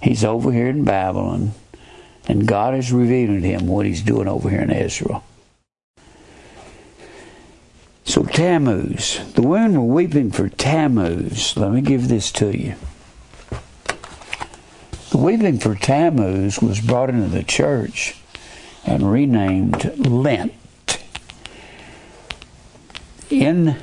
He's 0.03 0.25
over 0.25 0.51
here 0.51 0.69
in 0.69 0.83
Babylon, 0.83 1.53
and 2.27 2.49
God 2.49 2.75
is 2.75 2.93
revealing 2.93 3.43
to 3.43 3.49
him 3.49 3.69
what 3.69 3.87
he's 3.87 4.03
doing 4.03 4.27
over 4.27 4.51
here 4.51 4.63
in 4.63 4.71
Israel. 4.71 5.23
So, 8.05 8.25
Tammuz, 8.25 9.21
the 9.35 9.43
women 9.43 9.75
were 9.75 9.95
weeping 9.95 10.31
for 10.31 10.49
Tammuz. 10.49 11.57
Let 11.57 11.73
me 11.73 11.81
give 11.81 12.09
this 12.09 12.31
to 12.33 12.57
you. 12.57 12.75
The 15.11 15.19
weeping 15.19 15.59
for 15.59 15.75
Tammuz 15.75 16.61
was 16.61 16.81
brought 16.81 17.11
into 17.11 17.29
the 17.29 17.43
church 17.43 18.17
and 18.85 19.11
renamed 19.11 19.99
Lent 20.07 20.53
in 23.31 23.77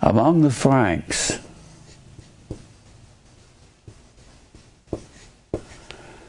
among 0.00 0.42
the 0.42 0.50
Franks, 0.50 1.38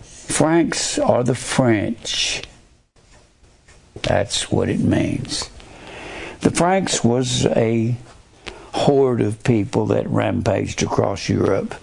Franks 0.03 0.99
are 0.99 1.23
the 1.23 1.35
French. 1.35 2.43
That's 4.01 4.51
what 4.51 4.69
it 4.69 4.79
means. 4.79 5.49
The 6.43 6.51
Franks 6.51 7.05
was 7.05 7.45
a 7.45 7.95
horde 8.73 9.21
of 9.21 9.43
people 9.45 9.85
that 9.85 10.09
rampaged 10.09 10.83
across 10.83 11.29
Europe 11.29 11.75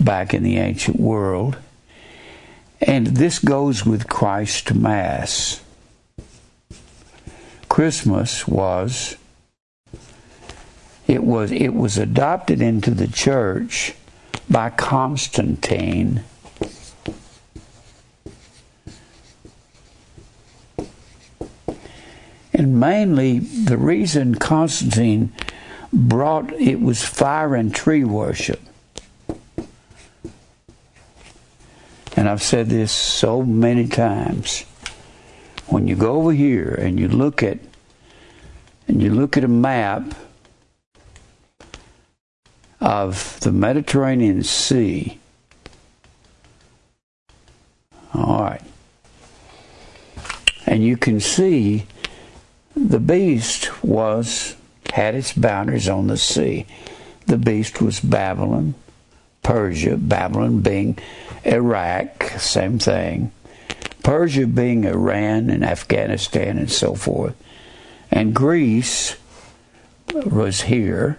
back 0.00 0.32
in 0.32 0.42
the 0.42 0.56
ancient 0.56 0.98
world. 0.98 1.58
And 2.80 3.08
this 3.08 3.38
goes 3.38 3.84
with 3.84 4.08
Christ 4.08 4.74
Mass. 4.74 5.60
Christmas 7.68 8.48
was 8.48 9.16
it 11.06 11.22
was 11.22 11.52
it 11.52 11.74
was 11.74 11.98
adopted 11.98 12.62
into 12.62 12.92
the 12.92 13.08
church 13.08 13.92
by 14.48 14.70
Constantine. 14.70 16.24
And 22.54 22.78
mainly 22.78 23.40
the 23.40 23.76
reason 23.76 24.36
Constantine 24.36 25.32
brought 25.92 26.52
it 26.52 26.80
was 26.80 27.02
fire 27.02 27.56
and 27.56 27.74
tree 27.74 28.04
worship. 28.04 28.60
And 32.16 32.28
I've 32.28 32.42
said 32.42 32.68
this 32.68 32.92
so 32.92 33.42
many 33.42 33.88
times. 33.88 34.64
When 35.66 35.88
you 35.88 35.96
go 35.96 36.12
over 36.12 36.32
here 36.32 36.78
and 36.78 37.00
you 37.00 37.08
look 37.08 37.42
at 37.42 37.58
and 38.86 39.02
you 39.02 39.12
look 39.12 39.36
at 39.36 39.42
a 39.42 39.48
map 39.48 40.14
of 42.80 43.40
the 43.40 43.50
Mediterranean 43.50 44.44
Sea. 44.44 45.18
All 48.12 48.42
right. 48.42 48.62
And 50.66 50.84
you 50.84 50.96
can 50.96 51.18
see 51.18 51.86
the 52.76 53.00
beast 53.00 53.84
was 53.84 54.56
had 54.92 55.14
its 55.14 55.32
boundaries 55.32 55.88
on 55.88 56.06
the 56.06 56.16
sea. 56.16 56.66
The 57.26 57.38
beast 57.38 57.80
was 57.80 58.00
Babylon, 58.00 58.74
Persia, 59.42 59.96
Babylon 59.96 60.60
being 60.60 60.98
Iraq, 61.44 62.24
same 62.38 62.78
thing. 62.78 63.32
Persia 64.02 64.46
being 64.46 64.84
Iran 64.84 65.50
and 65.50 65.64
Afghanistan 65.64 66.58
and 66.58 66.70
so 66.70 66.94
forth. 66.94 67.34
And 68.10 68.34
Greece 68.34 69.16
was 70.12 70.62
here, 70.62 71.18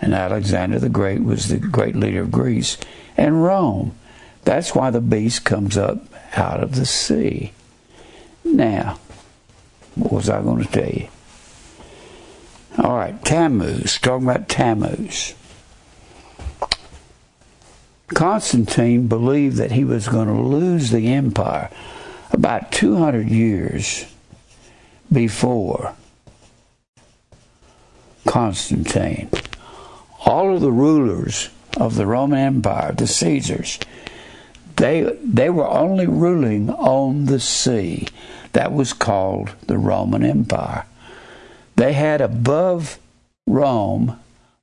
and 0.00 0.14
Alexander 0.14 0.78
the 0.78 0.88
Great 0.88 1.22
was 1.22 1.48
the 1.48 1.58
great 1.58 1.96
leader 1.96 2.20
of 2.20 2.30
Greece, 2.30 2.76
and 3.16 3.42
Rome. 3.42 3.94
That's 4.44 4.74
why 4.74 4.90
the 4.90 5.00
beast 5.00 5.44
comes 5.44 5.76
up 5.76 6.06
out 6.36 6.62
of 6.62 6.76
the 6.76 6.84
sea. 6.84 7.52
Now, 8.44 8.98
what 9.94 10.12
was 10.12 10.28
I 10.28 10.42
going 10.42 10.64
to 10.64 10.70
tell 10.70 10.88
you? 10.88 11.08
All 12.78 12.96
right, 12.96 13.24
Tammuz, 13.24 13.98
talking 13.98 14.28
about 14.28 14.48
Tammuz. 14.48 15.34
Constantine 18.08 19.06
believed 19.06 19.56
that 19.56 19.72
he 19.72 19.84
was 19.84 20.08
going 20.08 20.28
to 20.28 20.40
lose 20.40 20.90
the 20.90 21.12
empire 21.12 21.70
about 22.32 22.72
200 22.72 23.28
years 23.28 24.06
before 25.12 25.94
Constantine. 28.26 29.30
All 30.26 30.54
of 30.54 30.60
the 30.60 30.72
rulers 30.72 31.50
of 31.76 31.94
the 31.94 32.06
Roman 32.06 32.38
Empire, 32.38 32.92
the 32.92 33.06
Caesars, 33.06 33.78
they 34.76 35.02
they 35.22 35.50
were 35.50 35.68
only 35.68 36.06
ruling 36.06 36.70
on 36.70 37.26
the 37.26 37.38
sea. 37.38 38.08
That 38.54 38.72
was 38.72 38.92
called 38.92 39.50
the 39.66 39.78
Roman 39.78 40.24
Empire. 40.24 40.86
They 41.76 41.92
had 41.92 42.20
above 42.20 42.98
Rome 43.46 44.18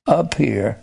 up 0.06 0.34
here 0.34 0.78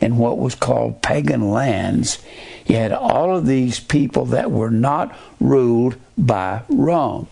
in 0.00 0.18
what 0.18 0.38
was 0.38 0.54
called 0.54 1.02
pagan 1.02 1.50
lands, 1.50 2.18
you 2.66 2.76
had 2.76 2.92
all 2.92 3.36
of 3.36 3.46
these 3.46 3.80
people 3.80 4.26
that 4.26 4.50
were 4.50 4.70
not 4.70 5.16
ruled 5.40 5.96
by 6.18 6.62
Rome. 6.68 7.28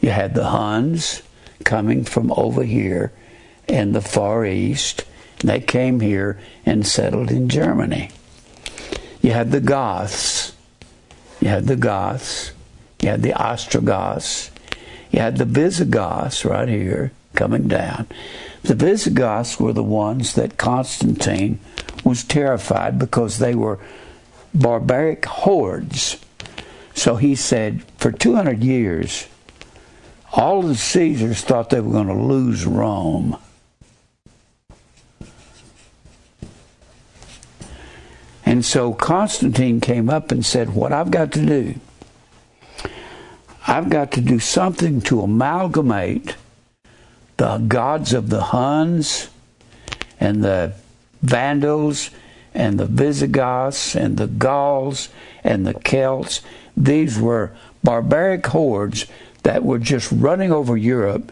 You 0.00 0.10
had 0.10 0.34
the 0.34 0.46
Huns 0.46 1.22
coming 1.64 2.04
from 2.04 2.32
over 2.32 2.62
here 2.62 3.12
in 3.66 3.92
the 3.92 4.00
Far 4.00 4.46
East. 4.46 5.04
They 5.40 5.60
came 5.60 6.00
here 6.00 6.40
and 6.64 6.86
settled 6.86 7.30
in 7.30 7.48
Germany. 7.48 8.10
You 9.20 9.32
had 9.32 9.50
the 9.50 9.60
Goths. 9.60 10.52
You 11.40 11.48
had 11.48 11.66
the 11.66 11.76
Goths. 11.76 12.52
You 13.00 13.10
had 13.10 13.22
the 13.22 13.34
Ostrogoths. 13.34 14.50
You 15.10 15.20
had 15.20 15.38
the 15.38 15.44
Visigoths 15.44 16.44
right 16.44 16.68
here 16.68 17.12
coming 17.34 17.68
down. 17.68 18.06
The 18.62 18.74
Visigoths 18.74 19.60
were 19.60 19.72
the 19.72 19.82
ones 19.82 20.34
that 20.34 20.58
Constantine 20.58 21.60
was 22.04 22.24
terrified 22.24 22.98
because 22.98 23.38
they 23.38 23.54
were 23.54 23.78
barbaric 24.54 25.24
hordes. 25.24 26.16
So 26.94 27.16
he 27.16 27.34
said, 27.34 27.84
for 27.96 28.10
200 28.10 28.62
years, 28.62 29.28
all 30.32 30.62
the 30.62 30.74
Caesars 30.74 31.42
thought 31.42 31.70
they 31.70 31.80
were 31.80 31.92
going 31.92 32.08
to 32.08 32.14
lose 32.14 32.66
Rome. 32.66 33.36
And 38.44 38.64
so 38.64 38.92
Constantine 38.94 39.80
came 39.80 40.08
up 40.10 40.32
and 40.32 40.44
said, 40.44 40.74
What 40.74 40.92
I've 40.92 41.10
got 41.10 41.32
to 41.32 41.44
do, 41.44 41.74
I've 43.68 43.90
got 43.90 44.12
to 44.12 44.22
do 44.22 44.38
something 44.38 45.02
to 45.02 45.20
amalgamate 45.20 46.36
the 47.36 47.58
gods 47.58 48.14
of 48.14 48.30
the 48.30 48.40
Huns 48.40 49.28
and 50.18 50.42
the 50.42 50.72
Vandals 51.20 52.08
and 52.54 52.80
the 52.80 52.86
Visigoths 52.86 53.94
and 53.94 54.16
the 54.16 54.26
Gauls 54.26 55.10
and 55.44 55.66
the 55.66 55.74
Celts. 55.74 56.40
These 56.78 57.20
were 57.20 57.52
barbaric 57.84 58.46
hordes 58.46 59.04
that 59.42 59.62
were 59.62 59.78
just 59.78 60.10
running 60.12 60.50
over 60.50 60.74
Europe. 60.74 61.30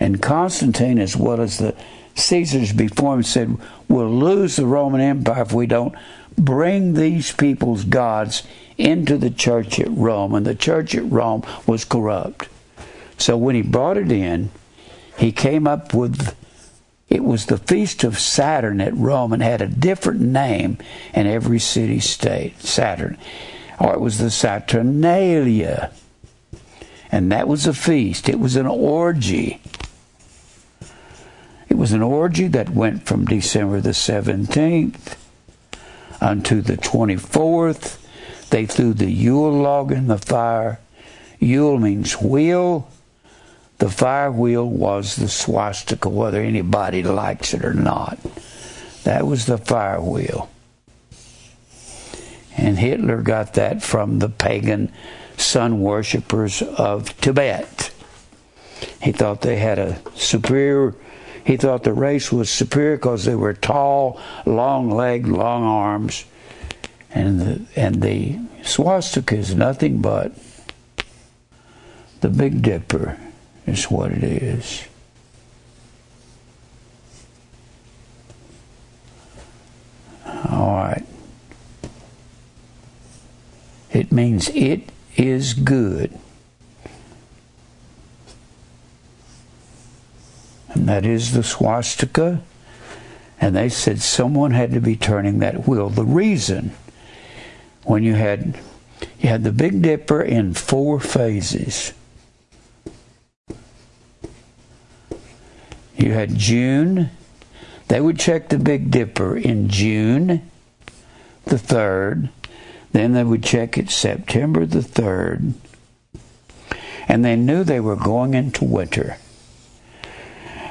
And 0.00 0.22
Constantine, 0.22 0.98
as 0.98 1.14
well 1.14 1.42
as 1.42 1.58
the 1.58 1.74
Caesars 2.14 2.72
before 2.72 3.16
him, 3.16 3.22
said, 3.22 3.58
We'll 3.86 4.10
lose 4.10 4.56
the 4.56 4.66
Roman 4.66 5.02
Empire 5.02 5.42
if 5.42 5.52
we 5.52 5.66
don't 5.66 5.94
bring 6.38 6.94
these 6.94 7.32
people's 7.32 7.84
gods 7.84 8.44
into 8.78 9.16
the 9.16 9.30
church 9.30 9.78
at 9.80 9.90
Rome. 9.90 10.34
And 10.34 10.46
the 10.46 10.54
church 10.54 10.94
at 10.94 11.10
Rome 11.10 11.42
was 11.66 11.84
corrupt. 11.84 12.48
So 13.18 13.36
when 13.36 13.54
he 13.54 13.62
brought 13.62 13.96
it 13.96 14.12
in, 14.12 14.50
he 15.18 15.32
came 15.32 15.66
up 15.66 15.94
with 15.94 16.36
it 17.08 17.22
was 17.22 17.46
the 17.46 17.58
feast 17.58 18.02
of 18.02 18.18
Saturn 18.18 18.80
at 18.80 18.96
Rome 18.96 19.32
and 19.32 19.42
had 19.42 19.62
a 19.62 19.68
different 19.68 20.20
name 20.20 20.78
in 21.14 21.26
every 21.26 21.60
city 21.60 22.00
state. 22.00 22.60
Saturn. 22.60 23.16
Or 23.78 23.94
it 23.94 24.00
was 24.00 24.18
the 24.18 24.30
Saturnalia. 24.30 25.92
And 27.12 27.30
that 27.30 27.46
was 27.46 27.66
a 27.66 27.74
feast. 27.74 28.28
It 28.28 28.40
was 28.40 28.56
an 28.56 28.66
orgy. 28.66 29.60
It 31.68 31.76
was 31.76 31.92
an 31.92 32.02
orgy 32.02 32.48
that 32.48 32.70
went 32.70 33.06
from 33.06 33.24
December 33.24 33.80
the 33.80 33.90
17th 33.90 35.16
unto 36.20 36.60
the 36.60 36.76
24th. 36.76 37.98
They 38.50 38.66
threw 38.66 38.94
the 38.94 39.10
Yule 39.10 39.52
log 39.52 39.92
in 39.92 40.06
the 40.06 40.18
fire. 40.18 40.78
Yule 41.38 41.78
means 41.78 42.20
wheel. 42.20 42.88
The 43.78 43.90
fire 43.90 44.32
wheel 44.32 44.68
was 44.68 45.16
the 45.16 45.28
swastika, 45.28 46.08
whether 46.08 46.40
anybody 46.40 47.02
likes 47.02 47.52
it 47.52 47.64
or 47.64 47.74
not. 47.74 48.18
That 49.04 49.26
was 49.26 49.46
the 49.46 49.58
fire 49.58 50.00
wheel. 50.00 50.48
And 52.56 52.78
Hitler 52.78 53.20
got 53.20 53.54
that 53.54 53.82
from 53.82 54.18
the 54.18 54.30
pagan 54.30 54.90
sun 55.36 55.80
worshippers 55.80 56.62
of 56.62 57.18
Tibet. 57.20 57.90
He 59.02 59.12
thought 59.12 59.42
they 59.42 59.56
had 59.56 59.78
a 59.78 60.00
superior, 60.14 60.94
he 61.44 61.56
thought 61.56 61.84
the 61.84 61.92
race 61.92 62.32
was 62.32 62.50
superior 62.50 62.96
because 62.96 63.24
they 63.24 63.34
were 63.34 63.52
tall, 63.52 64.18
long 64.46 64.90
legged, 64.90 65.28
long 65.28 65.62
arms. 65.64 66.24
And 67.16 67.40
the, 67.40 67.66
and 67.76 68.02
the 68.02 68.38
swastika 68.62 69.36
is 69.36 69.54
nothing 69.54 70.02
but 70.02 70.32
the 72.20 72.28
Big 72.28 72.60
Dipper 72.60 73.18
is 73.66 73.90
what 73.90 74.12
it 74.12 74.22
is. 74.22 74.84
All 80.26 80.74
right. 80.74 81.06
It 83.94 84.12
means 84.12 84.50
it 84.50 84.92
is 85.16 85.54
good. 85.54 86.18
And 90.68 90.86
that 90.86 91.06
is 91.06 91.32
the 91.32 91.42
swastika. 91.42 92.42
And 93.40 93.56
they 93.56 93.70
said 93.70 94.02
someone 94.02 94.50
had 94.50 94.72
to 94.72 94.82
be 94.82 94.96
turning 94.96 95.38
that 95.38 95.66
wheel. 95.66 95.88
The 95.88 96.04
reason 96.04 96.72
when 97.86 98.02
you 98.02 98.14
had 98.14 98.58
you 99.18 99.28
had 99.28 99.44
the 99.44 99.52
Big 99.52 99.82
Dipper 99.82 100.20
in 100.20 100.54
four 100.54 101.00
phases. 101.00 101.92
You 105.96 106.12
had 106.12 106.36
June. 106.36 107.10
They 107.88 108.00
would 108.00 108.18
check 108.18 108.48
the 108.48 108.58
Big 108.58 108.90
Dipper 108.90 109.36
in 109.36 109.68
June 109.68 110.50
the 111.44 111.56
3rd. 111.56 112.28
Then 112.92 113.12
they 113.12 113.24
would 113.24 113.42
check 113.42 113.78
it 113.78 113.90
September 113.90 114.66
the 114.66 114.80
3rd. 114.80 115.52
And 117.08 117.24
they 117.24 117.36
knew 117.36 117.62
they 117.62 117.80
were 117.80 117.96
going 117.96 118.34
into 118.34 118.64
winter. 118.64 119.18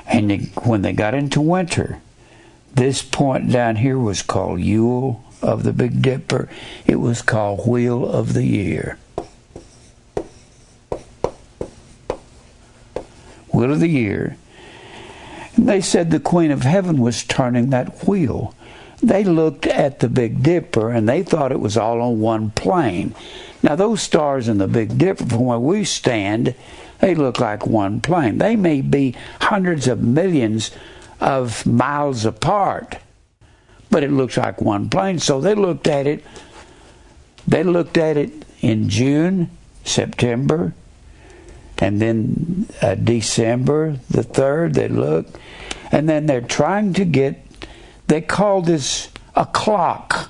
And 0.06 0.30
they, 0.30 0.38
when 0.64 0.82
they 0.82 0.94
got 0.94 1.14
into 1.14 1.40
winter, 1.40 2.00
this 2.74 3.02
point 3.02 3.52
down 3.52 3.78
here 3.78 3.98
was 3.98 4.22
called 4.22 4.60
Yule 4.60 5.25
of 5.42 5.64
the 5.64 5.74
Big 5.74 6.02
Dipper, 6.02 6.50
it 6.86 6.98
was 6.98 7.22
called 7.22 7.68
Wheel 7.68 8.08
of 8.08 8.34
the 8.34 8.44
Year. 8.44 8.98
Wheel 13.52 13.72
of 13.72 13.80
the 13.80 13.88
Year. 13.88 14.38
And 15.56 15.68
they 15.68 15.82
said 15.82 16.12
the 16.12 16.20
Queen 16.20 16.52
of 16.52 16.64
Heaven 16.64 16.98
was 16.98 17.24
turning 17.24 17.70
that 17.70 18.08
wheel. 18.08 18.54
They 19.02 19.24
looked 19.24 19.66
at 19.66 20.00
the 20.00 20.10
Big 20.10 20.44
Dipper 20.44 20.92
and 20.92 21.08
they 21.08 21.24
thought 21.24 21.52
it 21.52 21.60
was 21.60 21.78
all 21.78 22.02
on 22.02 22.20
one 22.20 22.52
plane. 22.52 23.16
Now, 23.64 23.76
those 23.76 24.02
stars 24.02 24.48
in 24.48 24.58
the 24.58 24.68
Big 24.68 24.98
Dipper, 24.98 25.26
from 25.26 25.46
where 25.46 25.60
we 25.60 25.86
stand, 25.86 26.54
they 27.00 27.16
look 27.16 27.40
like 27.40 27.66
one 27.66 28.02
plane. 28.02 28.38
They 28.38 28.56
may 28.56 28.82
be 28.82 29.16
hundreds 29.42 29.88
of 29.88 30.02
millions 30.02 30.72
of 31.20 31.66
miles 31.66 32.26
apart, 32.26 32.98
but 33.96 34.04
it 34.04 34.12
looks 34.12 34.36
like 34.36 34.60
one 34.60 34.90
plane. 34.90 35.20
So 35.20 35.40
they 35.40 35.56
looked 35.56 35.88
at 35.88 36.06
it. 36.06 36.22
They 37.48 37.64
looked 37.64 37.96
at 37.96 38.18
it 38.18 38.30
in 38.60 38.90
June, 38.90 39.50
September, 39.86 40.74
and 41.78 42.02
then 42.02 42.68
uh, 42.82 42.96
December 42.96 43.98
the 44.10 44.24
3rd, 44.24 44.74
they 44.74 44.90
look. 44.90 45.28
And 45.94 46.10
then 46.10 46.26
they're 46.26 46.42
trying 46.42 46.92
to 46.96 47.06
get, 47.06 47.42
they 48.08 48.20
called 48.20 48.66
this 48.66 49.08
a 49.34 49.46
clock. 49.46 50.30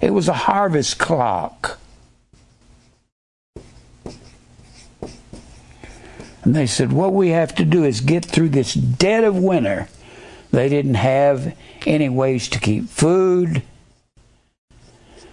It 0.00 0.14
was 0.14 0.26
a 0.26 0.32
harvest 0.48 0.98
clock. 0.98 1.78
And 6.44 6.54
they 6.54 6.66
said, 6.66 6.94
What 6.94 7.12
we 7.12 7.28
have 7.28 7.54
to 7.56 7.66
do 7.66 7.84
is 7.84 8.00
get 8.00 8.24
through 8.24 8.48
this 8.48 8.72
dead 8.72 9.22
of 9.22 9.36
winter. 9.36 9.88
They 10.50 10.70
didn't 10.70 10.94
have 10.94 11.54
any 11.86 12.08
ways 12.08 12.48
to 12.48 12.60
keep 12.60 12.88
food. 12.88 13.62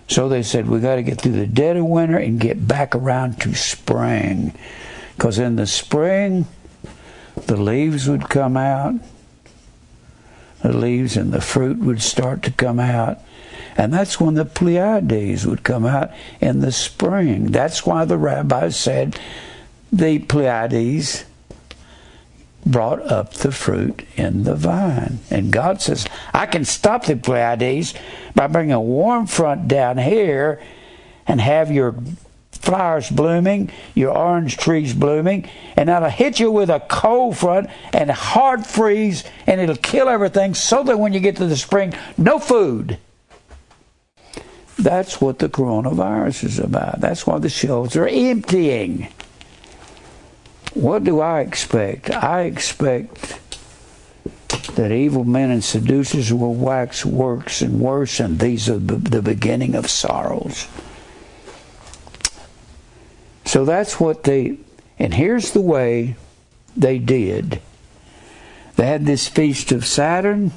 So 0.08 0.30
they 0.30 0.44
said, 0.44 0.68
We 0.68 0.80
got 0.80 0.96
to 0.96 1.04
get 1.04 1.22
through 1.22 1.34
the 1.34 1.48
dead 1.48 1.78
of 1.78 1.86
winter 1.86 2.18
and 2.18 2.40
get 2.40 2.68
back 2.68 2.96
around 2.96 3.40
to 3.42 3.56
spring. 3.56 4.54
Because 5.16 5.40
in 5.40 5.56
the 5.56 5.68
spring, 5.68 6.46
the 7.48 7.58
leaves 7.58 8.08
would 8.08 8.30
come 8.30 8.58
out, 8.58 8.96
the 10.62 10.76
leaves 10.76 11.18
and 11.18 11.32
the 11.32 11.42
fruit 11.42 11.78
would 11.80 12.02
start 12.02 12.44
to 12.44 12.52
come 12.52 12.80
out. 12.80 13.20
And 13.76 13.92
that's 13.92 14.20
when 14.20 14.36
the 14.36 14.46
Pleiades 14.46 15.48
would 15.48 15.64
come 15.64 15.86
out 15.86 16.12
in 16.40 16.60
the 16.60 16.72
spring. 16.72 17.48
That's 17.48 17.86
why 17.86 18.06
the 18.06 18.18
rabbis 18.18 18.78
said 18.78 19.20
the 19.92 20.20
Pleiades 20.20 21.26
brought 22.66 23.02
up 23.02 23.34
the 23.34 23.52
fruit 23.52 24.06
in 24.16 24.44
the 24.44 24.56
vine. 24.56 25.20
And 25.30 25.52
God 25.52 25.82
says, 25.82 26.08
I 26.34 26.46
can 26.46 26.66
stop 26.66 27.06
the 27.06 27.16
Pleiades 27.16 27.94
by 28.36 28.48
bringing 28.48 28.74
a 28.74 28.82
warm 28.82 29.28
front 29.28 29.68
down 29.68 29.98
here 29.98 30.62
and 31.28 31.40
have 31.42 31.72
your 31.72 31.96
flowers 32.52 33.10
blooming, 33.10 33.70
your 33.94 34.18
orange 34.18 34.58
trees 34.58 34.94
blooming, 34.94 35.50
and 35.76 35.90
that'll 35.90 36.10
hit 36.10 36.40
you 36.40 36.50
with 36.50 36.70
a 36.70 36.80
cold 36.80 37.38
front 37.38 37.70
and 37.92 38.10
a 38.10 38.14
hard 38.14 38.66
freeze, 38.66 39.24
and 39.46 39.60
it'll 39.60 39.76
kill 39.76 40.08
everything 40.08 40.54
so 40.54 40.84
that 40.84 40.98
when 40.98 41.12
you 41.12 41.20
get 41.20 41.36
to 41.36 41.46
the 41.46 41.58
spring, 41.58 41.94
no 42.18 42.40
food. 42.40 42.98
That's 44.80 45.22
what 45.22 45.40
the 45.40 45.50
coronavirus 45.50 46.46
is 46.46 46.60
about. 46.60 47.00
That's 47.00 47.28
why 47.28 47.38
the 47.38 47.50
shelves 47.50 47.96
are 47.96 48.08
emptying. 48.08 49.10
What 50.74 51.04
do 51.04 51.20
I 51.20 51.42
expect? 51.42 52.10
I 52.10 52.42
expect 52.42 53.40
that 54.76 54.92
evil 54.92 55.24
men 55.24 55.52
and 55.52 55.64
seducers 55.64 56.34
will 56.34 56.56
wax 56.56 57.06
worse 57.06 57.62
and 57.62 57.80
worse, 57.80 58.20
and 58.20 58.40
these 58.40 58.70
are 58.70 58.80
the 58.80 59.22
beginning 59.22 59.76
of 59.76 59.90
sorrows. 59.90 60.68
So 63.46 63.66
that's 63.66 64.00
what 64.00 64.24
they, 64.24 64.58
and 64.98 65.14
here's 65.14 65.52
the 65.52 65.62
way 65.62 66.16
they 66.76 66.98
did. 66.98 67.62
They 68.76 68.88
had 68.88 69.06
this 69.06 69.28
feast 69.28 69.72
of 69.72 69.86
Saturn. 69.86 70.54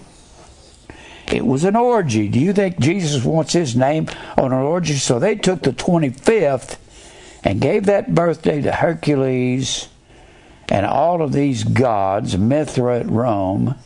It 1.30 1.44
was 1.44 1.64
an 1.64 1.76
orgy. 1.76 2.28
Do 2.28 2.38
you 2.38 2.54
think 2.54 2.78
Jesus 2.78 3.22
wants 3.22 3.52
his 3.52 3.76
name 3.76 4.08
on 4.38 4.52
an 4.52 4.62
orgy? 4.62 4.94
So 4.94 5.18
they 5.18 5.34
took 5.34 5.62
the 5.62 5.72
25th 5.72 6.78
and 7.44 7.60
gave 7.60 7.84
that 7.84 8.14
birthday 8.14 8.62
to 8.62 8.72
Hercules 8.72 9.88
and 10.68 10.84
all 10.84 11.22
of 11.22 11.32
these 11.32 11.64
gods, 11.64 12.36
Mithra 12.36 13.00
at 13.00 13.08
Rome. 13.08 13.76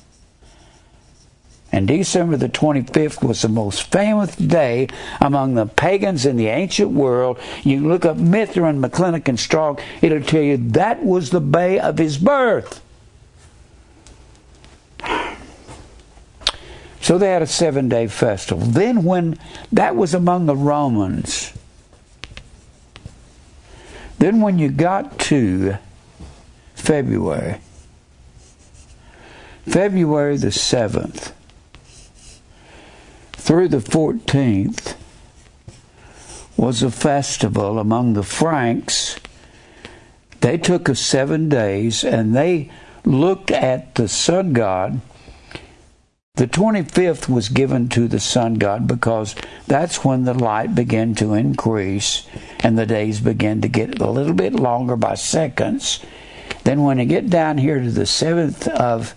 And 1.72 1.86
December 1.86 2.36
the 2.36 2.48
25th 2.48 3.22
was 3.22 3.42
the 3.42 3.48
most 3.48 3.82
famous 3.92 4.34
day 4.34 4.88
among 5.20 5.54
the 5.54 5.66
pagans 5.66 6.26
in 6.26 6.36
the 6.36 6.48
ancient 6.48 6.90
world. 6.90 7.38
You 7.62 7.86
look 7.86 8.04
up 8.04 8.16
Mithra 8.16 8.68
and 8.68 8.82
McClintock 8.82 9.28
and 9.28 9.38
Strong, 9.38 9.78
it'll 10.02 10.22
tell 10.22 10.42
you 10.42 10.56
that 10.56 11.04
was 11.04 11.30
the 11.30 11.40
day 11.40 11.78
of 11.78 11.98
his 11.98 12.18
birth. 12.18 12.82
So 17.00 17.18
they 17.18 17.30
had 17.30 17.42
a 17.42 17.46
seven 17.46 17.88
day 17.88 18.06
festival. 18.08 18.64
Then, 18.64 19.04
when 19.04 19.38
that 19.72 19.96
was 19.96 20.12
among 20.12 20.46
the 20.46 20.56
Romans, 20.56 21.52
then 24.18 24.40
when 24.40 24.58
you 24.58 24.68
got 24.68 25.18
to 25.20 25.78
February, 26.90 27.60
February 29.64 30.36
the 30.36 30.48
7th, 30.48 31.30
through 33.30 33.68
the 33.68 33.76
14th 33.76 34.96
was 36.56 36.82
a 36.82 36.90
festival 36.90 37.78
among 37.78 38.14
the 38.14 38.24
Franks. 38.24 39.20
They 40.40 40.58
took 40.58 40.88
us 40.88 40.98
seven 40.98 41.48
days 41.48 42.02
and 42.02 42.34
they 42.34 42.72
looked 43.04 43.52
at 43.52 43.94
the 43.94 44.08
sun 44.08 44.52
god. 44.52 45.00
The 46.34 46.48
25th 46.48 47.28
was 47.28 47.50
given 47.50 47.88
to 47.90 48.08
the 48.08 48.18
sun 48.18 48.54
god 48.54 48.88
because 48.88 49.36
that's 49.68 50.04
when 50.04 50.24
the 50.24 50.34
light 50.34 50.74
began 50.74 51.14
to 51.14 51.34
increase 51.34 52.26
and 52.58 52.76
the 52.76 52.84
days 52.84 53.20
began 53.20 53.60
to 53.60 53.68
get 53.68 54.00
a 54.00 54.10
little 54.10 54.34
bit 54.34 54.54
longer 54.54 54.96
by 54.96 55.14
seconds. 55.14 56.04
Then, 56.64 56.82
when 56.82 56.98
you 56.98 57.04
get 57.06 57.30
down 57.30 57.58
here 57.58 57.80
to 57.80 57.90
the 57.90 58.02
7th 58.02 58.68
of 58.68 59.14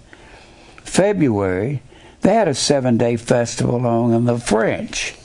February, 0.84 1.82
they 2.22 2.34
had 2.34 2.48
a 2.48 2.56
seven 2.56 2.98
day 2.98 3.18
festival 3.18 3.76
among 3.76 4.26
the 4.26 4.38
French. 4.38 5.16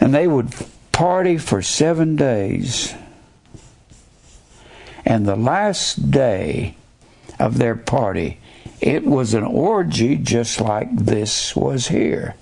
And 0.00 0.12
they 0.12 0.26
would 0.26 0.52
party 0.92 1.38
for 1.38 1.62
seven 1.62 2.16
days. 2.16 2.94
And 5.04 5.26
the 5.26 5.36
last 5.36 6.10
day 6.10 6.74
of 7.38 7.58
their 7.58 7.76
party, 7.76 8.40
it 8.80 9.04
was 9.04 9.34
an 9.34 9.44
orgy 9.44 10.16
just 10.16 10.60
like 10.60 10.94
this 10.94 11.54
was 11.54 11.88
here. 11.88 12.34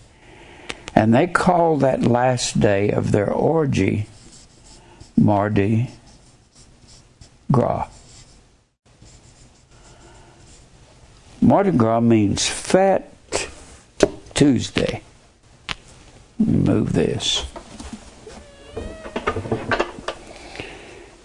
And 0.95 1.13
they 1.13 1.27
called 1.27 1.81
that 1.81 2.03
last 2.03 2.59
day 2.59 2.91
of 2.91 3.13
their 3.13 3.31
orgy 3.31 4.07
Mardi 5.17 5.91
Gras. 7.51 7.89
Mardi 11.41 11.71
Gras 11.71 12.01
means 12.01 12.47
Fat 12.47 13.11
Tuesday. 14.35 15.03
Move 16.39 16.93
this. 16.93 17.47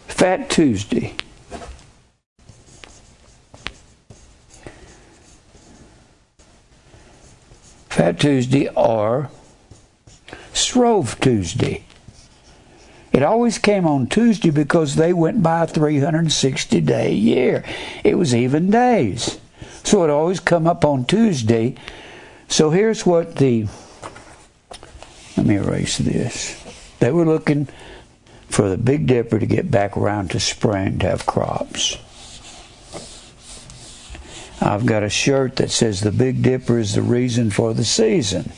Fat 0.08 0.50
Tuesday. 0.50 1.14
Fat 7.90 8.20
Tuesday 8.20 8.70
or 8.70 9.30
Shrove 10.54 11.20
Tuesday. 11.20 11.84
It 13.14 13.22
always 13.22 13.60
came 13.60 13.86
on 13.86 14.08
Tuesday 14.08 14.50
because 14.50 14.96
they 14.96 15.14
went 15.14 15.44
by 15.44 15.64
a 15.64 15.68
360 15.68 16.82
day 16.82 17.14
year. 17.14 17.64
It 18.04 18.18
was 18.18 18.34
even 18.34 18.72
days. 18.72 19.40
So 19.84 20.04
it 20.04 20.10
always 20.10 20.40
come 20.40 20.66
up 20.66 20.84
on 20.84 21.06
Tuesday. 21.06 21.76
So 22.48 22.72
here's 22.72 23.06
what 23.06 23.36
the 23.36 23.68
let 25.38 25.46
me 25.46 25.56
erase 25.56 25.98
this. 26.00 26.60
They 27.00 27.12
were 27.12 27.26
looking 27.26 27.68
for 28.50 28.70
the 28.70 28.78
Big 28.78 29.08
Dipper 29.08 29.40
to 29.40 29.46
get 29.46 29.70
back 29.70 29.98
around 29.98 30.32
to 30.32 30.40
spring 30.40 31.00
to 31.00 31.10
have 31.10 31.26
crops. 31.26 31.98
I've 34.62 34.86
got 34.86 35.04
a 35.04 35.10
shirt 35.10 35.58
that 35.58 35.72
says 35.72 36.02
the 36.02 36.12
Big 36.12 36.42
Dipper 36.42 36.80
is 36.80 36.94
the 36.94 37.02
reason 37.02 37.52
for 37.52 37.74
the 37.74 37.84
season. 37.84 38.54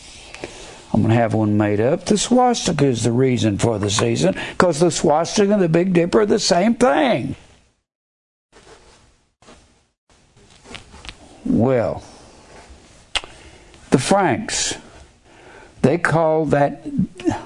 I'm 0.96 1.02
going 1.02 1.14
to 1.14 1.20
have 1.20 1.34
one 1.34 1.58
made 1.58 1.82
up. 1.82 2.06
The 2.06 2.18
swastika 2.18 2.86
is 2.86 3.04
the 3.04 3.12
reason 3.12 3.58
for 3.58 3.78
the 3.78 3.89
season 3.89 4.34
because 4.52 4.80
the 4.80 4.89
swastika 4.89 5.52
and 5.52 5.62
the 5.62 5.68
Big 5.68 5.91
Dipper 5.91 6.22
are 6.22 6.26
the 6.26 6.39
same 6.39 6.74
thing. 6.76 7.36
Well, 11.43 12.02
the 13.89 13.98
Franks, 13.98 14.76
they 15.82 15.98
call 15.98 16.46
that 16.46 16.88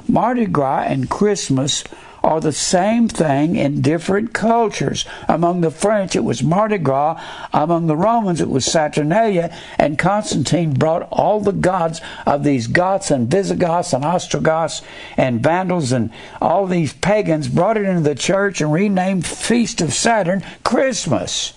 Mardi 0.08 0.46
Gras 0.46 0.84
and 0.84 1.10
Christmas 1.10 1.84
are 2.24 2.40
the 2.40 2.52
same 2.52 3.08
thing 3.08 3.56
in 3.56 3.82
different 3.82 4.34
cultures. 4.34 5.06
Among 5.28 5.62
the 5.62 5.72
French, 5.72 6.16
it 6.16 6.24
was 6.24 6.44
Mardi 6.44 6.78
Gras. 6.78 7.22
Among 7.54 7.88
the 7.88 7.96
Romans, 7.96 8.42
it 8.42 8.50
was 8.50 8.66
Saturnalia. 8.66 9.56
And 9.78 9.98
Constantine 9.98 10.74
brought 10.74 11.08
all 11.12 11.40
the 11.40 11.52
gods 11.52 12.02
of 12.26 12.44
these 12.44 12.68
Goths 12.68 13.12
and 13.12 13.30
Visigoths 13.30 13.94
and 13.94 14.04
Ostrogoths 14.04 14.82
and 15.18 15.42
Vandals 15.42 15.92
and 15.92 16.12
all 16.42 16.68
these 16.68 16.94
pagans, 16.94 17.48
brought 17.48 17.78
it 17.78 17.84
into 17.84 18.02
the 18.02 18.16
church 18.16 18.62
and 18.62 18.72
renamed 18.72 19.26
Feast 19.26 19.82
of 19.82 19.94
Saturn 19.94 20.44
Christmas. 20.64 21.54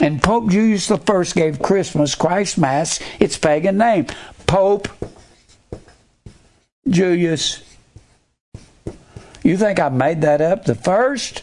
And 0.00 0.22
Pope 0.22 0.50
Julius 0.50 0.90
I 0.90 0.98
gave 1.34 1.62
Christmas, 1.62 2.14
Christ 2.14 2.58
Mass, 2.58 3.00
its 3.18 3.38
pagan 3.38 3.78
name. 3.78 4.06
Pope 4.46 4.88
Julius 6.88 7.65
you 9.48 9.56
think 9.56 9.78
I 9.78 9.88
made 9.88 10.22
that 10.22 10.40
up 10.40 10.64
the 10.64 10.74
first? 10.74 11.42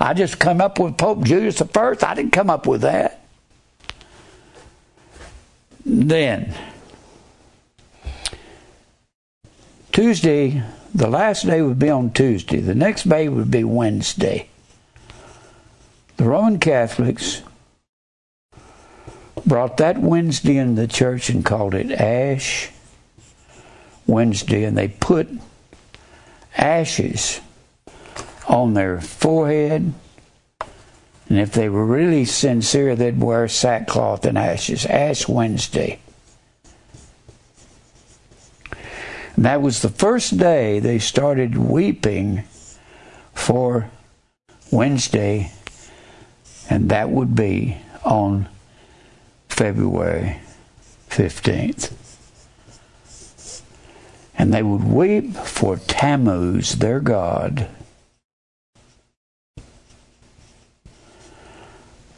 I 0.00 0.14
just 0.14 0.38
come 0.38 0.60
up 0.60 0.78
with 0.78 0.98
Pope 0.98 1.22
Julius 1.22 1.58
the 1.58 1.66
first. 1.66 2.02
I 2.02 2.14
didn't 2.14 2.32
come 2.32 2.50
up 2.50 2.66
with 2.66 2.80
that. 2.80 3.24
Then 5.84 6.54
Tuesday, 9.92 10.62
the 10.94 11.08
last 11.08 11.46
day 11.46 11.60
would 11.62 11.78
be 11.78 11.90
on 11.90 12.10
Tuesday. 12.12 12.60
The 12.60 12.74
next 12.74 13.08
day 13.08 13.28
would 13.28 13.50
be 13.50 13.62
Wednesday. 13.62 14.48
The 16.16 16.24
Roman 16.24 16.58
Catholics 16.58 17.42
brought 19.46 19.76
that 19.78 19.98
Wednesday 19.98 20.56
in 20.56 20.76
the 20.76 20.86
church 20.86 21.28
and 21.28 21.44
called 21.44 21.74
it 21.74 21.90
Ash 21.90 22.70
Wednesday, 24.06 24.64
and 24.64 24.76
they 24.76 24.88
put 24.88 25.28
ashes 26.56 27.40
on 28.46 28.74
their 28.74 29.00
forehead. 29.00 29.92
And 31.28 31.38
if 31.38 31.52
they 31.52 31.68
were 31.68 31.86
really 31.86 32.24
sincere, 32.24 32.94
they'd 32.94 33.20
wear 33.20 33.48
sackcloth 33.48 34.26
and 34.26 34.36
ashes. 34.36 34.84
Ash 34.86 35.26
Wednesday. 35.26 35.98
And 39.36 39.46
that 39.46 39.62
was 39.62 39.80
the 39.80 39.88
first 39.88 40.36
day 40.36 40.78
they 40.78 40.98
started 40.98 41.56
weeping 41.56 42.44
for 43.34 43.90
Wednesday, 44.70 45.52
and 46.68 46.90
that 46.90 47.10
would 47.10 47.34
be 47.34 47.78
on 48.04 48.48
February 49.48 50.38
15th 51.08 51.92
and 54.36 54.52
they 54.52 54.62
would 54.62 54.84
weep 54.84 55.34
for 55.34 55.76
Tammuz, 55.76 56.76
their 56.76 57.00
god. 57.00 57.68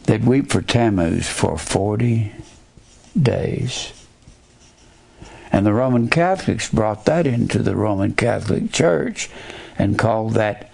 They'd 0.04 0.24
weep 0.24 0.50
for 0.50 0.62
Tammuz 0.62 1.28
for 1.28 1.56
40 1.58 2.32
days. 3.20 3.92
And 5.50 5.64
the 5.64 5.72
Roman 5.72 6.08
Catholics 6.08 6.68
brought 6.70 7.04
that 7.04 7.26
into 7.26 7.60
the 7.60 7.76
Roman 7.76 8.14
Catholic 8.14 8.72
Church 8.72 9.30
and 9.78 9.98
called 9.98 10.34
that, 10.34 10.70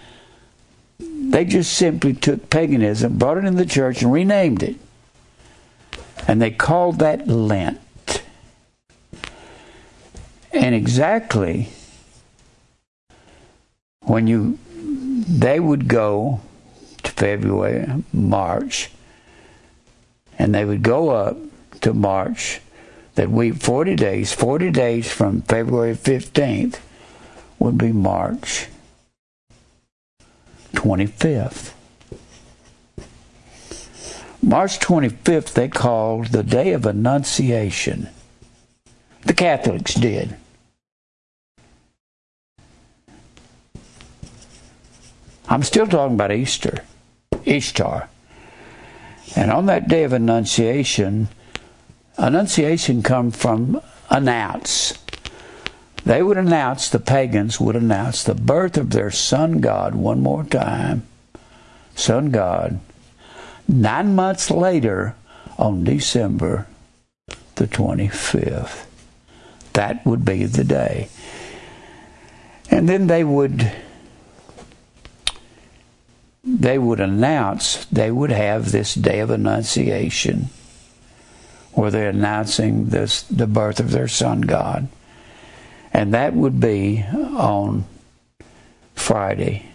they 0.99 1.45
just 1.45 1.73
simply 1.73 2.13
took 2.13 2.49
paganism, 2.49 3.17
brought 3.17 3.37
it 3.37 3.45
in 3.45 3.55
the 3.55 3.65
church, 3.65 4.01
and 4.01 4.11
renamed 4.11 4.63
it. 4.63 4.75
And 6.27 6.41
they 6.41 6.51
called 6.51 6.99
that 6.99 7.27
Lent. 7.27 7.79
And 10.53 10.75
exactly 10.75 11.69
when 14.01 14.27
you 14.27 14.59
they 14.69 15.59
would 15.59 15.87
go 15.87 16.41
to 17.03 17.11
February, 17.11 18.03
March, 18.11 18.91
and 20.37 20.53
they 20.53 20.65
would 20.65 20.83
go 20.83 21.09
up 21.09 21.37
to 21.81 21.93
March 21.93 22.59
that 23.15 23.29
week 23.29 23.55
40 23.55 23.95
days, 23.95 24.33
40 24.33 24.71
days 24.71 25.11
from 25.11 25.41
February 25.43 25.95
15th 25.95 26.79
would 27.59 27.77
be 27.77 27.91
March 27.91 28.67
25th. 30.73 31.73
March 34.41 34.79
25th, 34.79 35.53
they 35.53 35.67
called 35.67 36.27
the 36.27 36.43
Day 36.43 36.73
of 36.73 36.85
Annunciation. 36.85 38.09
The 39.23 39.33
Catholics 39.33 39.93
did. 39.93 40.35
I'm 45.51 45.63
still 45.63 45.85
talking 45.85 46.15
about 46.15 46.31
Easter, 46.31 46.81
Ishtar. 47.43 48.07
And 49.35 49.51
on 49.51 49.65
that 49.65 49.89
day 49.89 50.05
of 50.05 50.13
Annunciation, 50.13 51.27
Annunciation 52.17 53.03
come 53.03 53.31
from 53.31 53.81
announce. 54.09 54.97
They 56.05 56.23
would 56.23 56.37
announce, 56.37 56.87
the 56.87 56.99
pagans 56.99 57.59
would 57.59 57.75
announce 57.75 58.23
the 58.23 58.33
birth 58.33 58.77
of 58.77 58.91
their 58.91 59.11
sun 59.11 59.59
god 59.59 59.93
one 59.93 60.21
more 60.21 60.45
time. 60.45 61.05
Sun 61.95 62.31
god. 62.31 62.79
Nine 63.67 64.15
months 64.15 64.51
later, 64.51 65.15
on 65.57 65.83
December 65.83 66.65
the 67.55 67.67
25th. 67.67 68.85
That 69.73 70.05
would 70.05 70.23
be 70.23 70.45
the 70.45 70.63
day. 70.63 71.09
And 72.69 72.87
then 72.87 73.07
they 73.07 73.25
would 73.25 73.69
they 76.43 76.77
would 76.77 76.99
announce 76.99 77.85
they 77.85 78.11
would 78.11 78.31
have 78.31 78.71
this 78.71 78.95
day 78.95 79.19
of 79.19 79.29
annunciation 79.29 80.49
where 81.73 81.91
they're 81.91 82.09
announcing 82.09 82.87
this 82.87 83.23
the 83.23 83.47
birth 83.47 83.79
of 83.79 83.91
their 83.91 84.07
sun 84.07 84.41
God. 84.41 84.87
And 85.93 86.13
that 86.13 86.33
would 86.33 86.59
be 86.59 87.05
on 87.13 87.85
Friday. 88.95 89.65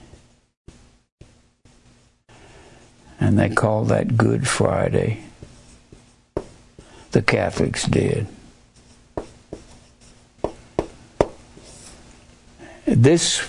And 3.20 3.38
they 3.38 3.48
call 3.48 3.84
that 3.84 4.16
Good 4.16 4.46
Friday. 4.46 5.22
The 7.12 7.22
Catholics 7.22 7.84
did. 7.86 8.26
This 12.84 13.40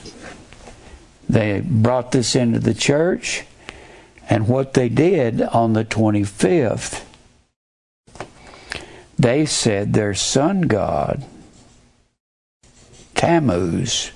they 1.30 1.62
brought 1.62 2.12
this 2.12 2.36
into 2.36 2.60
the 2.60 2.74
church, 2.74 3.46
and 4.30 4.48
what 4.48 4.74
they 4.74 4.90
did 4.90 5.42
on 5.42 5.74
the 5.74 5.86
25th, 5.86 7.04
they 9.18 9.46
said 9.46 9.94
their 9.94 10.14
sun 10.14 10.62
god, 10.62 11.26
Tammuz, 13.16 14.12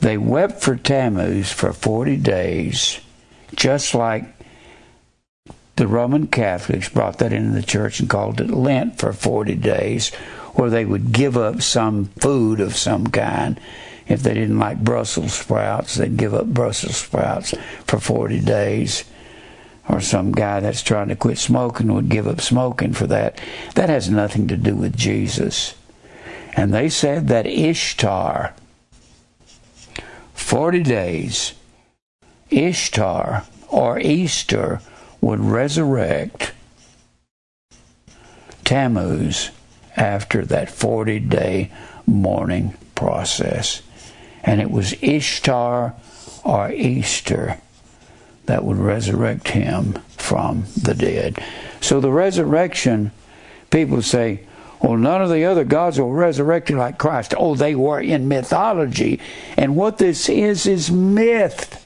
they 0.00 0.18
wept 0.18 0.62
for 0.62 0.76
Tammuz 0.76 1.52
for 1.52 1.72
40 1.72 2.16
days, 2.16 3.00
just 3.54 3.94
like 3.94 4.24
the 5.76 5.86
Roman 5.86 6.26
Catholics 6.26 6.88
brought 6.88 7.18
that 7.18 7.32
into 7.32 7.52
the 7.52 7.62
church 7.62 8.00
and 8.00 8.10
called 8.10 8.40
it 8.40 8.50
Lent 8.50 8.98
for 8.98 9.12
40 9.12 9.54
days, 9.54 10.12
where 10.54 10.70
they 10.70 10.84
would 10.84 11.12
give 11.12 11.36
up 11.36 11.62
some 11.62 12.06
food 12.18 12.60
of 12.60 12.76
some 12.76 13.06
kind 13.06 13.60
if 14.08 14.22
they 14.22 14.34
didn't 14.34 14.58
like 14.58 14.82
Brussels 14.82 15.34
sprouts, 15.34 15.96
they'd 15.96 16.16
give 16.16 16.34
up 16.34 16.46
Brussels 16.46 16.96
sprouts 16.96 17.54
for 17.84 18.00
40 18.00 18.40
days. 18.40 19.04
Or 19.88 20.00
some 20.00 20.32
guy 20.32 20.60
that's 20.60 20.82
trying 20.82 21.08
to 21.08 21.16
quit 21.16 21.38
smoking 21.38 21.92
would 21.94 22.08
give 22.08 22.26
up 22.26 22.40
smoking 22.40 22.92
for 22.92 23.06
that. 23.06 23.40
That 23.74 23.88
has 23.88 24.10
nothing 24.10 24.48
to 24.48 24.56
do 24.56 24.74
with 24.74 24.96
Jesus. 24.96 25.74
And 26.54 26.74
they 26.74 26.88
said 26.88 27.28
that 27.28 27.46
Ishtar, 27.46 28.54
40 30.34 30.82
days, 30.82 31.54
Ishtar 32.50 33.44
or 33.68 33.98
Easter 33.98 34.80
would 35.20 35.40
resurrect 35.40 36.52
Tammuz 38.64 39.50
after 39.96 40.44
that 40.44 40.70
40 40.70 41.20
day 41.20 41.70
mourning 42.06 42.74
process 42.94 43.82
and 44.42 44.60
it 44.60 44.70
was 44.70 44.94
Ishtar 45.02 45.94
or 46.44 46.70
Easter 46.70 47.58
that 48.46 48.64
would 48.64 48.78
resurrect 48.78 49.48
him 49.48 49.92
from 50.16 50.64
the 50.80 50.94
dead. 50.94 51.42
So 51.80 52.00
the 52.00 52.10
resurrection, 52.10 53.12
people 53.70 54.02
say, 54.02 54.40
well, 54.80 54.96
none 54.96 55.22
of 55.22 55.30
the 55.30 55.44
other 55.44 55.64
gods 55.64 55.98
were 55.98 56.12
resurrected 56.12 56.76
like 56.76 56.98
Christ. 56.98 57.34
Oh, 57.36 57.54
they 57.54 57.74
were 57.74 58.00
in 58.00 58.28
mythology. 58.28 59.20
And 59.56 59.76
what 59.76 59.98
this 59.98 60.28
is, 60.28 60.66
is 60.66 60.90
myth. 60.90 61.84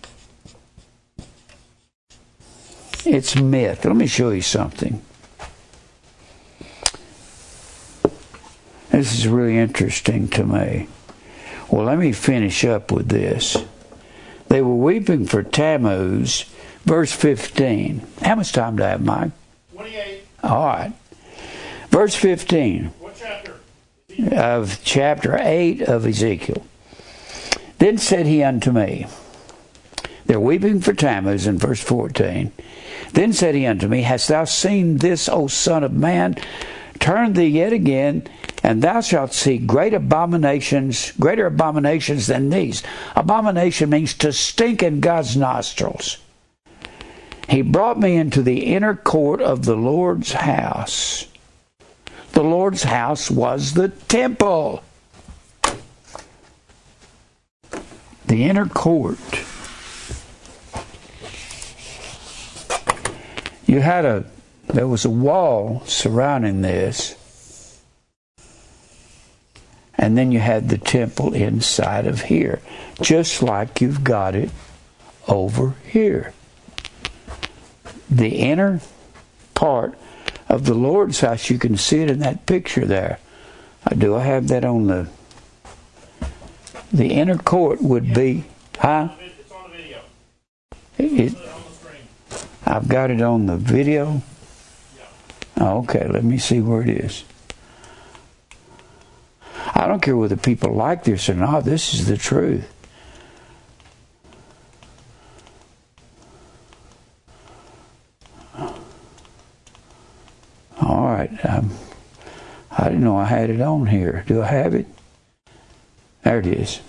It's 3.05 3.35
myth. 3.35 3.85
Let 3.85 3.97
me 3.97 4.07
show 4.07 4.31
you 4.31 4.43
something. 4.43 5.03
This 8.91 9.19
is 9.19 9.27
really 9.27 9.59
interesting 9.59 10.29
to 10.29 10.45
me. 10.45 10.87
Well, 11.73 11.87
let 11.87 11.99
me 11.99 12.13
finish 12.13 12.67
up 12.67 12.93
with 12.93 13.09
this. 13.09 13.57
They 14.49 14.61
were 14.61 14.75
weeping 14.75 15.25
for 15.25 15.43
Tammuz, 15.43 16.45
verse 16.85 17.13
15. 17.13 18.07
How 18.21 18.35
much 18.35 18.53
time 18.53 18.77
do 18.77 18.85
I 18.85 18.89
have, 18.89 19.03
Mike? 19.03 19.31
28. 19.73 20.21
All 20.45 20.67
right. 20.67 20.93
Verse 21.89 22.15
15 22.15 22.93
What 22.99 23.17
chapter? 23.19 23.55
of 24.33 24.81
chapter 24.85 25.39
8 25.41 25.81
of 25.81 26.07
Ezekiel. 26.07 26.63
Then 27.79 27.97
said 27.97 28.27
he 28.27 28.43
unto 28.43 28.71
me, 28.71 29.07
They're 30.27 30.39
weeping 30.39 30.83
for 30.83 30.93
Tammuz 30.93 31.47
in 31.47 31.57
verse 31.57 31.83
14. 31.83 32.53
Then 33.15 33.33
said 33.33 33.55
he 33.55 33.65
unto 33.65 33.89
me, 33.89 34.03
Hast 34.03 34.29
thou 34.29 34.45
seen 34.45 34.99
this, 34.99 35.27
O 35.27 35.47
Son 35.47 35.85
of 35.85 35.95
Man? 35.95 36.37
Turn 37.01 37.33
thee 37.33 37.47
yet 37.47 37.73
again, 37.73 38.29
and 38.63 38.81
thou 38.81 39.01
shalt 39.01 39.35
see 39.35 39.59
great 39.59 39.93
abominations, 39.93 41.13
greater 41.13 41.47
abominations 41.47 42.29
than 42.29 42.51
these. 42.51 42.83
Abomination 43.17 43.91
means 43.91 44.15
to 44.15 44.33
stink 44.33 44.83
in 44.83 45.01
God's 45.01 45.37
nostrils. 45.37 46.19
He 47.49 47.63
brought 47.63 47.99
me 47.99 48.17
into 48.17 48.41
the 48.41 48.67
inner 48.67 48.95
court 48.95 49.43
of 49.43 49.65
the 49.65 49.77
Lord's 49.77 50.33
house. 50.33 51.27
The 52.33 52.45
Lord's 52.45 52.85
house 52.85 53.31
was 53.31 53.75
the 53.75 53.89
temple. 53.89 54.83
The 58.27 58.45
inner 58.45 58.67
court. 58.67 59.19
You 63.67 63.81
had 63.81 64.05
a 64.05 64.25
there 64.69 64.89
was 64.89 65.05
a 65.05 65.11
wall 65.11 65.83
surrounding 65.85 66.63
this. 66.63 67.17
And 70.03 70.19
then 70.19 70.33
you 70.33 70.41
had 70.41 70.69
the 70.69 70.79
temple 70.79 71.33
inside 71.33 72.09
of 72.09 72.23
here, 72.23 72.61
just 73.01 73.41
like 73.41 73.81
you've 73.81 74.03
got 74.03 74.35
it 74.35 74.51
over 75.29 75.77
here. 75.87 76.35
The 78.11 78.41
inner 78.41 78.81
part 79.55 79.95
of 80.49 80.65
the 80.65 80.75
Lord's 80.75 81.21
house, 81.21 81.49
you 81.51 81.57
can 81.57 81.77
see 81.77 82.01
it 82.01 82.11
in 82.11 82.19
that 82.19 82.47
picture 82.47 82.85
there. 82.85 83.21
Uh, 83.87 83.95
do 83.95 84.17
I 84.17 84.25
have 84.25 84.49
that 84.49 84.65
on 84.65 84.89
the 84.89 85.09
the 86.93 87.13
inner 87.13 87.39
court 87.39 87.81
would 87.81 88.13
be 88.13 88.45
huh? 88.81 89.09
It's 89.21 89.53
on 89.53 89.71
the 89.71 89.77
video. 89.77 90.01
It, 90.99 91.37
on 91.37 91.63
the 91.63 91.71
screen. 91.71 92.49
I've 92.67 92.89
got 92.89 93.13
it 93.13 93.23
on 93.23 93.47
the 93.47 93.57
video. 93.57 94.21
Yeah. 94.99 95.75
Okay, 95.75 96.09
let 96.09 96.25
me 96.25 96.39
see 96.39 96.61
where 96.61 96.83
it 96.83 96.91
is. 96.91 97.23
I 99.75 99.87
don't 99.87 100.01
care 100.01 100.17
whether 100.17 100.37
people 100.37 100.73
like 100.75 101.05
this 101.05 101.29
or 101.29 101.35
not, 101.35 101.65
this 101.65 101.95
is 101.95 102.07
the 102.07 102.17
truth. 102.17 102.69
All 110.81 111.05
right. 111.05 111.31
Um, 111.45 111.71
I 112.71 112.85
didn't 112.85 113.05
know 113.05 113.17
I 113.17 113.27
had 113.27 113.51
it 113.51 113.61
on 113.61 113.87
here. 113.87 114.25
Do 114.27 114.43
I 114.43 114.47
have 114.47 114.75
it? 114.75 114.87
There 116.25 116.39
it 116.39 116.47
is. 116.47 116.81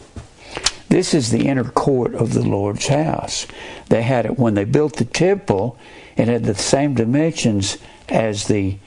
This 0.90 1.14
is 1.14 1.32
the 1.32 1.48
inner 1.48 1.64
court 1.64 2.14
of 2.16 2.34
the 2.34 2.44
Lord's 2.44 2.88
house. 2.88 3.48
They 3.90 4.04
had 4.04 4.26
it 4.26 4.38
when 4.38 4.54
they 4.54 4.64
built 4.64 4.98
the 4.98 5.06
temple, 5.06 5.78
it 6.16 6.28
had 6.28 6.44
the 6.44 6.56
same 6.56 6.94
dimensions 6.94 7.78
as 8.10 8.48
the 8.48 8.78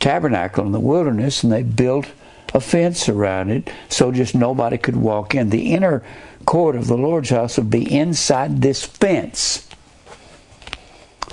tabernacle 0.00 0.64
in 0.64 0.72
the 0.72 0.80
wilderness, 0.80 1.42
and 1.42 1.52
they 1.52 1.62
built 1.62 2.06
a 2.54 2.60
fence 2.60 3.08
around 3.08 3.50
it 3.50 3.70
so 3.88 4.12
just 4.12 4.34
nobody 4.34 4.78
could 4.78 4.96
walk 4.96 5.34
in. 5.34 5.50
The 5.50 5.72
inner 5.72 6.02
court 6.44 6.76
of 6.76 6.86
the 6.86 6.96
Lord's 6.96 7.30
house 7.30 7.56
would 7.56 7.70
be 7.70 7.92
inside 7.92 8.62
this 8.62 8.84
fence. 8.84 9.68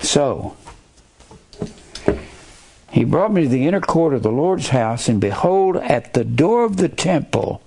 So, 0.01 0.57
he 2.91 3.03
brought 3.03 3.33
me 3.33 3.43
to 3.43 3.49
the 3.49 3.67
inner 3.67 3.81
court 3.81 4.13
of 4.13 4.21
the 4.21 4.31
Lord's 4.31 4.69
house, 4.69 5.09
and 5.09 5.19
behold, 5.19 5.77
at 5.77 6.13
the 6.13 6.23
door 6.23 6.63
of 6.63 6.77
the 6.77 6.89
temple 6.89 7.63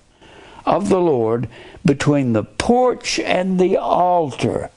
of 0.65 0.89
the 0.89 1.01
Lord, 1.01 1.49
between 1.85 2.33
the 2.33 2.45
porch 2.45 3.19
and 3.21 3.59
the 3.59 3.77
altar. 3.77 4.71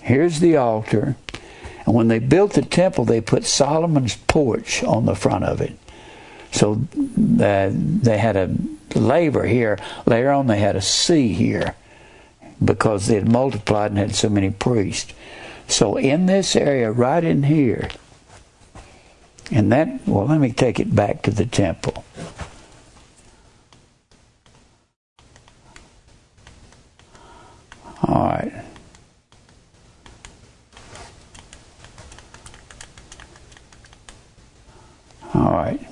Here's 0.00 0.40
the 0.40 0.56
altar. 0.56 1.16
And 1.84 1.94
when 1.94 2.08
they 2.08 2.18
built 2.18 2.52
the 2.54 2.62
temple, 2.62 3.04
they 3.04 3.20
put 3.20 3.44
Solomon's 3.44 4.16
porch 4.16 4.82
on 4.84 5.06
the 5.06 5.14
front 5.14 5.44
of 5.44 5.60
it. 5.60 5.78
So 6.52 6.74
uh, 6.74 7.70
they 7.72 8.18
had 8.18 8.36
a 8.36 8.54
laver 8.94 9.46
here. 9.46 9.78
Later 10.06 10.30
on, 10.30 10.46
they 10.46 10.58
had 10.58 10.76
a 10.76 10.82
sea 10.82 11.32
here 11.32 11.74
because 12.64 13.06
they 13.06 13.16
had 13.16 13.28
multiplied 13.28 13.90
and 13.90 13.98
had 13.98 14.14
so 14.14 14.28
many 14.28 14.50
priests. 14.50 15.12
So 15.66 15.96
in 15.96 16.26
this 16.26 16.54
area, 16.54 16.92
right 16.92 17.24
in 17.24 17.44
here, 17.44 17.88
and 19.50 19.72
that, 19.72 20.06
well, 20.06 20.26
let 20.26 20.40
me 20.40 20.52
take 20.52 20.78
it 20.78 20.94
back 20.94 21.22
to 21.22 21.30
the 21.30 21.46
temple. 21.46 22.04
All 28.06 28.24
right. 28.24 28.64
All 35.34 35.52
right. 35.52 35.91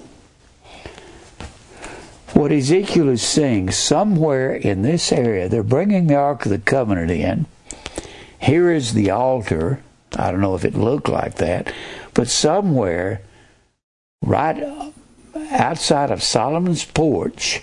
What 2.50 2.58
Ezekiel 2.58 3.10
is 3.10 3.22
saying, 3.22 3.70
somewhere 3.70 4.52
in 4.52 4.82
this 4.82 5.12
area, 5.12 5.48
they're 5.48 5.62
bringing 5.62 6.08
the 6.08 6.16
Ark 6.16 6.46
of 6.46 6.50
the 6.50 6.58
Covenant 6.58 7.08
in. 7.08 7.46
Here 8.40 8.72
is 8.72 8.92
the 8.92 9.08
altar. 9.08 9.80
I 10.16 10.32
don't 10.32 10.40
know 10.40 10.56
if 10.56 10.64
it 10.64 10.74
looked 10.74 11.08
like 11.08 11.36
that, 11.36 11.72
but 12.12 12.26
somewhere, 12.26 13.22
right 14.20 14.60
outside 15.52 16.10
of 16.10 16.24
Solomon's 16.24 16.84
porch, 16.84 17.62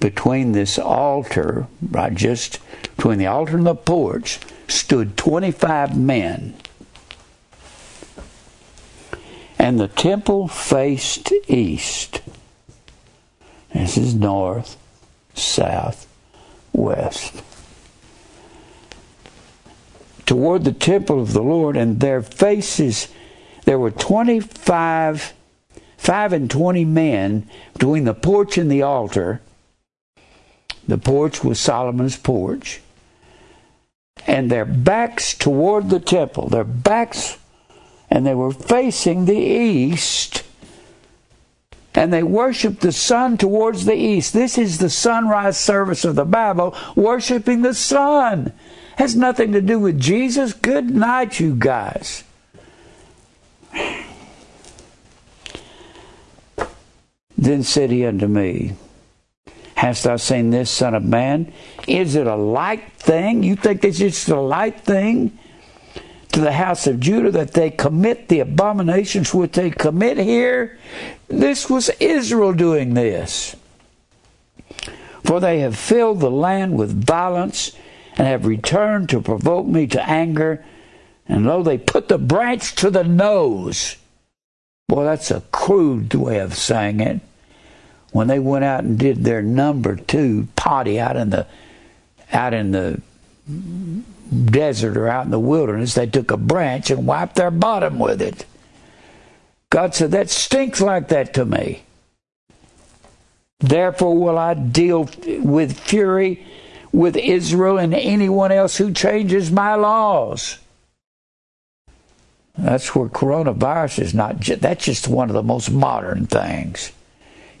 between 0.00 0.52
this 0.52 0.78
altar, 0.78 1.66
right 1.90 2.14
just 2.14 2.60
between 2.96 3.18
the 3.18 3.26
altar 3.26 3.58
and 3.58 3.66
the 3.66 3.74
porch, 3.74 4.40
stood 4.68 5.18
25 5.18 5.98
men. 5.98 6.54
And 9.58 9.78
the 9.78 9.88
temple 9.88 10.48
faced 10.48 11.30
east. 11.46 12.22
This 13.72 13.96
is 13.96 14.14
north, 14.14 14.76
south, 15.34 16.06
west. 16.72 17.42
Toward 20.26 20.64
the 20.64 20.72
temple 20.72 21.20
of 21.20 21.32
the 21.32 21.42
Lord, 21.42 21.76
and 21.76 22.00
their 22.00 22.22
faces, 22.22 23.08
there 23.64 23.78
were 23.78 23.90
25, 23.90 25.32
5 25.96 26.32
and 26.32 26.50
20 26.50 26.84
men 26.84 27.48
between 27.74 28.04
the 28.04 28.14
porch 28.14 28.58
and 28.58 28.70
the 28.70 28.82
altar. 28.82 29.40
The 30.86 30.98
porch 30.98 31.44
was 31.44 31.60
Solomon's 31.60 32.16
porch. 32.16 32.80
And 34.26 34.50
their 34.50 34.64
backs 34.64 35.32
toward 35.32 35.90
the 35.90 36.00
temple, 36.00 36.48
their 36.48 36.64
backs, 36.64 37.38
and 38.10 38.26
they 38.26 38.34
were 38.34 38.52
facing 38.52 39.24
the 39.24 39.36
east 39.36 40.42
and 41.98 42.12
they 42.12 42.22
worship 42.22 42.78
the 42.78 42.92
sun 42.92 43.36
towards 43.36 43.84
the 43.84 43.96
east. 43.96 44.32
This 44.32 44.56
is 44.56 44.78
the 44.78 44.88
sunrise 44.88 45.58
service 45.58 46.04
of 46.04 46.14
the 46.14 46.24
Bible, 46.24 46.72
worshiping 46.94 47.62
the 47.62 47.74
sun. 47.74 48.52
Has 48.98 49.16
nothing 49.16 49.50
to 49.50 49.60
do 49.60 49.80
with 49.80 49.98
Jesus. 49.98 50.52
Good 50.52 50.90
night, 50.90 51.40
you 51.40 51.56
guys. 51.56 52.22
Then 57.36 57.64
said 57.64 57.90
he 57.90 58.06
unto 58.06 58.28
me, 58.28 58.74
Hast 59.74 60.04
thou 60.04 60.18
seen 60.18 60.50
this, 60.50 60.70
Son 60.70 60.94
of 60.94 61.02
Man? 61.02 61.52
Is 61.88 62.14
it 62.14 62.28
a 62.28 62.36
light 62.36 62.92
thing? 62.92 63.42
You 63.42 63.56
think 63.56 63.84
is 63.84 63.98
just 63.98 64.28
a 64.28 64.40
light 64.40 64.82
thing? 64.82 65.36
To 66.38 66.44
the 66.44 66.52
house 66.52 66.86
of 66.86 67.00
Judah 67.00 67.32
that 67.32 67.54
they 67.54 67.68
commit 67.68 68.28
the 68.28 68.38
abominations 68.38 69.34
which 69.34 69.52
they 69.52 69.70
commit 69.70 70.18
here. 70.18 70.78
This 71.26 71.68
was 71.68 71.90
Israel 71.98 72.52
doing 72.52 72.94
this. 72.94 73.56
For 75.24 75.40
they 75.40 75.58
have 75.58 75.76
filled 75.76 76.20
the 76.20 76.30
land 76.30 76.78
with 76.78 77.04
violence 77.04 77.72
and 78.16 78.28
have 78.28 78.46
returned 78.46 79.08
to 79.08 79.20
provoke 79.20 79.66
me 79.66 79.88
to 79.88 80.08
anger. 80.08 80.64
And 81.26 81.44
lo, 81.44 81.64
they 81.64 81.76
put 81.76 82.06
the 82.06 82.18
branch 82.18 82.76
to 82.76 82.88
the 82.88 83.02
nose. 83.02 83.96
Boy, 84.86 85.02
that's 85.06 85.32
a 85.32 85.42
crude 85.50 86.14
way 86.14 86.38
of 86.38 86.54
saying 86.54 87.00
it. 87.00 87.18
When 88.12 88.28
they 88.28 88.38
went 88.38 88.64
out 88.64 88.84
and 88.84 88.96
did 88.96 89.24
their 89.24 89.42
number 89.42 89.96
two 89.96 90.46
potty 90.54 91.00
out 91.00 91.16
in 91.16 91.30
the 91.30 91.48
out 92.32 92.54
in 92.54 92.70
the 92.70 93.02
desert 94.30 94.96
or 94.96 95.08
out 95.08 95.24
in 95.24 95.30
the 95.30 95.38
wilderness, 95.38 95.94
they 95.94 96.06
took 96.06 96.30
a 96.30 96.36
branch 96.36 96.90
and 96.90 97.06
wiped 97.06 97.36
their 97.36 97.50
bottom 97.50 97.98
with 97.98 98.20
it. 98.20 98.44
God 99.70 99.94
said, 99.94 100.10
That 100.10 100.30
stinks 100.30 100.80
like 100.80 101.08
that 101.08 101.34
to 101.34 101.44
me. 101.44 101.82
Therefore 103.60 104.16
will 104.16 104.38
I 104.38 104.54
deal 104.54 105.08
with 105.26 105.78
fury 105.78 106.46
with 106.92 107.16
Israel 107.16 107.78
and 107.78 107.92
anyone 107.92 108.52
else 108.52 108.76
who 108.76 108.92
changes 108.92 109.50
my 109.50 109.74
laws. 109.74 110.58
That's 112.56 112.94
where 112.94 113.08
coronavirus 113.08 114.00
is 114.00 114.14
not, 114.14 114.40
that's 114.40 114.84
just 114.84 115.06
one 115.06 115.28
of 115.28 115.34
the 115.34 115.42
most 115.42 115.70
modern 115.70 116.26
things. 116.26 116.92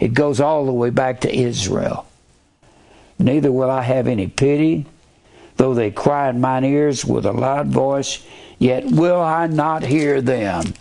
It 0.00 0.14
goes 0.14 0.40
all 0.40 0.66
the 0.66 0.72
way 0.72 0.90
back 0.90 1.20
to 1.20 1.34
Israel. 1.34 2.06
Neither 3.18 3.50
will 3.52 3.70
I 3.70 3.82
have 3.82 4.06
any 4.06 4.28
pity, 4.28 4.86
though 5.58 5.74
they 5.74 5.90
cry 5.90 6.30
in 6.30 6.40
mine 6.40 6.64
ears 6.64 7.04
with 7.04 7.26
a 7.26 7.32
loud 7.32 7.68
voice, 7.68 8.24
yet 8.58 8.84
will 8.86 9.20
I 9.20 9.46
not 9.46 9.82
hear 9.82 10.22
them. 10.22 10.72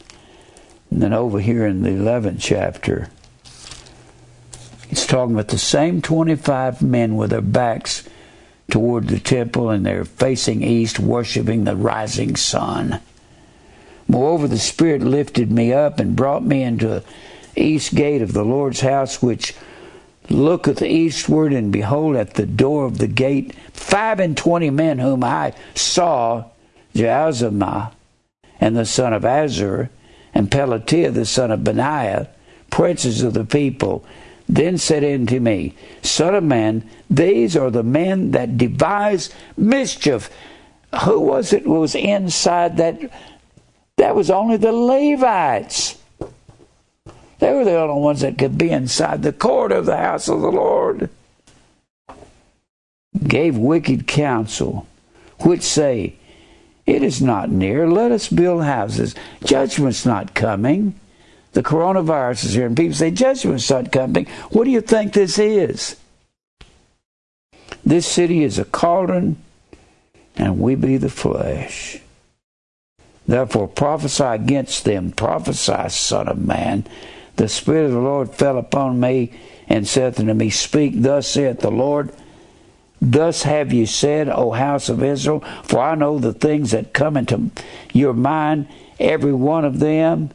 And 0.89 1.01
then 1.01 1.13
over 1.13 1.39
here 1.39 1.65
in 1.65 1.81
the 1.81 1.89
11th 1.89 2.37
chapter, 2.39 3.09
it's 4.89 5.05
talking 5.05 5.35
about 5.35 5.49
the 5.49 5.57
same 5.57 6.01
25 6.01 6.81
men 6.81 7.17
with 7.17 7.31
their 7.31 7.41
backs 7.41 8.07
toward 8.69 9.07
the 9.07 9.19
temple 9.19 9.69
and 9.69 9.85
they're 9.85 10.05
facing 10.05 10.61
east, 10.61 10.99
worshiping 10.99 11.63
the 11.63 11.75
rising 11.75 12.35
sun. 12.35 13.01
Moreover, 14.07 14.47
the 14.47 14.59
Spirit 14.59 15.01
lifted 15.01 15.51
me 15.51 15.73
up 15.73 15.99
and 15.99 16.15
brought 16.15 16.43
me 16.43 16.63
into 16.63 16.87
the 16.87 17.03
east 17.55 17.93
gate 17.95 18.21
of 18.21 18.31
the 18.31 18.45
Lord's 18.45 18.81
house, 18.81 19.21
which 19.21 19.53
looketh 20.29 20.81
eastward, 20.81 21.53
and 21.53 21.71
behold, 21.71 22.15
at 22.15 22.35
the 22.35 22.45
door 22.45 22.85
of 22.85 22.97
the 22.97 23.07
gate, 23.07 23.55
five 23.73 24.19
and 24.19 24.35
twenty 24.35 24.69
men 24.69 24.99
whom 24.99 25.23
I 25.23 25.53
saw, 25.75 26.45
Jaazaniah, 26.95 27.91
and 28.59 28.75
the 28.75 28.85
son 28.85 29.13
of 29.13 29.23
Azur, 29.23 29.89
and 30.33 30.51
Pelatiah, 30.51 31.13
the 31.13 31.25
son 31.25 31.51
of 31.51 31.63
Benaiah, 31.63 32.29
princes 32.69 33.23
of 33.23 33.33
the 33.33 33.45
people, 33.45 34.05
then 34.49 34.77
said 34.77 35.03
unto 35.03 35.39
me, 35.39 35.75
Son 36.01 36.35
of 36.35 36.43
man, 36.43 36.87
these 37.09 37.57
are 37.57 37.69
the 37.69 37.83
men 37.83 38.31
that 38.31 38.57
devise 38.57 39.29
mischief. 39.57 40.29
Who 41.03 41.19
was 41.19 41.51
it 41.53 41.67
was 41.67 41.95
inside 41.95 42.77
that? 42.77 43.11
That 43.97 44.15
was 44.15 44.29
only 44.29 44.57
the 44.57 44.71
Levites. 44.71 45.96
They 47.39 47.53
were 47.53 47.65
the 47.65 47.77
only 47.77 48.01
ones 48.01 48.21
that 48.21 48.37
could 48.37 48.57
be 48.57 48.71
inside 48.71 49.21
the 49.21 49.33
court 49.33 49.71
of 49.71 49.85
the 49.85 49.97
house 49.97 50.27
of 50.27 50.41
the 50.41 50.51
Lord. 50.51 51.09
Gave 53.23 53.57
wicked 53.57 54.07
counsel, 54.07 54.87
which 55.39 55.61
say, 55.61 56.15
It 56.85 57.03
is 57.03 57.21
not 57.21 57.49
near, 57.49 57.87
let 57.89 58.11
us 58.11 58.27
build 58.27 58.63
houses. 58.63 59.15
Judgment's 59.43 60.05
not 60.05 60.33
coming. 60.33 60.95
The 61.53 61.63
coronavirus 61.63 62.45
is 62.45 62.53
here, 62.53 62.65
and 62.65 62.77
people 62.77 62.95
say, 62.95 63.11
Judgment's 63.11 63.69
not 63.69 63.91
coming. 63.91 64.25
What 64.49 64.65
do 64.65 64.71
you 64.71 64.81
think 64.81 65.13
this 65.13 65.39
is? 65.39 65.95
This 67.85 68.05
city 68.05 68.43
is 68.43 68.59
a 68.59 68.65
cauldron, 68.65 69.37
and 70.35 70.59
we 70.59 70.75
be 70.75 70.97
the 70.97 71.09
flesh. 71.09 71.99
Therefore 73.27 73.67
prophesy 73.67 74.23
against 74.23 74.85
them, 74.85 75.11
prophesy, 75.11 75.89
Son 75.89 76.27
of 76.27 76.39
Man 76.39 76.85
the 77.37 77.47
Spirit 77.47 77.85
of 77.85 77.91
the 77.93 77.99
Lord 77.99 78.33
fell 78.33 78.57
upon 78.57 78.99
me 78.99 79.31
and 79.67 79.87
saith 79.87 80.19
unto 80.19 80.33
me, 80.33 80.49
Speak, 80.49 81.01
thus 81.01 81.27
saith 81.27 81.59
the 81.59 81.71
Lord. 81.71 82.11
Thus 83.01 83.43
have 83.43 83.71
you 83.71 83.85
said, 83.85 84.27
O 84.27 84.51
house 84.51 84.89
of 84.89 85.03
Israel, 85.03 85.41
for 85.63 85.79
I 85.79 85.95
know 85.95 86.17
the 86.17 86.33
things 86.33 86.71
that 86.71 86.93
come 86.93 87.15
into 87.15 87.51
your 87.93 88.13
mind, 88.13 88.67
every 88.99 89.33
one 89.33 89.65
of 89.65 89.79
them. 89.79 90.31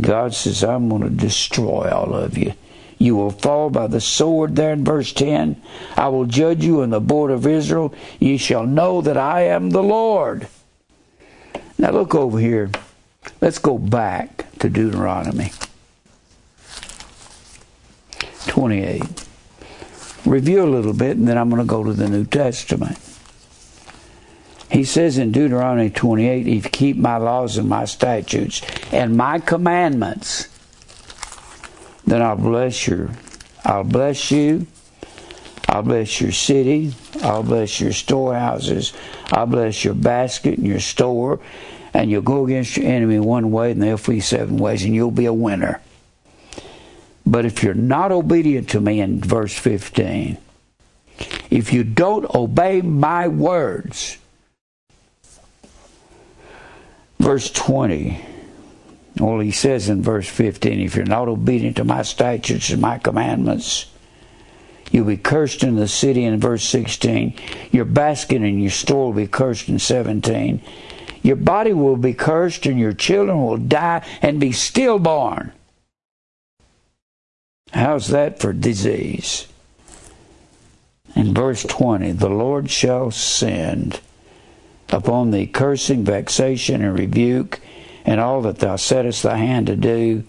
God 0.00 0.34
says, 0.34 0.62
I'm 0.62 0.88
going 0.88 1.02
to 1.02 1.10
destroy 1.10 1.90
all 1.90 2.14
of 2.14 2.38
you. 2.38 2.54
You 2.98 3.16
will 3.16 3.32
fall 3.32 3.68
by 3.68 3.88
the 3.88 4.00
sword, 4.00 4.54
there 4.54 4.72
in 4.72 4.84
verse 4.84 5.12
10. 5.12 5.60
I 5.96 6.08
will 6.08 6.24
judge 6.24 6.64
you 6.64 6.82
in 6.82 6.90
the 6.90 7.00
border 7.00 7.34
of 7.34 7.46
Israel. 7.48 7.92
Ye 8.20 8.36
shall 8.36 8.64
know 8.64 9.00
that 9.00 9.16
I 9.16 9.42
am 9.46 9.70
the 9.70 9.82
Lord. 9.82 10.46
Now 11.78 11.90
look 11.90 12.14
over 12.14 12.38
here. 12.38 12.70
Let's 13.40 13.58
go 13.58 13.76
back 13.76 14.46
to 14.60 14.70
Deuteronomy. 14.70 15.50
28. 18.46 19.02
Review 20.24 20.64
a 20.64 20.66
little 20.66 20.92
bit, 20.92 21.16
and 21.16 21.26
then 21.26 21.36
I'm 21.36 21.50
going 21.50 21.62
to 21.62 21.66
go 21.66 21.82
to 21.82 21.92
the 21.92 22.08
New 22.08 22.24
Testament. 22.24 22.98
He 24.70 24.84
says 24.84 25.18
in 25.18 25.32
Deuteronomy 25.32 25.90
28, 25.90 26.46
if 26.46 26.64
you 26.64 26.70
keep 26.70 26.96
my 26.96 27.18
laws 27.18 27.58
and 27.58 27.68
my 27.68 27.84
statutes 27.84 28.62
and 28.90 29.16
my 29.16 29.38
commandments, 29.38 30.48
then 32.06 32.22
I'll 32.22 32.36
bless 32.36 32.86
you. 32.88 33.10
I'll 33.64 33.84
bless 33.84 34.30
you. 34.30 34.66
I'll 35.68 35.82
bless 35.82 36.20
your 36.20 36.32
city. 36.32 36.94
I'll 37.22 37.42
bless 37.42 37.80
your 37.80 37.92
storehouses. 37.92 38.92
I'll 39.30 39.46
bless 39.46 39.84
your 39.84 39.94
basket 39.94 40.58
and 40.58 40.66
your 40.66 40.80
store. 40.80 41.40
And 41.94 42.10
you'll 42.10 42.22
go 42.22 42.46
against 42.46 42.76
your 42.76 42.86
enemy 42.86 43.18
one 43.18 43.50
way 43.50 43.72
and 43.72 43.82
they'll 43.82 43.98
flee 43.98 44.20
seven 44.20 44.56
ways, 44.56 44.84
and 44.84 44.94
you'll 44.94 45.10
be 45.10 45.26
a 45.26 45.32
winner. 45.32 45.80
But 47.32 47.46
if 47.46 47.62
you're 47.62 47.72
not 47.72 48.12
obedient 48.12 48.68
to 48.70 48.80
me 48.82 49.00
in 49.00 49.22
verse 49.22 49.58
15, 49.58 50.36
if 51.48 51.72
you 51.72 51.82
don't 51.82 52.26
obey 52.34 52.82
my 52.82 53.26
words, 53.26 54.18
verse 57.18 57.50
20, 57.50 58.22
well, 59.18 59.38
he 59.38 59.50
says 59.50 59.88
in 59.88 60.02
verse 60.02 60.28
15, 60.28 60.80
if 60.80 60.94
you're 60.94 61.06
not 61.06 61.26
obedient 61.26 61.76
to 61.76 61.84
my 61.84 62.02
statutes 62.02 62.68
and 62.68 62.82
my 62.82 62.98
commandments, 62.98 63.86
you'll 64.90 65.06
be 65.06 65.16
cursed 65.16 65.64
in 65.64 65.76
the 65.76 65.88
city 65.88 66.24
in 66.24 66.38
verse 66.38 66.64
16. 66.64 67.34
Your 67.70 67.86
basket 67.86 68.42
and 68.42 68.60
your 68.60 68.70
store 68.70 69.06
will 69.06 69.14
be 69.14 69.26
cursed 69.26 69.70
in 69.70 69.78
17. 69.78 70.60
Your 71.22 71.36
body 71.36 71.72
will 71.72 71.96
be 71.96 72.12
cursed 72.12 72.66
and 72.66 72.78
your 72.78 72.92
children 72.92 73.42
will 73.42 73.56
die 73.56 74.04
and 74.20 74.38
be 74.38 74.52
stillborn. 74.52 75.52
How's 77.72 78.08
that 78.08 78.38
for 78.38 78.52
disease? 78.52 79.48
In 81.16 81.34
verse 81.34 81.62
20, 81.64 82.12
the 82.12 82.28
Lord 82.28 82.70
shall 82.70 83.10
send 83.10 84.00
upon 84.90 85.30
thee 85.30 85.46
cursing, 85.46 86.04
vexation, 86.04 86.82
and 86.82 86.98
rebuke, 86.98 87.60
and 88.04 88.20
all 88.20 88.42
that 88.42 88.58
thou 88.58 88.76
settest 88.76 89.22
thy 89.22 89.36
hand 89.36 89.66
to 89.66 89.76
do, 89.76 90.24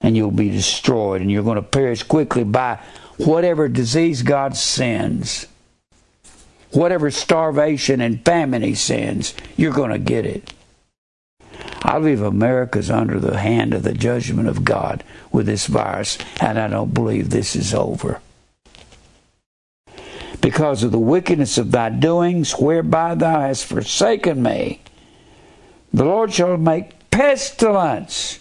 and 0.00 0.16
you'll 0.16 0.30
be 0.30 0.50
destroyed, 0.50 1.20
and 1.20 1.30
you're 1.30 1.42
going 1.42 1.56
to 1.56 1.62
perish 1.62 2.02
quickly 2.02 2.44
by 2.44 2.78
whatever 3.18 3.68
disease 3.68 4.22
God 4.22 4.56
sends. 4.56 5.46
Whatever 6.70 7.10
starvation 7.10 8.00
and 8.00 8.24
famine 8.24 8.62
He 8.62 8.74
sends, 8.74 9.34
you're 9.56 9.72
going 9.72 9.90
to 9.90 9.98
get 9.98 10.24
it. 10.24 10.52
I 11.82 11.98
believe 11.98 12.22
America's 12.22 12.90
under 12.90 13.18
the 13.18 13.38
hand 13.38 13.74
of 13.74 13.82
the 13.82 13.92
judgment 13.92 14.48
of 14.48 14.64
God 14.64 15.02
with 15.32 15.46
this 15.46 15.66
virus, 15.66 16.16
and 16.40 16.58
I 16.58 16.68
don't 16.68 16.94
believe 16.94 17.30
this 17.30 17.56
is 17.56 17.74
over. 17.74 18.20
Because 20.40 20.82
of 20.82 20.92
the 20.92 20.98
wickedness 20.98 21.58
of 21.58 21.70
thy 21.70 21.88
doings, 21.88 22.52
whereby 22.52 23.14
thou 23.14 23.40
hast 23.40 23.66
forsaken 23.66 24.42
me, 24.42 24.80
the 25.92 26.04
Lord 26.04 26.32
shall 26.32 26.56
make 26.56 27.10
pestilence. 27.10 28.38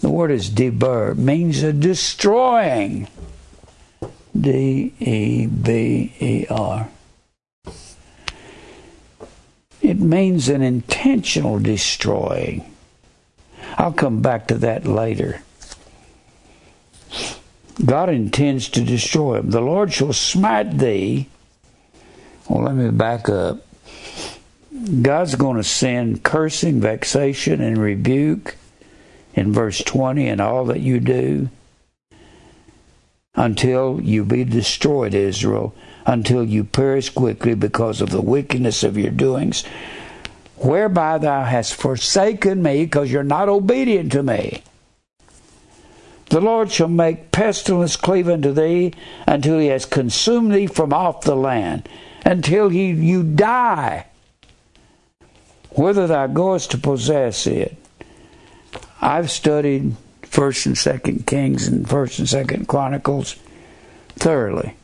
The 0.00 0.10
word 0.10 0.30
is 0.30 0.48
deber, 0.48 1.14
means 1.14 1.62
a 1.62 1.72
destroying. 1.72 3.08
D 4.38 4.94
E 5.00 5.46
B 5.46 6.12
E 6.20 6.46
R. 6.48 6.88
It 9.88 9.98
means 9.98 10.50
an 10.50 10.60
intentional 10.60 11.58
destroying. 11.58 12.70
I'll 13.78 13.94
come 13.94 14.20
back 14.20 14.46
to 14.48 14.54
that 14.58 14.86
later. 14.86 15.40
God 17.82 18.10
intends 18.10 18.68
to 18.68 18.82
destroy 18.82 19.38
him. 19.38 19.48
The 19.48 19.62
Lord 19.62 19.90
shall 19.90 20.12
smite 20.12 20.76
thee. 20.76 21.30
Well, 22.50 22.64
let 22.64 22.74
me 22.74 22.90
back 22.90 23.30
up. 23.30 23.66
God's 25.00 25.36
going 25.36 25.56
to 25.56 25.64
send 25.64 26.22
cursing, 26.22 26.82
vexation, 26.82 27.62
and 27.62 27.78
rebuke 27.78 28.56
in 29.32 29.54
verse 29.54 29.78
20 29.78 30.28
and 30.28 30.38
all 30.42 30.66
that 30.66 30.80
you 30.80 31.00
do 31.00 31.48
until 33.34 34.02
you 34.02 34.22
be 34.22 34.44
destroyed, 34.44 35.14
Israel 35.14 35.74
until 36.08 36.42
you 36.42 36.64
perish 36.64 37.10
quickly 37.10 37.54
because 37.54 38.00
of 38.00 38.08
the 38.08 38.22
wickedness 38.22 38.82
of 38.82 38.96
your 38.96 39.10
doings, 39.10 39.62
whereby 40.56 41.18
thou 41.18 41.44
hast 41.44 41.74
forsaken 41.74 42.62
me 42.62 42.84
because 42.84 43.12
you're 43.12 43.22
not 43.22 43.48
obedient 43.48 44.10
to 44.10 44.22
me. 44.22 44.62
The 46.30 46.40
Lord 46.40 46.72
shall 46.72 46.88
make 46.88 47.30
pestilence 47.30 47.96
cleave 47.96 48.28
unto 48.28 48.52
thee 48.52 48.94
until 49.26 49.58
he 49.58 49.66
has 49.66 49.84
consumed 49.84 50.52
thee 50.52 50.66
from 50.66 50.94
off 50.94 51.20
the 51.20 51.36
land, 51.36 51.86
until 52.24 52.70
he, 52.70 52.86
you 52.86 53.22
die, 53.22 54.06
whither 55.70 56.06
thou 56.06 56.26
goest 56.26 56.70
to 56.70 56.78
possess 56.78 57.46
it. 57.46 57.76
I've 59.02 59.30
studied 59.30 59.94
First 60.22 60.64
and 60.64 60.76
Second 60.76 61.26
Kings 61.26 61.68
and 61.68 61.86
First 61.86 62.18
and 62.18 62.28
Second 62.28 62.66
Chronicles 62.66 63.36
thoroughly. 64.16 64.74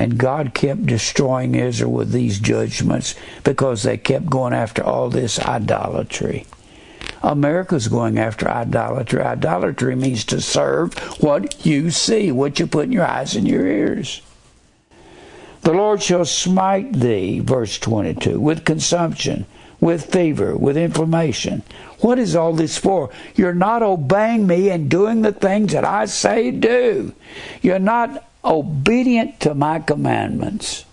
And 0.00 0.16
God 0.16 0.54
kept 0.54 0.86
destroying 0.86 1.54
Israel 1.54 1.92
with 1.92 2.10
these 2.10 2.38
judgments 2.38 3.14
because 3.44 3.82
they 3.82 3.98
kept 3.98 4.30
going 4.30 4.54
after 4.54 4.82
all 4.82 5.10
this 5.10 5.38
idolatry. 5.38 6.46
America's 7.22 7.86
going 7.86 8.18
after 8.18 8.48
idolatry. 8.48 9.20
Idolatry 9.20 9.94
means 9.94 10.24
to 10.24 10.40
serve 10.40 10.94
what 11.22 11.66
you 11.66 11.90
see, 11.90 12.32
what 12.32 12.58
you 12.58 12.66
put 12.66 12.86
in 12.86 12.92
your 12.92 13.04
eyes 13.04 13.36
and 13.36 13.46
your 13.46 13.66
ears. 13.66 14.22
The 15.60 15.74
Lord 15.74 16.02
shall 16.02 16.24
smite 16.24 16.94
thee, 16.94 17.40
verse 17.40 17.78
22, 17.78 18.40
with 18.40 18.64
consumption, 18.64 19.44
with 19.80 20.10
fever, 20.10 20.56
with 20.56 20.78
inflammation. 20.78 21.62
What 21.98 22.18
is 22.18 22.34
all 22.34 22.54
this 22.54 22.78
for? 22.78 23.10
You're 23.34 23.52
not 23.52 23.82
obeying 23.82 24.46
me 24.46 24.70
and 24.70 24.88
doing 24.88 25.20
the 25.20 25.32
things 25.32 25.74
that 25.74 25.84
I 25.84 26.06
say 26.06 26.50
do. 26.50 27.12
You're 27.60 27.78
not 27.78 28.24
obedient 28.44 29.40
to 29.40 29.54
my 29.54 29.78
commandments. 29.78 30.84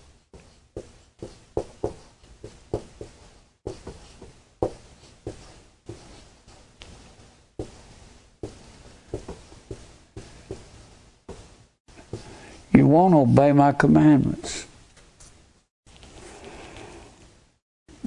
You 12.72 12.86
won't 12.86 13.14
obey 13.14 13.52
my 13.52 13.72
commandments. 13.72 14.66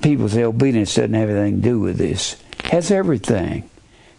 People 0.02 0.30
say 0.30 0.44
obedience 0.44 0.96
doesn't 0.96 1.14
have 1.14 1.30
anything 1.30 1.58
to 1.58 1.62
do 1.62 1.80
with 1.80 1.98
this. 1.98 2.38
It 2.60 2.66
has 2.68 2.90
everything. 2.90 3.70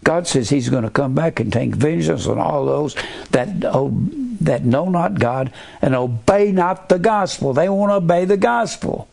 God 0.03 0.27
says 0.27 0.49
He's 0.49 0.69
going 0.69 0.83
to 0.83 0.89
come 0.89 1.15
back 1.15 1.39
and 1.39 1.51
take 1.51 1.75
vengeance 1.75 2.27
on 2.27 2.37
all 2.37 2.65
those 2.65 2.95
that 3.31 3.65
that 4.45 4.63
know 4.63 4.89
not 4.89 5.19
God 5.19 5.51
and 5.81 5.95
obey 5.95 6.51
not 6.51 6.89
the 6.89 6.99
gospel. 6.99 7.53
They 7.53 7.69
won't 7.69 7.91
obey 7.91 8.25
the 8.25 8.37
gospel. 8.37 9.07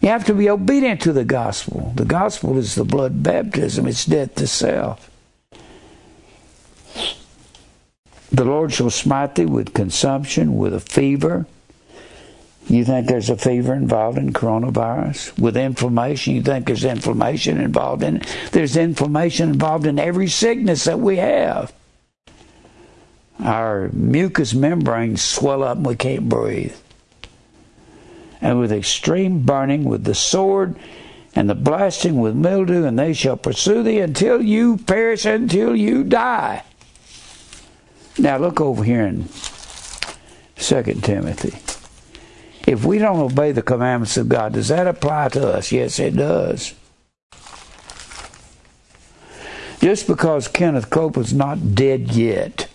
You 0.00 0.08
have 0.08 0.26
to 0.26 0.34
be 0.34 0.50
obedient 0.50 1.00
to 1.02 1.12
the 1.12 1.24
gospel. 1.24 1.92
The 1.94 2.04
gospel 2.04 2.58
is 2.58 2.74
the 2.74 2.84
blood 2.84 3.22
baptism. 3.22 3.86
It's 3.86 4.04
death 4.04 4.34
to 4.34 4.48
self. 4.48 5.08
The 8.32 8.44
Lord 8.44 8.72
shall 8.72 8.90
smite 8.90 9.34
thee 9.34 9.44
with 9.44 9.74
consumption, 9.74 10.56
with 10.56 10.74
a 10.74 10.80
fever. 10.80 11.46
You 12.66 12.84
think 12.84 13.06
there's 13.06 13.30
a 13.30 13.36
fever 13.36 13.74
involved 13.74 14.18
in 14.18 14.32
coronavirus? 14.32 15.38
With 15.38 15.56
inflammation, 15.56 16.34
you 16.34 16.42
think 16.42 16.66
there's 16.66 16.84
inflammation 16.84 17.60
involved 17.60 18.02
in 18.02 18.16
it? 18.16 18.36
There's 18.52 18.76
inflammation 18.76 19.50
involved 19.50 19.86
in 19.86 19.98
every 19.98 20.28
sickness 20.28 20.84
that 20.84 20.98
we 20.98 21.18
have. 21.18 21.72
Our 23.40 23.90
mucous 23.92 24.54
membranes 24.54 25.22
swell 25.22 25.62
up 25.62 25.76
and 25.76 25.86
we 25.86 25.96
can't 25.96 26.28
breathe. 26.28 26.76
And 28.40 28.58
with 28.58 28.72
extreme 28.72 29.42
burning, 29.42 29.84
with 29.84 30.04
the 30.04 30.14
sword 30.14 30.76
and 31.34 31.48
the 31.48 31.54
blasting 31.54 32.20
with 32.20 32.34
mildew, 32.34 32.84
and 32.84 32.98
they 32.98 33.12
shall 33.12 33.36
pursue 33.36 33.82
thee 33.82 34.00
until 34.00 34.42
you 34.42 34.76
perish, 34.76 35.24
until 35.24 35.74
you 35.74 36.04
die. 36.04 36.62
Now 38.18 38.36
look 38.36 38.60
over 38.60 38.84
here 38.84 39.06
in 39.06 39.28
2 40.56 40.82
Timothy. 41.00 41.58
If 42.70 42.84
we 42.84 42.98
don't 42.98 43.18
obey 43.18 43.52
the 43.52 43.62
commandments 43.62 44.16
of 44.16 44.28
God, 44.28 44.52
does 44.52 44.68
that 44.68 44.86
apply 44.86 45.30
to 45.30 45.54
us? 45.54 45.72
Yes, 45.72 45.98
it 45.98 46.16
does. 46.16 46.74
Just 49.80 50.06
because 50.06 50.46
Kenneth 50.46 50.90
Copeland's 50.90 51.34
not 51.34 51.74
dead 51.74 52.12
yet 52.12 52.68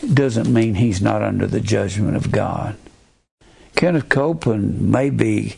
doesn't 0.00 0.52
mean 0.52 0.74
he's 0.74 1.00
not 1.00 1.22
under 1.22 1.46
the 1.46 1.60
judgment 1.60 2.16
of 2.16 2.30
God. 2.30 2.76
Kenneth 3.74 4.08
Copeland 4.08 4.80
may 4.80 5.10
be 5.10 5.56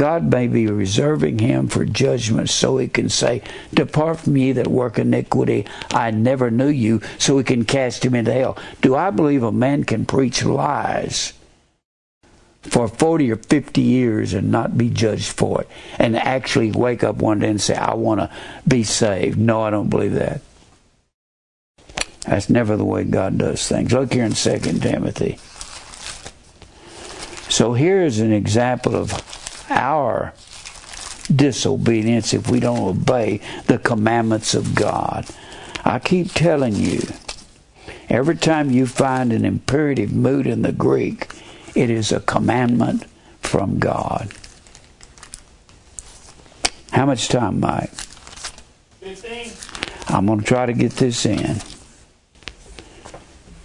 God 0.00 0.32
may 0.32 0.46
be 0.46 0.66
reserving 0.66 1.40
him 1.40 1.68
for 1.68 1.84
judgment 1.84 2.48
so 2.48 2.78
he 2.78 2.88
can 2.88 3.10
say, 3.10 3.42
Depart 3.74 4.20
from 4.20 4.38
ye 4.38 4.52
that 4.52 4.66
work 4.66 4.98
iniquity, 4.98 5.66
I 5.90 6.10
never 6.10 6.50
knew 6.50 6.68
you, 6.70 7.02
so 7.18 7.36
he 7.36 7.44
can 7.44 7.66
cast 7.66 8.02
him 8.02 8.14
into 8.14 8.32
hell. 8.32 8.56
Do 8.80 8.96
I 8.96 9.10
believe 9.10 9.42
a 9.42 9.52
man 9.52 9.84
can 9.84 10.06
preach 10.06 10.42
lies 10.42 11.34
for 12.62 12.88
40 12.88 13.30
or 13.30 13.36
50 13.36 13.82
years 13.82 14.32
and 14.32 14.50
not 14.50 14.78
be 14.78 14.88
judged 14.88 15.32
for 15.32 15.60
it 15.60 15.68
and 15.98 16.16
actually 16.16 16.72
wake 16.72 17.04
up 17.04 17.16
one 17.16 17.40
day 17.40 17.50
and 17.50 17.60
say, 17.60 17.74
I 17.74 17.92
want 17.92 18.20
to 18.20 18.30
be 18.66 18.84
saved? 18.84 19.36
No, 19.38 19.60
I 19.60 19.68
don't 19.68 19.90
believe 19.90 20.14
that. 20.14 20.40
That's 22.30 22.48
never 22.48 22.76
the 22.76 22.84
way 22.84 23.02
God 23.02 23.38
does 23.38 23.66
things. 23.66 23.92
Look 23.92 24.12
here 24.12 24.24
in 24.24 24.34
2 24.34 24.58
Timothy. 24.78 25.36
So 27.50 27.72
here 27.72 28.02
is 28.02 28.20
an 28.20 28.32
example 28.32 28.94
of 28.94 29.12
our 29.68 30.32
disobedience 31.34 32.32
if 32.32 32.48
we 32.48 32.60
don't 32.60 32.86
obey 32.86 33.40
the 33.66 33.78
commandments 33.78 34.54
of 34.54 34.76
God. 34.76 35.26
I 35.84 35.98
keep 35.98 36.32
telling 36.32 36.76
you, 36.76 37.00
every 38.08 38.36
time 38.36 38.70
you 38.70 38.86
find 38.86 39.32
an 39.32 39.44
imperative 39.44 40.12
mood 40.12 40.46
in 40.46 40.62
the 40.62 40.70
Greek, 40.70 41.32
it 41.74 41.90
is 41.90 42.12
a 42.12 42.20
commandment 42.20 43.06
from 43.40 43.80
God. 43.80 44.32
How 46.92 47.06
much 47.06 47.26
time, 47.26 47.58
Mike? 47.58 47.90
15. 49.00 49.50
I'm 50.06 50.26
going 50.26 50.38
to 50.38 50.44
try 50.44 50.66
to 50.66 50.72
get 50.72 50.92
this 50.92 51.26
in. 51.26 51.60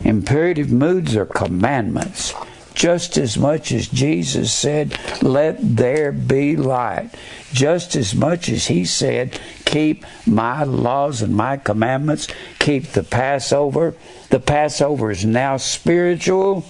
Imperative 0.06 0.72
moods 0.72 1.15
are 1.15 1.26
commandments 1.26 2.34
just 2.76 3.18
as 3.18 3.38
much 3.38 3.72
as 3.72 3.88
Jesus 3.88 4.53
said, 4.53 4.99
Let 5.23 5.57
there 5.60 6.11
be 6.11 6.56
light. 6.56 7.10
Just 7.53 7.95
as 7.95 8.14
much 8.14 8.49
as 8.49 8.68
He 8.68 8.86
said, 8.86 9.40
Keep 9.65 10.06
my 10.27 10.64
laws 10.64 11.22
and 11.22 11.36
my 11.36 11.57
commandments, 11.57 12.27
keep 12.60 12.88
the 12.90 13.03
Passover. 13.03 13.95
The 14.30 14.40
Passover 14.40 15.10
is 15.10 15.26
now 15.26 15.57
spiritual. 15.57 16.65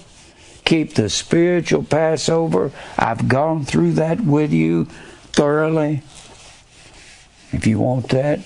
Keep 0.64 0.94
the 0.94 1.10
spiritual 1.10 1.82
Passover. 1.82 2.72
I've 2.96 3.28
gone 3.28 3.64
through 3.64 3.92
that 3.94 4.20
with 4.20 4.52
you 4.52 4.86
thoroughly. 5.32 6.02
If 7.52 7.66
you 7.66 7.78
want 7.78 8.08
that, 8.08 8.40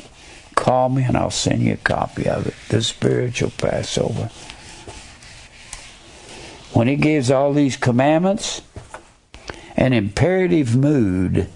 call 0.54 0.88
me 0.88 1.04
and 1.04 1.16
I'll 1.16 1.30
send 1.30 1.62
you 1.62 1.74
a 1.74 1.78
copy 1.78 2.28
of 2.28 2.46
it. 2.46 2.54
The 2.68 2.82
spiritual 2.82 3.50
Passover 3.50 4.30
when 6.72 6.88
he 6.88 6.96
gives 6.96 7.30
all 7.30 7.52
these 7.52 7.76
commandments, 7.76 8.62
an 9.76 9.92
imperative 9.92 10.76
mood 10.76 11.48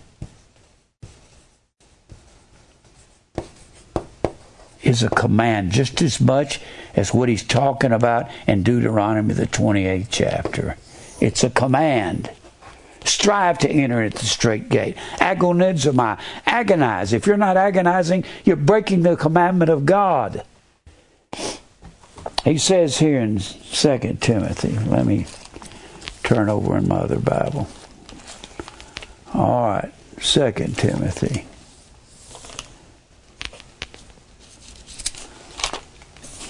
is 4.82 5.02
a 5.02 5.08
command 5.10 5.72
just 5.72 6.02
as 6.02 6.20
much 6.20 6.60
as 6.94 7.12
what 7.12 7.28
he's 7.28 7.42
talking 7.42 7.92
about 7.92 8.30
in 8.46 8.62
Deuteronomy, 8.62 9.34
the 9.34 9.46
28th 9.46 10.06
chapter. 10.10 10.76
It's 11.20 11.42
a 11.42 11.50
command. 11.50 12.30
Strive 13.04 13.58
to 13.58 13.68
enter 13.68 14.02
at 14.02 14.14
the 14.14 14.24
strait 14.24 14.68
gate. 14.68 14.96
Agonizomai. 15.18 16.18
Agonize. 16.46 17.12
If 17.12 17.26
you're 17.26 17.36
not 17.36 17.56
agonizing, 17.56 18.24
you're 18.44 18.56
breaking 18.56 19.02
the 19.02 19.16
commandment 19.16 19.70
of 19.70 19.84
God. 19.84 20.44
He 22.44 22.58
says 22.58 22.98
here 22.98 23.20
in 23.20 23.38
2 23.38 24.18
Timothy, 24.20 24.78
let 24.90 25.06
me 25.06 25.26
turn 26.22 26.48
over 26.48 26.76
in 26.76 26.88
my 26.88 26.96
other 26.96 27.18
Bible. 27.18 27.68
All 29.32 29.68
right, 29.68 29.92
2 30.20 30.52
Timothy. 30.52 31.46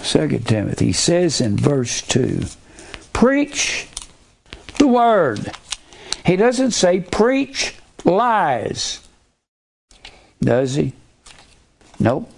Second 0.04 0.46
Timothy 0.46 0.92
says 0.92 1.40
in 1.40 1.56
verse 1.56 2.02
two, 2.02 2.42
preach 3.12 3.88
the 4.78 4.86
word. 4.86 5.50
He 6.26 6.36
doesn't 6.36 6.72
say 6.72 7.00
preach 7.00 7.74
lies. 8.04 9.00
Does 10.40 10.74
he? 10.74 10.92
Nope. 11.98 12.30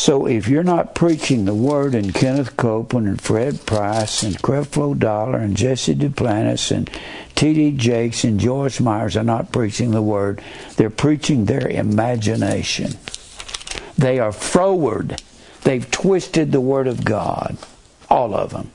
So 0.00 0.24
if 0.24 0.48
you're 0.48 0.62
not 0.62 0.94
preaching 0.94 1.44
the 1.44 1.52
word, 1.52 1.94
and 1.94 2.14
Kenneth 2.14 2.56
Copeland 2.56 3.06
and 3.06 3.20
Fred 3.20 3.66
Price 3.66 4.22
and 4.22 4.34
Creflo 4.40 4.98
Dollar 4.98 5.36
and 5.36 5.54
Jesse 5.54 5.94
Duplantis 5.94 6.74
and 6.74 6.88
T.D. 7.34 7.72
Jakes 7.72 8.24
and 8.24 8.40
George 8.40 8.80
Myers 8.80 9.14
are 9.14 9.22
not 9.22 9.52
preaching 9.52 9.90
the 9.90 10.00
word, 10.00 10.42
they're 10.76 10.88
preaching 10.88 11.44
their 11.44 11.68
imagination. 11.68 12.92
They 13.98 14.18
are 14.18 14.32
froward. 14.32 15.20
They've 15.64 15.90
twisted 15.90 16.50
the 16.50 16.62
word 16.62 16.86
of 16.86 17.04
God. 17.04 17.58
All 18.08 18.34
of 18.34 18.52
them. 18.52 18.70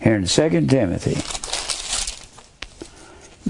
Here 0.00 0.14
in 0.14 0.28
2 0.28 0.66
Timothy, 0.68 1.18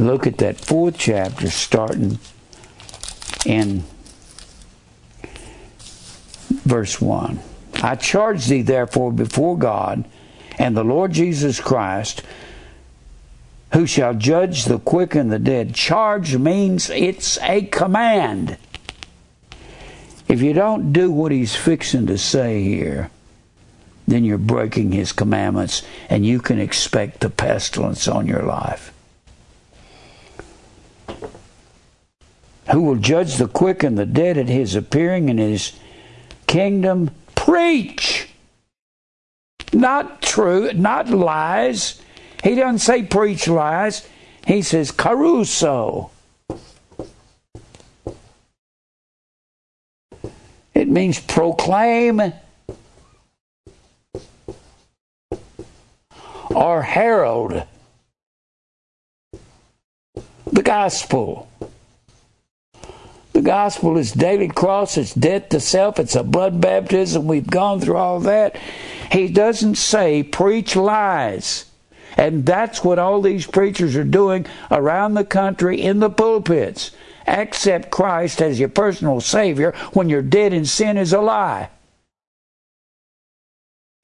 look 0.02 0.26
at 0.26 0.38
that 0.38 0.59
fourth 0.59 0.96
chapter 0.96 1.51
starting 1.51 2.18
in 3.44 3.84
verse 6.65 7.01
1. 7.01 7.39
I 7.82 7.97
charge 7.97 8.47
thee 8.47 8.62
therefore 8.62 9.12
before 9.12 9.59
God 9.59 10.05
and 10.59 10.77
the 10.77 10.85
Lord 10.85 11.12
Jesus 11.12 11.61
Christ, 11.61 12.23
who 13.73 13.86
shall 13.86 14.15
judge 14.15 14.65
the 14.65 14.78
quick 14.78 15.15
and 15.15 15.32
the 15.32 15.39
dead. 15.39 15.74
Charge 15.74 16.36
means 16.36 16.91
it's 16.91 17.39
a 17.43 17.62
command. 17.62 18.57
If 20.28 20.41
you 20.41 20.53
don't 20.53 20.93
do 20.93 21.11
what 21.11 21.32
he's 21.32 21.55
fixing 21.55 22.07
to 22.07 22.16
say 22.16 22.62
here, 22.62 23.11
then 24.07 24.24
you're 24.24 24.39
breaking 24.39 24.93
his 24.93 25.12
commandments 25.12 25.82
and 26.09 26.24
you 26.24 26.41
can 26.41 26.59
expect 26.59 27.20
the 27.20 27.31
pestilence 27.31 28.07
on 28.07 28.27
your 28.27 28.43
life. 28.43 28.93
Who 32.70 32.82
will 32.82 32.97
judge 32.97 33.36
the 33.36 33.49
quick 33.49 33.82
and 33.82 33.99
the 33.99 34.07
dead 34.07 34.39
at 34.39 34.49
his 34.49 34.74
appearing 34.74 35.28
and 35.28 35.39
his 35.39 35.73
kingdom? 36.47 37.11
Preach! 37.35 38.29
Not 39.73 40.23
true, 40.23 40.73
not 40.73 41.11
lies. 41.11 42.01
He 42.43 42.55
doesn't 42.55 42.79
say 42.79 43.03
preach 43.03 43.49
lies. 43.49 44.07
He 44.47 44.62
says 44.62 44.93
kerusso. 44.93 46.11
It 50.75 50.89
means 50.89 51.19
proclaim 51.21 52.33
or 56.51 56.83
herald 56.83 57.65
the 60.53 60.62
gospel. 60.62 61.49
Gospel 63.45 63.99
is 63.99 64.12
daily 64.12 64.49
cross, 64.49 64.97
it's 64.97 65.15
death 65.15 65.51
to 65.51 65.61
self, 65.61 66.01
it's 66.01 66.16
a 66.16 66.25
blood 66.25 66.61
baptism. 66.61 67.27
We've 67.27 67.47
gone 67.47 67.81
through 67.81 67.97
all 67.97 68.21
that. 68.21 68.57
He 69.12 69.29
doesn't 69.29 69.77
say 69.77 70.23
preach 70.23 70.75
lies. 70.75 71.66
And 72.16 72.47
that's 72.47 72.83
what 72.83 72.99
all 72.99 73.21
these 73.21 73.47
preachers 73.47 73.97
are 73.97 74.05
doing 74.05 74.47
around 74.71 75.15
the 75.15 75.25
country 75.25 75.81
in 75.81 76.01
the 76.01 76.11
pulpits. 76.11 76.93
Accept 77.27 77.91
Christ 77.91 78.41
as 78.41 78.59
your 78.59 78.69
personal 78.69 79.21
Savior 79.21 79.73
when 79.93 80.09
you're 80.09 80.23
dead 80.23 80.53
in 80.53 80.65
sin 80.65 80.97
is 80.97 81.12
a 81.12 81.21
lie. 81.21 81.71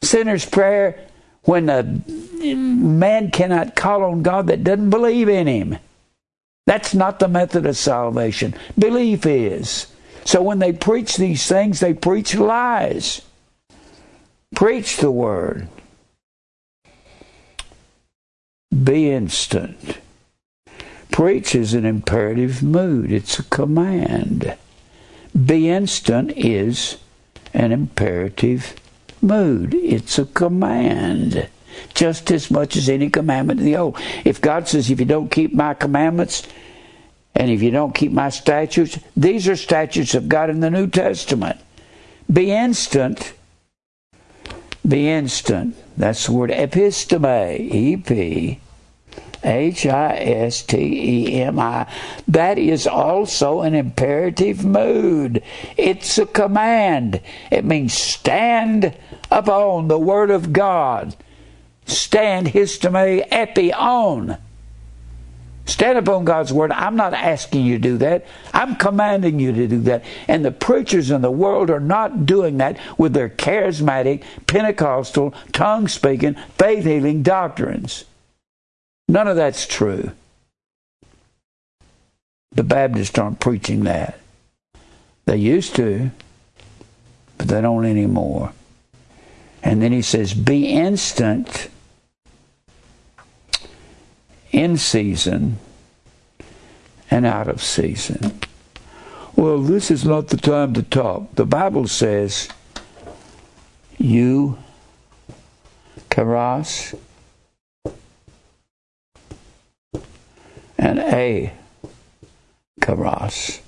Sinner's 0.03 0.45
prayer 0.45 1.07
when 1.45 1.69
a 1.69 1.83
man 2.55 3.31
cannot 3.31 3.77
call 3.77 4.05
on 4.05 4.23
God 4.23 4.49
that 4.49 4.65
doesn't 4.65 4.91
believe 4.91 5.29
in 5.29 5.47
Him. 5.47 5.79
That's 6.71 6.95
not 6.95 7.19
the 7.19 7.27
method 7.27 7.67
of 7.67 7.77
salvation. 7.77 8.55
Belief 8.79 9.27
is. 9.27 9.89
So 10.25 10.41
when 10.41 10.61
they 10.61 10.73
preach 10.73 11.17
these 11.17 11.49
things, 11.49 11.81
they 11.81 11.95
preach 11.95 12.37
lies. 12.37 13.23
Preach 14.55 14.99
the 14.99 15.11
word. 15.11 15.67
Be 18.71 19.11
instant. 19.11 19.99
Preach 21.11 21.57
is 21.57 21.75
an 21.75 21.85
imperative 21.85 22.63
mood, 22.63 23.11
it's 23.11 23.41
a 23.41 23.43
command. 23.43 24.57
Be 25.35 25.69
instant 25.69 26.31
is 26.37 26.99
an 27.53 27.73
imperative 27.73 28.77
mood, 29.21 29.75
it's 29.75 30.21
a 30.21 30.25
command. 30.25 31.49
Just 31.95 32.31
as 32.31 32.51
much 32.51 32.77
as 32.77 32.89
any 32.89 33.11
commandment 33.11 33.61
in 33.61 33.67
the 33.67 33.77
old. 33.77 33.99
If 34.25 34.41
God 34.41 34.69
says, 34.69 34.91
if 34.91 35.01
you 35.01 35.07
don't 35.07 35.31
keep 35.31 35.53
my 35.53 35.75
commandments, 35.75 36.47
and 37.35 37.51
if 37.51 37.63
you 37.63 37.71
don't 37.71 37.95
keep 37.95 38.13
my 38.13 38.29
statutes, 38.29 38.99
these 39.17 39.49
are 39.49 39.57
statutes 39.57 40.15
of 40.15 40.29
God 40.29 40.51
in 40.51 40.61
the 40.61 40.71
New 40.71 40.87
Testament. 40.87 41.59
Be 42.33 42.53
instant. 42.53 43.33
Be 44.87 45.09
instant. 45.09 45.77
That's 45.97 46.27
the 46.27 46.33
word 46.33 46.51
ephistemi. 46.51 47.59
E 47.61 47.97
P 47.97 48.61
H 49.43 49.87
I 49.87 50.17
S 50.17 50.63
T 50.63 50.77
E 50.77 51.43
M 51.43 51.59
I. 51.59 51.87
That 52.29 52.59
is 52.59 52.87
also 52.87 53.61
an 53.61 53.75
imperative 53.75 54.65
mood. 54.65 55.43
It's 55.77 56.19
a 56.19 56.27
command. 56.27 57.21
It 57.51 57.65
means 57.65 57.95
stand 57.95 58.97
upon 59.31 59.89
the 59.89 59.99
Word 59.99 60.31
of 60.31 60.53
God. 60.53 61.17
Stand 61.91 62.49
histemi 62.49 63.27
epi 63.31 63.73
on. 63.73 64.39
Stand 65.67 65.99
upon 65.99 66.25
God's 66.25 66.53
word. 66.53 66.73
I'm 66.73 66.97
not 66.97 67.15
asking 67.15 67.65
you 67.65 67.77
to 67.77 67.83
do 67.83 67.99
that. 67.99 68.27
I'm 68.53 68.77
commanding 68.77 69.39
you 69.39 69.53
to 69.53 69.69
do 69.69 69.81
that. 69.83 70.05
And 70.27 70.45
the 70.45 70.51
preachers 70.51 71.11
in 71.11 71.23
the 71.23 71.31
world 71.31 71.71
are 71.71 71.81
not 71.81 72.27
doing 72.27 72.59
that 72.59 72.79
with 72.99 73.13
their 73.13 73.29
charismatic, 73.29 74.25
Pentecostal, 74.47 75.33
tongue 75.53 75.87
speaking, 75.87 76.35
faith 76.59 76.85
healing 76.85 77.23
doctrines. 77.23 78.05
None 79.07 79.29
of 79.29 79.37
that's 79.37 79.67
true. 79.67 80.13
The 82.53 82.65
Baptists 82.65 83.17
aren't 83.19 83.39
preaching 83.39 83.85
that. 83.85 84.19
They 85.27 85.37
used 85.37 85.77
to, 85.77 86.11
but 87.39 87.47
they 87.47 87.61
don't 87.61 87.85
anymore. 87.85 88.53
And 89.63 89.81
then 89.81 89.93
he 89.93 90.03
says, 90.03 90.35
Be 90.35 90.67
instant 90.67 91.69
in 94.53 94.77
season 94.77 95.59
and 97.11 97.27
out 97.27 97.49
of 97.49 97.63
season. 97.63 98.41
Well, 99.37 99.59
this 99.59 99.91
is 99.91 100.05
not 100.05 100.29
the 100.29 100.37
time 100.37 100.75
to 100.75 100.83
talk. 100.83 101.35
The 101.35 101.47
Bible 101.47 101.89
says, 101.89 102.49
you, 103.99 104.59
charis, 106.13 106.95
and 110.79 110.99
a 110.99 111.53
charis. 112.85 113.61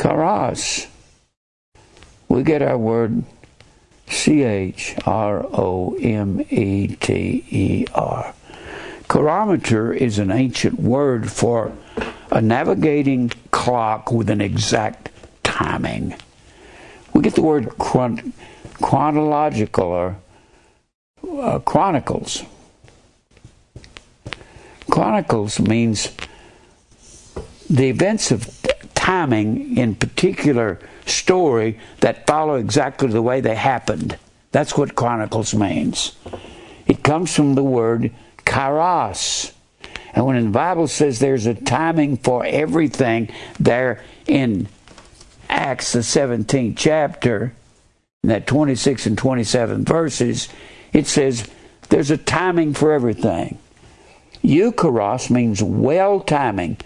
Charis. 0.00 0.86
We 2.28 2.42
get 2.42 2.62
our 2.62 2.76
word 2.76 3.24
C 4.14 4.42
H 4.44 4.94
R 5.04 5.44
O 5.52 5.96
M 6.00 6.40
E 6.48 6.96
T 6.96 7.44
E 7.50 7.86
R. 7.94 8.32
Chronometer 9.08 9.92
is 9.92 10.18
an 10.18 10.30
ancient 10.30 10.78
word 10.80 11.30
for 11.30 11.72
a 12.30 12.40
navigating 12.40 13.30
clock 13.50 14.12
with 14.12 14.30
an 14.30 14.40
exact 14.40 15.10
timing. 15.42 16.14
We 17.12 17.22
get 17.22 17.34
the 17.34 17.42
word 17.42 17.76
chron- 17.78 18.32
chronological 18.80 19.84
or 19.84 20.16
uh, 21.40 21.58
chronicles. 21.58 22.44
Chronicles 24.90 25.58
means 25.58 26.08
the 27.68 27.88
events 27.88 28.30
of 28.30 28.48
timing 28.94 29.76
in 29.76 29.96
particular 29.96 30.78
story 31.06 31.78
that 32.00 32.26
follow 32.26 32.54
exactly 32.54 33.08
the 33.08 33.22
way 33.22 33.40
they 33.40 33.54
happened. 33.54 34.18
That's 34.52 34.76
what 34.76 34.94
Chronicles 34.94 35.54
means. 35.54 36.16
It 36.86 37.02
comes 37.02 37.34
from 37.34 37.54
the 37.54 37.64
word 37.64 38.12
kairos. 38.38 39.52
And 40.12 40.26
when 40.26 40.42
the 40.44 40.50
Bible 40.50 40.86
says 40.86 41.18
there's 41.18 41.46
a 41.46 41.54
timing 41.54 42.18
for 42.18 42.44
everything, 42.44 43.30
there 43.58 44.02
in 44.26 44.68
Acts, 45.48 45.92
the 45.92 46.00
17th 46.00 46.76
chapter, 46.76 47.52
in 48.22 48.28
that 48.28 48.46
26 48.46 49.06
and 49.06 49.18
27 49.18 49.84
verses, 49.84 50.48
it 50.92 51.06
says 51.06 51.48
there's 51.88 52.10
a 52.10 52.16
timing 52.16 52.74
for 52.74 52.92
everything. 52.92 53.58
Eukairos 54.42 55.30
means 55.30 55.62
well 55.62 56.20
timing. 56.20 56.76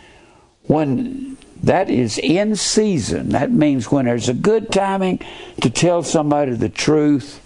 When 0.65 1.36
that 1.62 1.90
is 1.90 2.18
in 2.18 2.56
season. 2.56 3.30
That 3.30 3.51
means 3.51 3.90
when 3.90 4.05
there's 4.05 4.28
a 4.28 4.35
good 4.35 4.70
timing 4.70 5.20
to 5.60 5.70
tell 5.70 6.02
somebody 6.02 6.52
the 6.52 6.68
truth. 6.68 7.44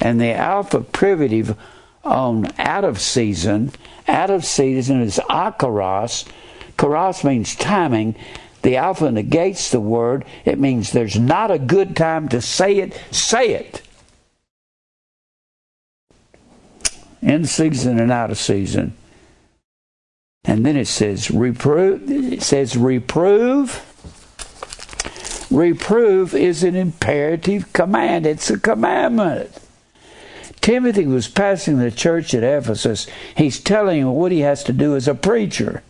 And 0.00 0.20
the 0.20 0.32
alpha 0.32 0.80
privative 0.80 1.56
on 2.04 2.52
out 2.58 2.84
of 2.84 3.00
season, 3.00 3.72
out 4.08 4.30
of 4.30 4.44
season 4.44 5.00
is 5.00 5.20
akairos. 5.30 6.26
Kairos 6.76 7.24
means 7.24 7.54
timing. 7.56 8.14
The 8.62 8.76
alpha 8.76 9.10
negates 9.10 9.70
the 9.70 9.80
word. 9.80 10.24
It 10.44 10.58
means 10.58 10.92
there's 10.92 11.18
not 11.18 11.50
a 11.50 11.58
good 11.58 11.96
time 11.96 12.28
to 12.28 12.40
say 12.40 12.78
it. 12.78 13.00
Say 13.10 13.54
it. 13.54 13.82
In 17.20 17.46
season 17.46 17.98
and 17.98 18.10
out 18.10 18.30
of 18.30 18.38
season. 18.38 18.94
And 20.44 20.66
then 20.66 20.76
it 20.76 20.88
says 20.88 21.30
reprove 21.30 22.10
it 22.10 22.42
says 22.42 22.76
reprove. 22.76 23.88
Reprove 25.50 26.34
is 26.34 26.64
an 26.64 26.74
imperative 26.74 27.72
command. 27.72 28.26
It's 28.26 28.50
a 28.50 28.58
commandment. 28.58 29.50
Timothy 30.62 31.06
was 31.06 31.28
passing 31.28 31.78
the 31.78 31.90
church 31.90 32.34
at 32.34 32.42
Ephesus. 32.42 33.06
He's 33.36 33.60
telling 33.60 34.00
him 34.00 34.12
what 34.12 34.32
he 34.32 34.40
has 34.40 34.64
to 34.64 34.72
do 34.72 34.96
as 34.96 35.08
a 35.08 35.14
preacher. 35.14 35.82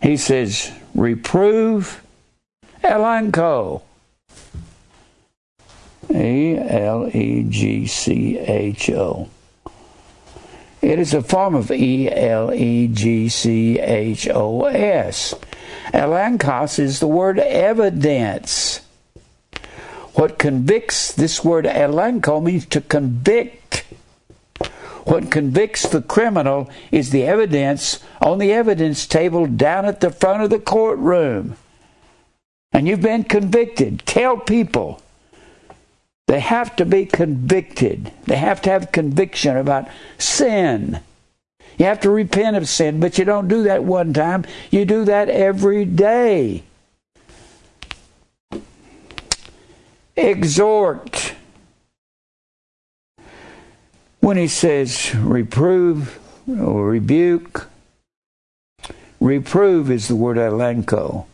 He 0.00 0.16
says, 0.16 0.72
reprove 0.94 2.02
elencho. 2.82 3.82
E 6.12 6.58
L 6.58 7.08
E 7.14 7.46
G 7.48 7.86
C 7.86 8.38
H 8.38 8.90
O. 8.90 9.28
It 10.82 10.98
is 10.98 11.14
a 11.14 11.22
form 11.22 11.54
of 11.54 11.70
E 11.70 12.10
L 12.10 12.52
E 12.52 12.88
G 12.88 13.28
C 13.28 13.78
H 13.78 14.28
O 14.28 14.64
S. 14.64 15.32
Elenchos 15.94 16.80
is 16.80 16.98
the 16.98 17.06
word 17.06 17.38
evidence. 17.38 18.80
What 20.14 20.38
convicts, 20.38 21.12
this 21.12 21.44
word 21.44 21.66
elencho 21.66 22.42
means 22.42 22.66
to 22.66 22.80
convict. 22.80 23.84
What 25.04 25.30
convicts 25.30 25.88
the 25.88 26.02
criminal 26.02 26.68
is 26.90 27.10
the 27.10 27.24
evidence 27.24 28.00
on 28.20 28.38
the 28.38 28.52
evidence 28.52 29.06
table 29.06 29.46
down 29.46 29.84
at 29.84 30.00
the 30.00 30.10
front 30.10 30.42
of 30.42 30.50
the 30.50 30.58
courtroom. 30.58 31.56
And 32.72 32.88
you've 32.88 33.02
been 33.02 33.24
convicted. 33.24 34.02
Tell 34.04 34.36
people 34.36 35.00
they 36.32 36.40
have 36.40 36.74
to 36.76 36.86
be 36.86 37.04
convicted. 37.04 38.10
They 38.24 38.36
have 38.36 38.62
to 38.62 38.70
have 38.70 38.90
conviction 38.90 39.54
about 39.58 39.86
sin. 40.16 41.00
You 41.76 41.84
have 41.84 42.00
to 42.00 42.10
repent 42.10 42.56
of 42.56 42.70
sin, 42.70 43.00
but 43.00 43.18
you 43.18 43.26
don't 43.26 43.48
do 43.48 43.64
that 43.64 43.84
one 43.84 44.14
time. 44.14 44.46
You 44.70 44.86
do 44.86 45.04
that 45.04 45.28
every 45.28 45.84
day. 45.84 46.62
Exhort. 50.16 51.34
When 54.20 54.38
he 54.38 54.48
says 54.48 55.14
reprove 55.14 56.18
or 56.48 56.88
rebuke, 56.88 57.68
reprove 59.20 59.90
is 59.90 60.08
the 60.08 60.16
word 60.16 60.38
elencho. 60.38 61.26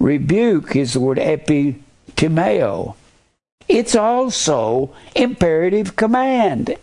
Rebuke 0.00 0.76
is 0.76 0.94
the 0.94 1.00
word 1.00 1.18
epitimeo. 1.18 2.96
It's 3.68 3.94
also 3.94 4.94
imperative 5.14 5.96
command. 5.96 6.76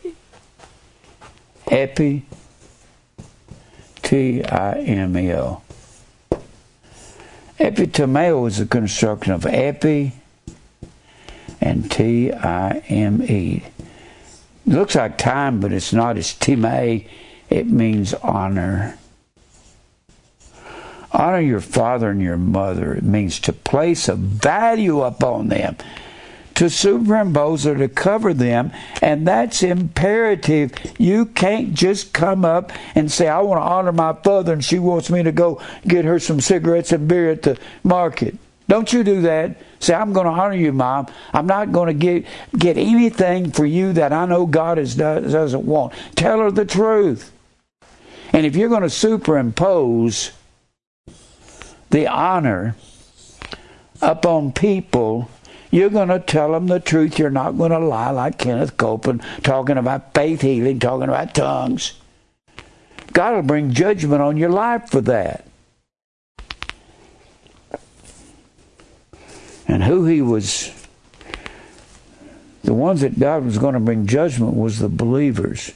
Epi, 1.68 2.26
T 4.01 4.43
I 4.43 4.73
M 4.80 5.18
E 5.18 5.34
O. 5.34 5.61
Epitimeo 7.60 8.47
is 8.47 8.60
a 8.60 8.65
construction 8.65 9.34
of 9.34 9.45
epi 9.45 10.14
and 11.61 11.91
T 11.91 12.31
I 12.31 12.77
M 12.88 13.22
E. 13.22 13.64
Looks 14.65 14.95
like 14.95 15.18
time, 15.18 15.60
but 15.60 15.73
it's 15.73 15.93
not. 15.93 16.18
It's 16.18 16.34
time. 16.34 17.06
It 17.49 17.68
means 17.68 18.14
honor. 18.15 18.97
Honor 21.11 21.39
your 21.39 21.61
father 21.61 22.11
and 22.11 22.22
your 22.22 22.38
mother. 22.38 22.93
It 22.93 23.03
means 23.03 23.39
to 23.41 23.53
place 23.53 24.07
a 24.07 24.15
value 24.15 25.01
upon 25.01 25.49
them 25.49 25.76
to 26.60 26.69
superimpose 26.69 27.65
or 27.65 27.76
to 27.77 27.88
cover 27.88 28.34
them, 28.34 28.69
and 29.02 29.26
that's 29.26 29.64
imperative. 29.64 30.73
You 30.98 31.26
can't 31.27 31.73
just 31.73 32.11
come 32.11 32.44
up 32.44 32.73
and 32.95 33.10
say, 33.10 33.30
I 33.30 33.40
want 33.40 33.60
to 33.60 33.64
honor 33.64 33.94
my 33.94 34.11
father, 34.11 34.52
and 34.52 34.64
she 34.64 34.77
wants 34.77 35.10
me 35.10 35.23
to 35.23 35.31
go 35.31 35.61
get 35.88 36.03
her 36.03 36.19
some 36.19 36.41
cigarettes 36.41 36.91
and 36.91 37.07
beer 37.07 37.31
at 37.31 37.44
the 37.44 37.57
market. 37.86 38.36
Don't 38.68 38.91
you 38.91 39.06
do 39.06 39.22
that. 39.22 39.56
Say, 39.80 39.94
I'm 39.94 40.11
going 40.11 40.26
to 40.26 40.34
honor 40.34 40.57
you, 40.57 40.73
Mom. 40.73 41.07
I'm 41.31 41.48
not 41.48 41.72
going 41.72 41.88
to 41.88 41.94
get, 41.94 42.26
get 42.57 42.77
anything 42.77 43.52
for 43.52 43.65
you 43.65 43.94
that 43.94 44.11
I 44.11 44.26
know 44.26 44.45
God 44.45 44.77
is, 44.77 44.95
doesn't 44.95 45.65
want. 45.65 45.94
Tell 46.15 46.40
her 46.40 46.52
the 46.52 46.65
truth. 46.65 47.31
And 48.34 48.45
if 48.45 48.57
you're 48.57 48.68
going 48.68 48.81
to 48.81 48.88
superimpose 48.88 50.31
the 51.90 52.07
honor 52.07 52.76
upon 54.02 54.52
people 54.52 55.31
you're 55.72 55.90
going 55.90 56.10
to 56.10 56.20
tell 56.20 56.52
them 56.54 56.68
the 56.68 56.80
truth. 56.80 57.20
You're 57.20 57.30
not 57.30 57.58
going 57.58 57.72
to 57.72 57.80
lie 57.80 58.12
like 58.12 58.38
Kenneth 58.38 58.78
Copeland, 58.78 59.22
talking 59.44 59.78
about 59.78 60.14
faith 60.14 60.41
healing, 60.41 60.80
talking 60.80 61.10
about 61.10 61.36
tongues. 61.36 61.94
God 63.14 63.36
will 63.36 63.41
bring 63.44 63.74
judgment 63.74 64.22
on 64.22 64.38
your 64.38 64.50
life 64.50 64.90
for 64.90 65.02
that. 65.02 65.46
And 69.68 69.84
who 69.84 70.06
he 70.06 70.22
was, 70.22 70.74
the 72.64 72.74
ones 72.74 73.02
that 73.02 73.20
God 73.20 73.46
was 73.46 73.60
going 73.60 73.76
to 73.76 73.80
bring 73.80 74.08
judgment 74.08 74.56
was 74.56 74.80
the 74.80 74.90
believers. 74.90 75.72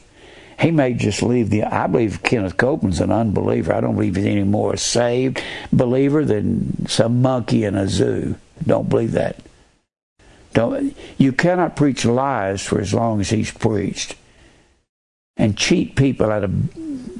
He 0.59 0.71
may 0.71 0.93
just 0.93 1.21
leave 1.21 1.49
the. 1.49 1.63
I 1.63 1.87
believe 1.87 2.23
Kenneth 2.23 2.57
Copeland's 2.57 3.01
an 3.01 3.11
unbeliever. 3.11 3.73
I 3.73 3.81
don't 3.81 3.95
believe 3.95 4.15
he's 4.15 4.25
any 4.25 4.43
more 4.43 4.73
a 4.73 4.77
saved 4.77 5.43
believer 5.71 6.25
than 6.25 6.87
some 6.87 7.21
monkey 7.21 7.65
in 7.65 7.75
a 7.75 7.87
zoo. 7.87 8.35
Don't 8.65 8.89
believe 8.89 9.11
that. 9.11 9.37
Don't, 10.53 10.95
you 11.17 11.31
cannot 11.31 11.75
preach 11.75 12.05
lies 12.05 12.61
for 12.61 12.79
as 12.79 12.93
long 12.93 13.19
as 13.19 13.29
he's 13.29 13.51
preached 13.51 14.15
and 15.35 15.57
cheat 15.57 15.95
people 15.95 16.31
out 16.31 16.43
of. 16.43 16.73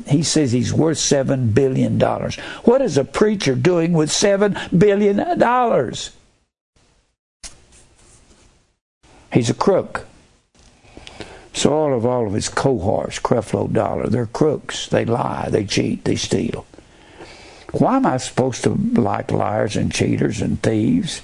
He 0.07 0.21
says 0.21 0.51
he's 0.51 0.73
worth 0.73 0.97
seven 0.97 1.51
billion 1.51 1.97
dollars. 1.97 2.35
What 2.63 2.81
is 2.81 2.97
a 2.97 3.03
preacher 3.03 3.55
doing 3.55 3.93
with 3.93 4.11
seven 4.11 4.57
billion 4.77 5.39
dollars? 5.39 6.11
He's 9.31 9.49
a 9.49 9.55
crook. 9.55 10.05
So 11.53 11.73
all 11.73 11.93
of 11.93 12.05
all 12.05 12.27
of 12.27 12.33
his 12.33 12.49
cohorts, 12.49 13.19
Creflo 13.19 13.71
Dollar, 13.71 14.07
they're 14.07 14.25
crooks. 14.25 14.87
They 14.87 15.05
lie, 15.05 15.49
they 15.49 15.65
cheat, 15.65 16.03
they 16.03 16.15
steal. 16.15 16.65
Why 17.71 17.97
am 17.97 18.05
I 18.05 18.17
supposed 18.17 18.63
to 18.63 18.75
like 18.75 19.31
liars 19.31 19.75
and 19.75 19.91
cheaters 19.91 20.41
and 20.41 20.61
thieves? 20.61 21.21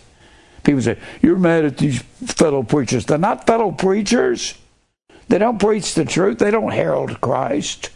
People 0.70 0.84
say, 0.84 1.00
You're 1.24 1.36
mad 1.36 1.66
at 1.66 1.78
these 1.80 2.00
fellow 2.00 2.62
preachers. 2.62 3.08
They're 3.08 3.18
not 3.18 3.48
fellow 3.48 3.72
preachers. 3.72 4.54
They 5.28 5.40
don't 5.40 5.58
preach 5.58 5.96
the 5.96 6.06
truth, 6.06 6.38
they 6.38 6.52
don't 6.52 6.74
herald 6.74 7.20
Christ. 7.22 7.90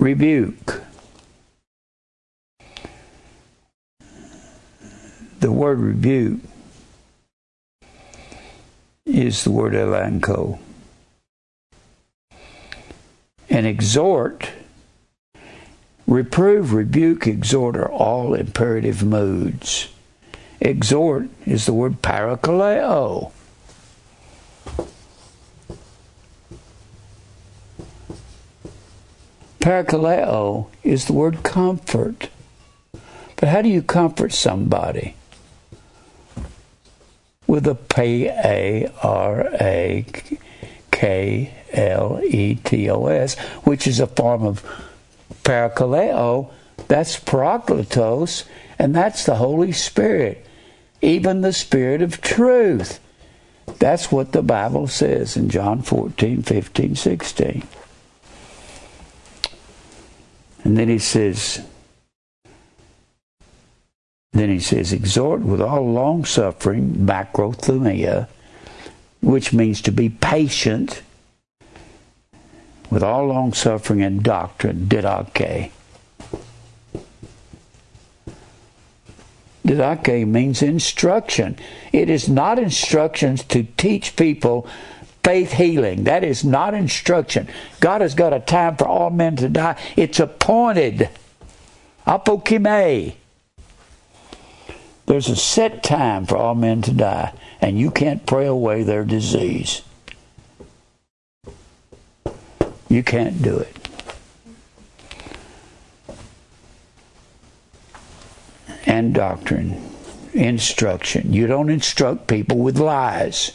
Rebuke. 0.00 0.82
The 5.38 5.52
word 5.52 5.78
rebuke 5.78 6.40
is 9.04 9.44
the 9.44 9.52
word 9.52 9.74
elencho. 9.74 10.58
And 13.48 13.64
exhort 13.64 14.50
Reprove, 16.06 16.72
rebuke, 16.72 17.26
exhort 17.26 17.76
are 17.76 17.90
all 17.90 18.32
imperative 18.34 19.02
moods. 19.02 19.88
Exhort 20.60 21.28
is 21.44 21.66
the 21.66 21.72
word 21.72 22.00
parakaleo. 22.00 23.32
Parakaleo 29.58 30.68
is 30.84 31.06
the 31.06 31.12
word 31.12 31.42
comfort. 31.42 32.28
But 33.34 33.48
how 33.48 33.62
do 33.62 33.68
you 33.68 33.82
comfort 33.82 34.32
somebody? 34.32 35.16
With 37.48 37.66
a 37.66 37.74
P 37.74 38.26
A 38.28 38.88
R 39.02 39.48
A 39.60 40.06
K 40.92 41.54
L 41.72 42.20
E 42.24 42.54
T 42.54 42.88
O 42.88 43.06
S, 43.06 43.36
which 43.64 43.88
is 43.88 43.98
a 43.98 44.06
form 44.06 44.44
of 44.44 44.64
parakaleo, 45.46 46.50
that's 46.88 47.18
parakletos, 47.18 48.44
and 48.78 48.94
that's 48.94 49.24
the 49.24 49.36
Holy 49.36 49.72
Spirit, 49.72 50.44
even 51.00 51.40
the 51.40 51.52
Spirit 51.52 52.02
of 52.02 52.20
truth. 52.20 53.00
That's 53.78 54.10
what 54.10 54.32
the 54.32 54.42
Bible 54.42 54.88
says 54.88 55.36
in 55.36 55.48
John 55.48 55.82
14, 55.82 56.42
15, 56.42 56.96
16. 56.96 57.62
And 60.64 60.76
then 60.76 60.88
he 60.88 60.98
says, 60.98 61.64
then 64.32 64.50
he 64.50 64.60
says, 64.60 64.92
exhort 64.92 65.40
with 65.42 65.60
all 65.60 65.86
long 65.90 66.24
suffering, 66.24 66.92
macrothumia, 67.06 68.28
which 69.22 69.52
means 69.52 69.80
to 69.82 69.92
be 69.92 70.08
patient 70.08 71.02
with 72.90 73.02
all 73.02 73.26
long 73.26 73.52
suffering 73.52 74.02
and 74.02 74.22
doctrine, 74.22 74.86
didache. 74.86 75.70
Didache 79.66 80.26
means 80.26 80.62
instruction. 80.62 81.58
It 81.92 82.08
is 82.08 82.28
not 82.28 82.58
instructions 82.58 83.42
to 83.44 83.64
teach 83.76 84.14
people 84.14 84.68
faith 85.24 85.54
healing. 85.54 86.04
That 86.04 86.22
is 86.22 86.44
not 86.44 86.72
instruction. 86.72 87.48
God 87.80 88.00
has 88.00 88.14
got 88.14 88.32
a 88.32 88.38
time 88.38 88.76
for 88.76 88.86
all 88.86 89.10
men 89.10 89.34
to 89.36 89.48
die. 89.48 89.76
It's 89.96 90.20
appointed. 90.20 91.08
Apokeimai. 92.06 93.16
There's 95.06 95.28
a 95.28 95.34
set 95.34 95.82
time 95.82 96.26
for 96.26 96.36
all 96.36 96.54
men 96.54 96.82
to 96.82 96.92
die, 96.92 97.32
and 97.60 97.76
you 97.78 97.90
can't 97.90 98.24
pray 98.24 98.46
away 98.46 98.84
their 98.84 99.04
disease. 99.04 99.82
You 102.88 103.02
can't 103.02 103.42
do 103.42 103.58
it. 103.58 103.76
And 108.86 109.12
doctrine, 109.12 109.82
instruction. 110.32 111.32
You 111.32 111.46
don't 111.46 111.70
instruct 111.70 112.28
people 112.28 112.58
with 112.58 112.78
lies 112.78 113.52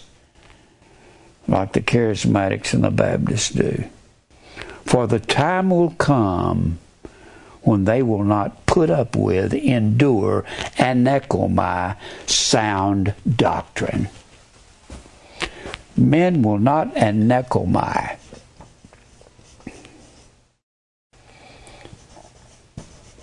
like 1.47 1.73
the 1.73 1.81
charismatics 1.81 2.73
and 2.73 2.83
the 2.83 2.91
Baptists 2.91 3.49
do. 3.49 3.85
For 4.85 5.07
the 5.07 5.19
time 5.19 5.69
will 5.69 5.91
come 5.91 6.79
when 7.61 7.85
they 7.85 8.01
will 8.01 8.23
not 8.23 8.65
put 8.65 8.89
up 8.89 9.15
with, 9.15 9.53
endure, 9.53 10.43
anechomai, 10.77 11.95
sound 12.25 13.13
doctrine. 13.35 14.09
Men 15.95 16.41
will 16.41 16.57
not 16.57 16.93
anechomai 16.95 18.17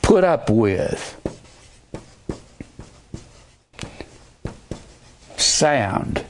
Put 0.09 0.25
up 0.25 0.49
with 0.49 1.21
sound 5.37 6.25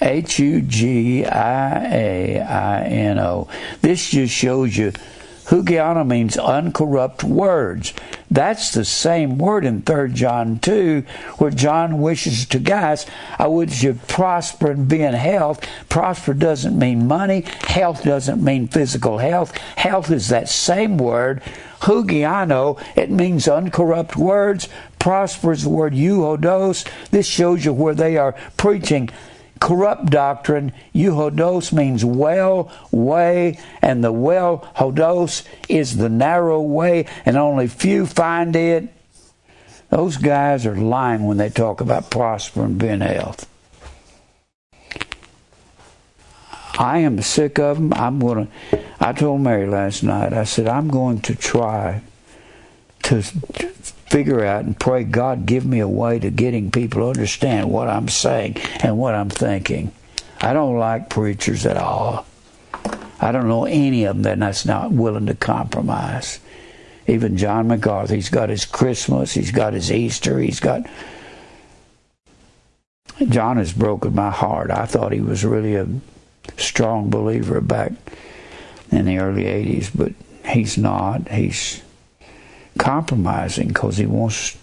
H 0.00 0.38
U 0.38 0.60
G 0.60 1.26
I 1.26 1.84
A 1.92 2.40
I 2.40 2.84
N 2.84 3.18
O. 3.18 3.48
This 3.80 4.08
just 4.08 4.32
shows 4.32 4.76
you 4.76 4.92
Hugiaino 5.46 6.06
means 6.06 6.38
uncorrupt 6.38 7.24
words. 7.24 7.92
That's 8.34 8.72
the 8.72 8.84
same 8.84 9.38
word 9.38 9.64
in 9.64 9.82
3 9.82 10.12
John 10.12 10.58
2, 10.58 11.04
where 11.38 11.52
John 11.52 12.00
wishes 12.00 12.44
to 12.46 12.58
Gaius, 12.58 13.06
I 13.38 13.46
would 13.46 13.80
you 13.80 13.94
prosper 14.08 14.72
and 14.72 14.88
be 14.88 15.02
in 15.02 15.14
health. 15.14 15.64
Prosper 15.88 16.34
doesn't 16.34 16.76
mean 16.76 17.06
money. 17.06 17.42
Health 17.60 18.02
doesn't 18.02 18.42
mean 18.42 18.66
physical 18.66 19.18
health. 19.18 19.56
Health 19.76 20.10
is 20.10 20.30
that 20.30 20.48
same 20.48 20.98
word. 20.98 21.42
Hugiaino, 21.82 22.82
it 22.96 23.08
means 23.08 23.46
uncorrupt 23.46 24.16
words. 24.16 24.68
Prosper 24.98 25.52
is 25.52 25.62
the 25.62 25.68
word 25.68 25.92
euhodos. 25.92 26.84
This 27.10 27.28
shows 27.28 27.64
you 27.64 27.72
where 27.72 27.94
they 27.94 28.16
are 28.16 28.34
preaching 28.56 29.10
corrupt 29.60 30.06
doctrine. 30.06 30.72
Euhodos 30.94 31.72
means 31.72 32.04
well 32.04 32.70
way, 32.90 33.58
and 33.80 34.02
the 34.02 34.12
well 34.12 34.68
hodos 34.76 35.44
is 35.68 35.96
the 35.96 36.08
narrow 36.08 36.60
way, 36.60 37.06
and 37.24 37.36
only 37.36 37.66
few 37.66 38.06
find 38.06 38.54
it. 38.56 38.88
Those 39.90 40.16
guys 40.16 40.66
are 40.66 40.76
lying 40.76 41.26
when 41.26 41.36
they 41.36 41.50
talk 41.50 41.80
about 41.80 42.10
prospering 42.10 42.78
being 42.78 43.00
health. 43.00 43.48
I 46.76 46.98
am 46.98 47.22
sick 47.22 47.58
of 47.58 47.76
them. 47.76 47.92
I'm 47.94 48.18
going 48.18 48.46
to. 48.46 48.80
I 48.98 49.12
told 49.12 49.40
Mary 49.42 49.66
last 49.66 50.02
night. 50.02 50.32
I 50.32 50.44
said 50.44 50.66
I'm 50.66 50.88
going 50.88 51.20
to 51.22 51.34
try 51.34 52.02
to 53.04 53.22
figure 54.14 54.44
out 54.44 54.64
and 54.64 54.78
pray, 54.78 55.02
God, 55.02 55.44
give 55.44 55.66
me 55.66 55.80
a 55.80 55.88
way 55.88 56.20
to 56.20 56.30
getting 56.30 56.70
people 56.70 57.00
to 57.00 57.08
understand 57.08 57.68
what 57.68 57.88
I'm 57.88 58.06
saying 58.06 58.58
and 58.80 58.96
what 58.96 59.12
I'm 59.12 59.28
thinking. 59.28 59.90
I 60.40 60.52
don't 60.52 60.78
like 60.78 61.10
preachers 61.10 61.66
at 61.66 61.76
all. 61.76 62.24
I 63.20 63.32
don't 63.32 63.48
know 63.48 63.64
any 63.64 64.04
of 64.04 64.22
them 64.22 64.38
that's 64.38 64.64
not 64.64 64.92
willing 64.92 65.26
to 65.26 65.34
compromise. 65.34 66.38
Even 67.08 67.36
John 67.36 67.66
MacArthur, 67.66 68.14
he's 68.14 68.28
got 68.28 68.50
his 68.50 68.64
Christmas, 68.64 69.32
he's 69.34 69.50
got 69.50 69.72
his 69.72 69.90
Easter, 69.90 70.38
he's 70.38 70.60
got. 70.60 70.86
John 73.28 73.56
has 73.56 73.72
broken 73.72 74.14
my 74.14 74.30
heart. 74.30 74.70
I 74.70 74.86
thought 74.86 75.10
he 75.10 75.22
was 75.22 75.44
really 75.44 75.74
a 75.74 75.88
strong 76.56 77.10
believer 77.10 77.60
back 77.60 77.90
in 78.92 79.06
the 79.06 79.18
early 79.18 79.42
80s, 79.42 79.90
but 79.92 80.12
he's 80.48 80.78
not. 80.78 81.28
He's 81.30 81.82
compromising 82.78 83.68
because 83.68 83.96
he 83.96 84.06
wants 84.06 84.56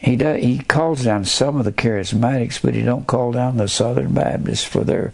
he 0.00 0.14
does, 0.16 0.40
he 0.40 0.58
calls 0.60 1.04
down 1.04 1.24
some 1.24 1.56
of 1.56 1.64
the 1.64 1.72
charismatics, 1.72 2.62
but 2.62 2.74
he 2.74 2.82
don't 2.82 3.06
call 3.06 3.32
down 3.32 3.56
the 3.56 3.68
Southern 3.68 4.14
Baptists 4.14 4.64
for 4.64 4.84
their 4.84 5.12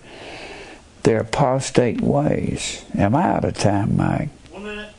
their 1.05 1.21
apostate 1.21 2.01
ways. 2.01 2.85
Am 2.97 3.15
I 3.15 3.25
out 3.25 3.45
of 3.45 3.55
time, 3.55 3.97
Mike? 3.97 4.31
One 4.51 4.65
minute. 4.65 4.91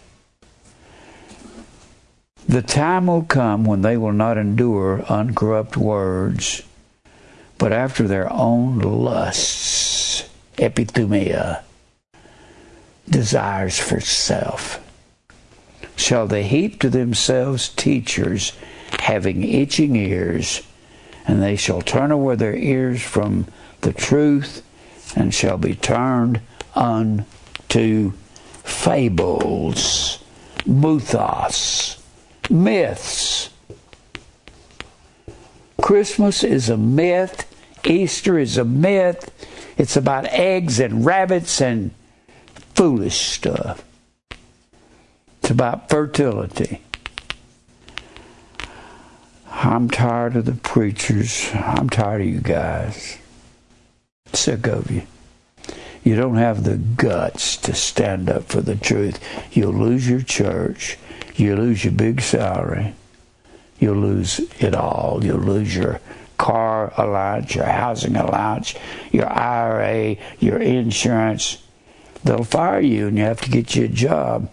The 2.48 2.62
time 2.62 3.08
will 3.08 3.24
come 3.24 3.64
when 3.64 3.82
they 3.82 3.98
will 3.98 4.14
not 4.14 4.38
endure 4.38 5.04
uncorrupt 5.04 5.78
words, 5.78 6.62
but 7.58 7.72
after 7.72 8.08
their 8.08 8.32
own 8.32 8.80
lusts, 8.80 10.30
epithumia, 10.58 11.64
desires 13.10 13.80
for 13.80 14.00
self 14.00 14.85
shall 15.96 16.28
they 16.28 16.44
heap 16.44 16.80
to 16.82 16.90
themselves 16.90 17.70
teachers 17.70 18.54
having 19.00 19.44
itching 19.44 19.96
ears, 19.96 20.62
and 21.28 21.42
they 21.42 21.56
shall 21.56 21.82
turn 21.82 22.12
away 22.12 22.36
their 22.36 22.56
ears 22.56 23.02
from 23.02 23.46
the 23.82 23.94
truth, 23.94 24.64
and 25.16 25.34
shall 25.34 25.58
be 25.58 25.76
turned 25.76 26.42
unto 26.76 28.12
fables, 28.64 30.20
mythos, 30.66 32.02
myths. 32.50 33.50
Christmas 35.82 36.44
is 36.44 36.68
a 36.70 36.78
myth. 36.78 37.46
Easter 37.86 38.40
is 38.40 38.58
a 38.58 38.66
myth. 38.66 39.32
It's 39.78 39.96
about 39.96 40.26
eggs 40.26 40.80
and 40.80 41.06
rabbits 41.06 41.62
and 41.62 41.92
foolish 42.74 43.18
stuff. 43.18 43.85
It's 45.46 45.52
about 45.52 45.90
fertility. 45.92 46.82
I'm 49.52 49.92
tired 49.92 50.36
of 50.38 50.46
the 50.46 50.54
preachers. 50.54 51.52
I'm 51.54 51.88
tired 51.88 52.22
of 52.22 52.28
you 52.28 52.40
guys. 52.40 53.20
Sick 54.34 54.66
of 54.66 54.90
you. 54.90 55.04
You 56.04 56.16
don't 56.16 56.38
have 56.38 56.64
the 56.64 56.78
guts 56.78 57.58
to 57.58 57.76
stand 57.76 58.28
up 58.28 58.46
for 58.46 58.60
the 58.62 58.76
truth. 58.76 59.24
You'll 59.52 59.76
lose 59.76 60.10
your 60.10 60.24
church. 60.24 60.98
You'll 61.36 61.60
lose 61.60 61.86
your 61.86 61.94
big 61.94 62.22
salary. 62.22 62.96
You'll 63.78 63.98
lose 63.98 64.40
it 64.58 64.74
all. 64.74 65.24
You'll 65.24 65.38
lose 65.38 65.76
your 65.76 66.02
car 66.40 66.92
allowance, 66.98 67.54
your 67.54 67.66
housing 67.66 68.16
allowance, 68.16 68.74
your 69.12 69.32
IRA, 69.32 70.16
your 70.40 70.58
insurance. 70.58 71.62
They'll 72.24 72.44
fire 72.44 72.82
you 72.82 73.10
and 73.10 73.18
you 73.20 73.26
have 73.26 73.42
to 73.42 73.52
get 73.52 73.76
you 73.76 73.86
a 73.86 73.90
job 73.90 74.50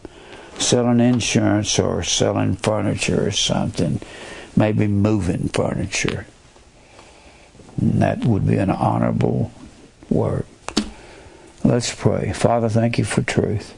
selling 0.62 1.00
insurance 1.00 1.78
or 1.78 2.02
selling 2.02 2.56
furniture 2.56 3.26
or 3.26 3.30
something, 3.30 4.00
maybe 4.56 4.86
moving 4.86 5.48
furniture. 5.48 6.26
And 7.80 8.00
that 8.02 8.24
would 8.24 8.46
be 8.46 8.56
an 8.56 8.70
honorable 8.70 9.50
work. 10.08 10.46
Let's 11.64 11.94
pray. 11.94 12.32
Father, 12.32 12.68
thank 12.68 12.98
you 12.98 13.04
for 13.04 13.22
truth. 13.22 13.74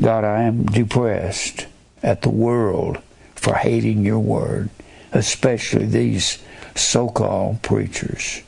God, 0.00 0.24
I 0.24 0.42
am 0.42 0.66
depressed 0.66 1.66
at 2.02 2.22
the 2.22 2.30
world 2.30 3.02
for 3.34 3.54
hating 3.54 4.04
your 4.04 4.20
word, 4.20 4.70
especially 5.12 5.86
these 5.86 6.38
so 6.74 7.08
called 7.08 7.62
preachers. 7.62 8.42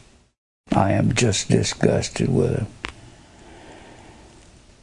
I 0.70 0.92
am 0.92 1.14
just 1.14 1.50
disgusted 1.50 2.28
with 2.32 2.56
them. 2.56 2.66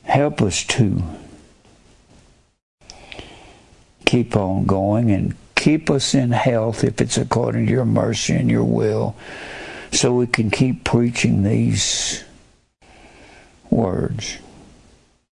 Help 0.10 0.42
us 0.42 0.64
to 0.64 1.04
keep 4.06 4.36
on 4.36 4.66
going 4.66 5.12
and 5.12 5.36
keep 5.56 5.90
us 5.92 6.16
in 6.16 6.32
health 6.32 6.84
if 6.84 7.00
it's 7.00 7.16
according 7.16 7.68
to 7.68 7.72
your 7.72 7.86
mercy 7.86 8.34
and 8.34 8.50
your 8.50 8.64
will, 8.64 9.16
so 9.92 10.16
we 10.16 10.26
can 10.26 10.50
keep 10.50 10.84
preaching 10.84 11.44
these 11.44 12.24
words. 13.70 14.40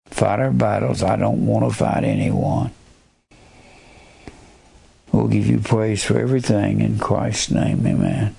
Fight 0.06 0.40
our 0.40 0.51
battles. 0.51 1.05
I 1.05 1.14
don't 1.14 1.46
want 1.46 1.70
to 1.70 1.76
fight 1.76 2.02
anyone. 2.02 2.72
We'll 5.12 5.28
give 5.28 5.46
you 5.46 5.60
praise 5.60 6.02
for 6.02 6.18
everything 6.18 6.80
in 6.80 6.98
Christ's 6.98 7.52
name. 7.52 7.86
Amen. 7.86 8.34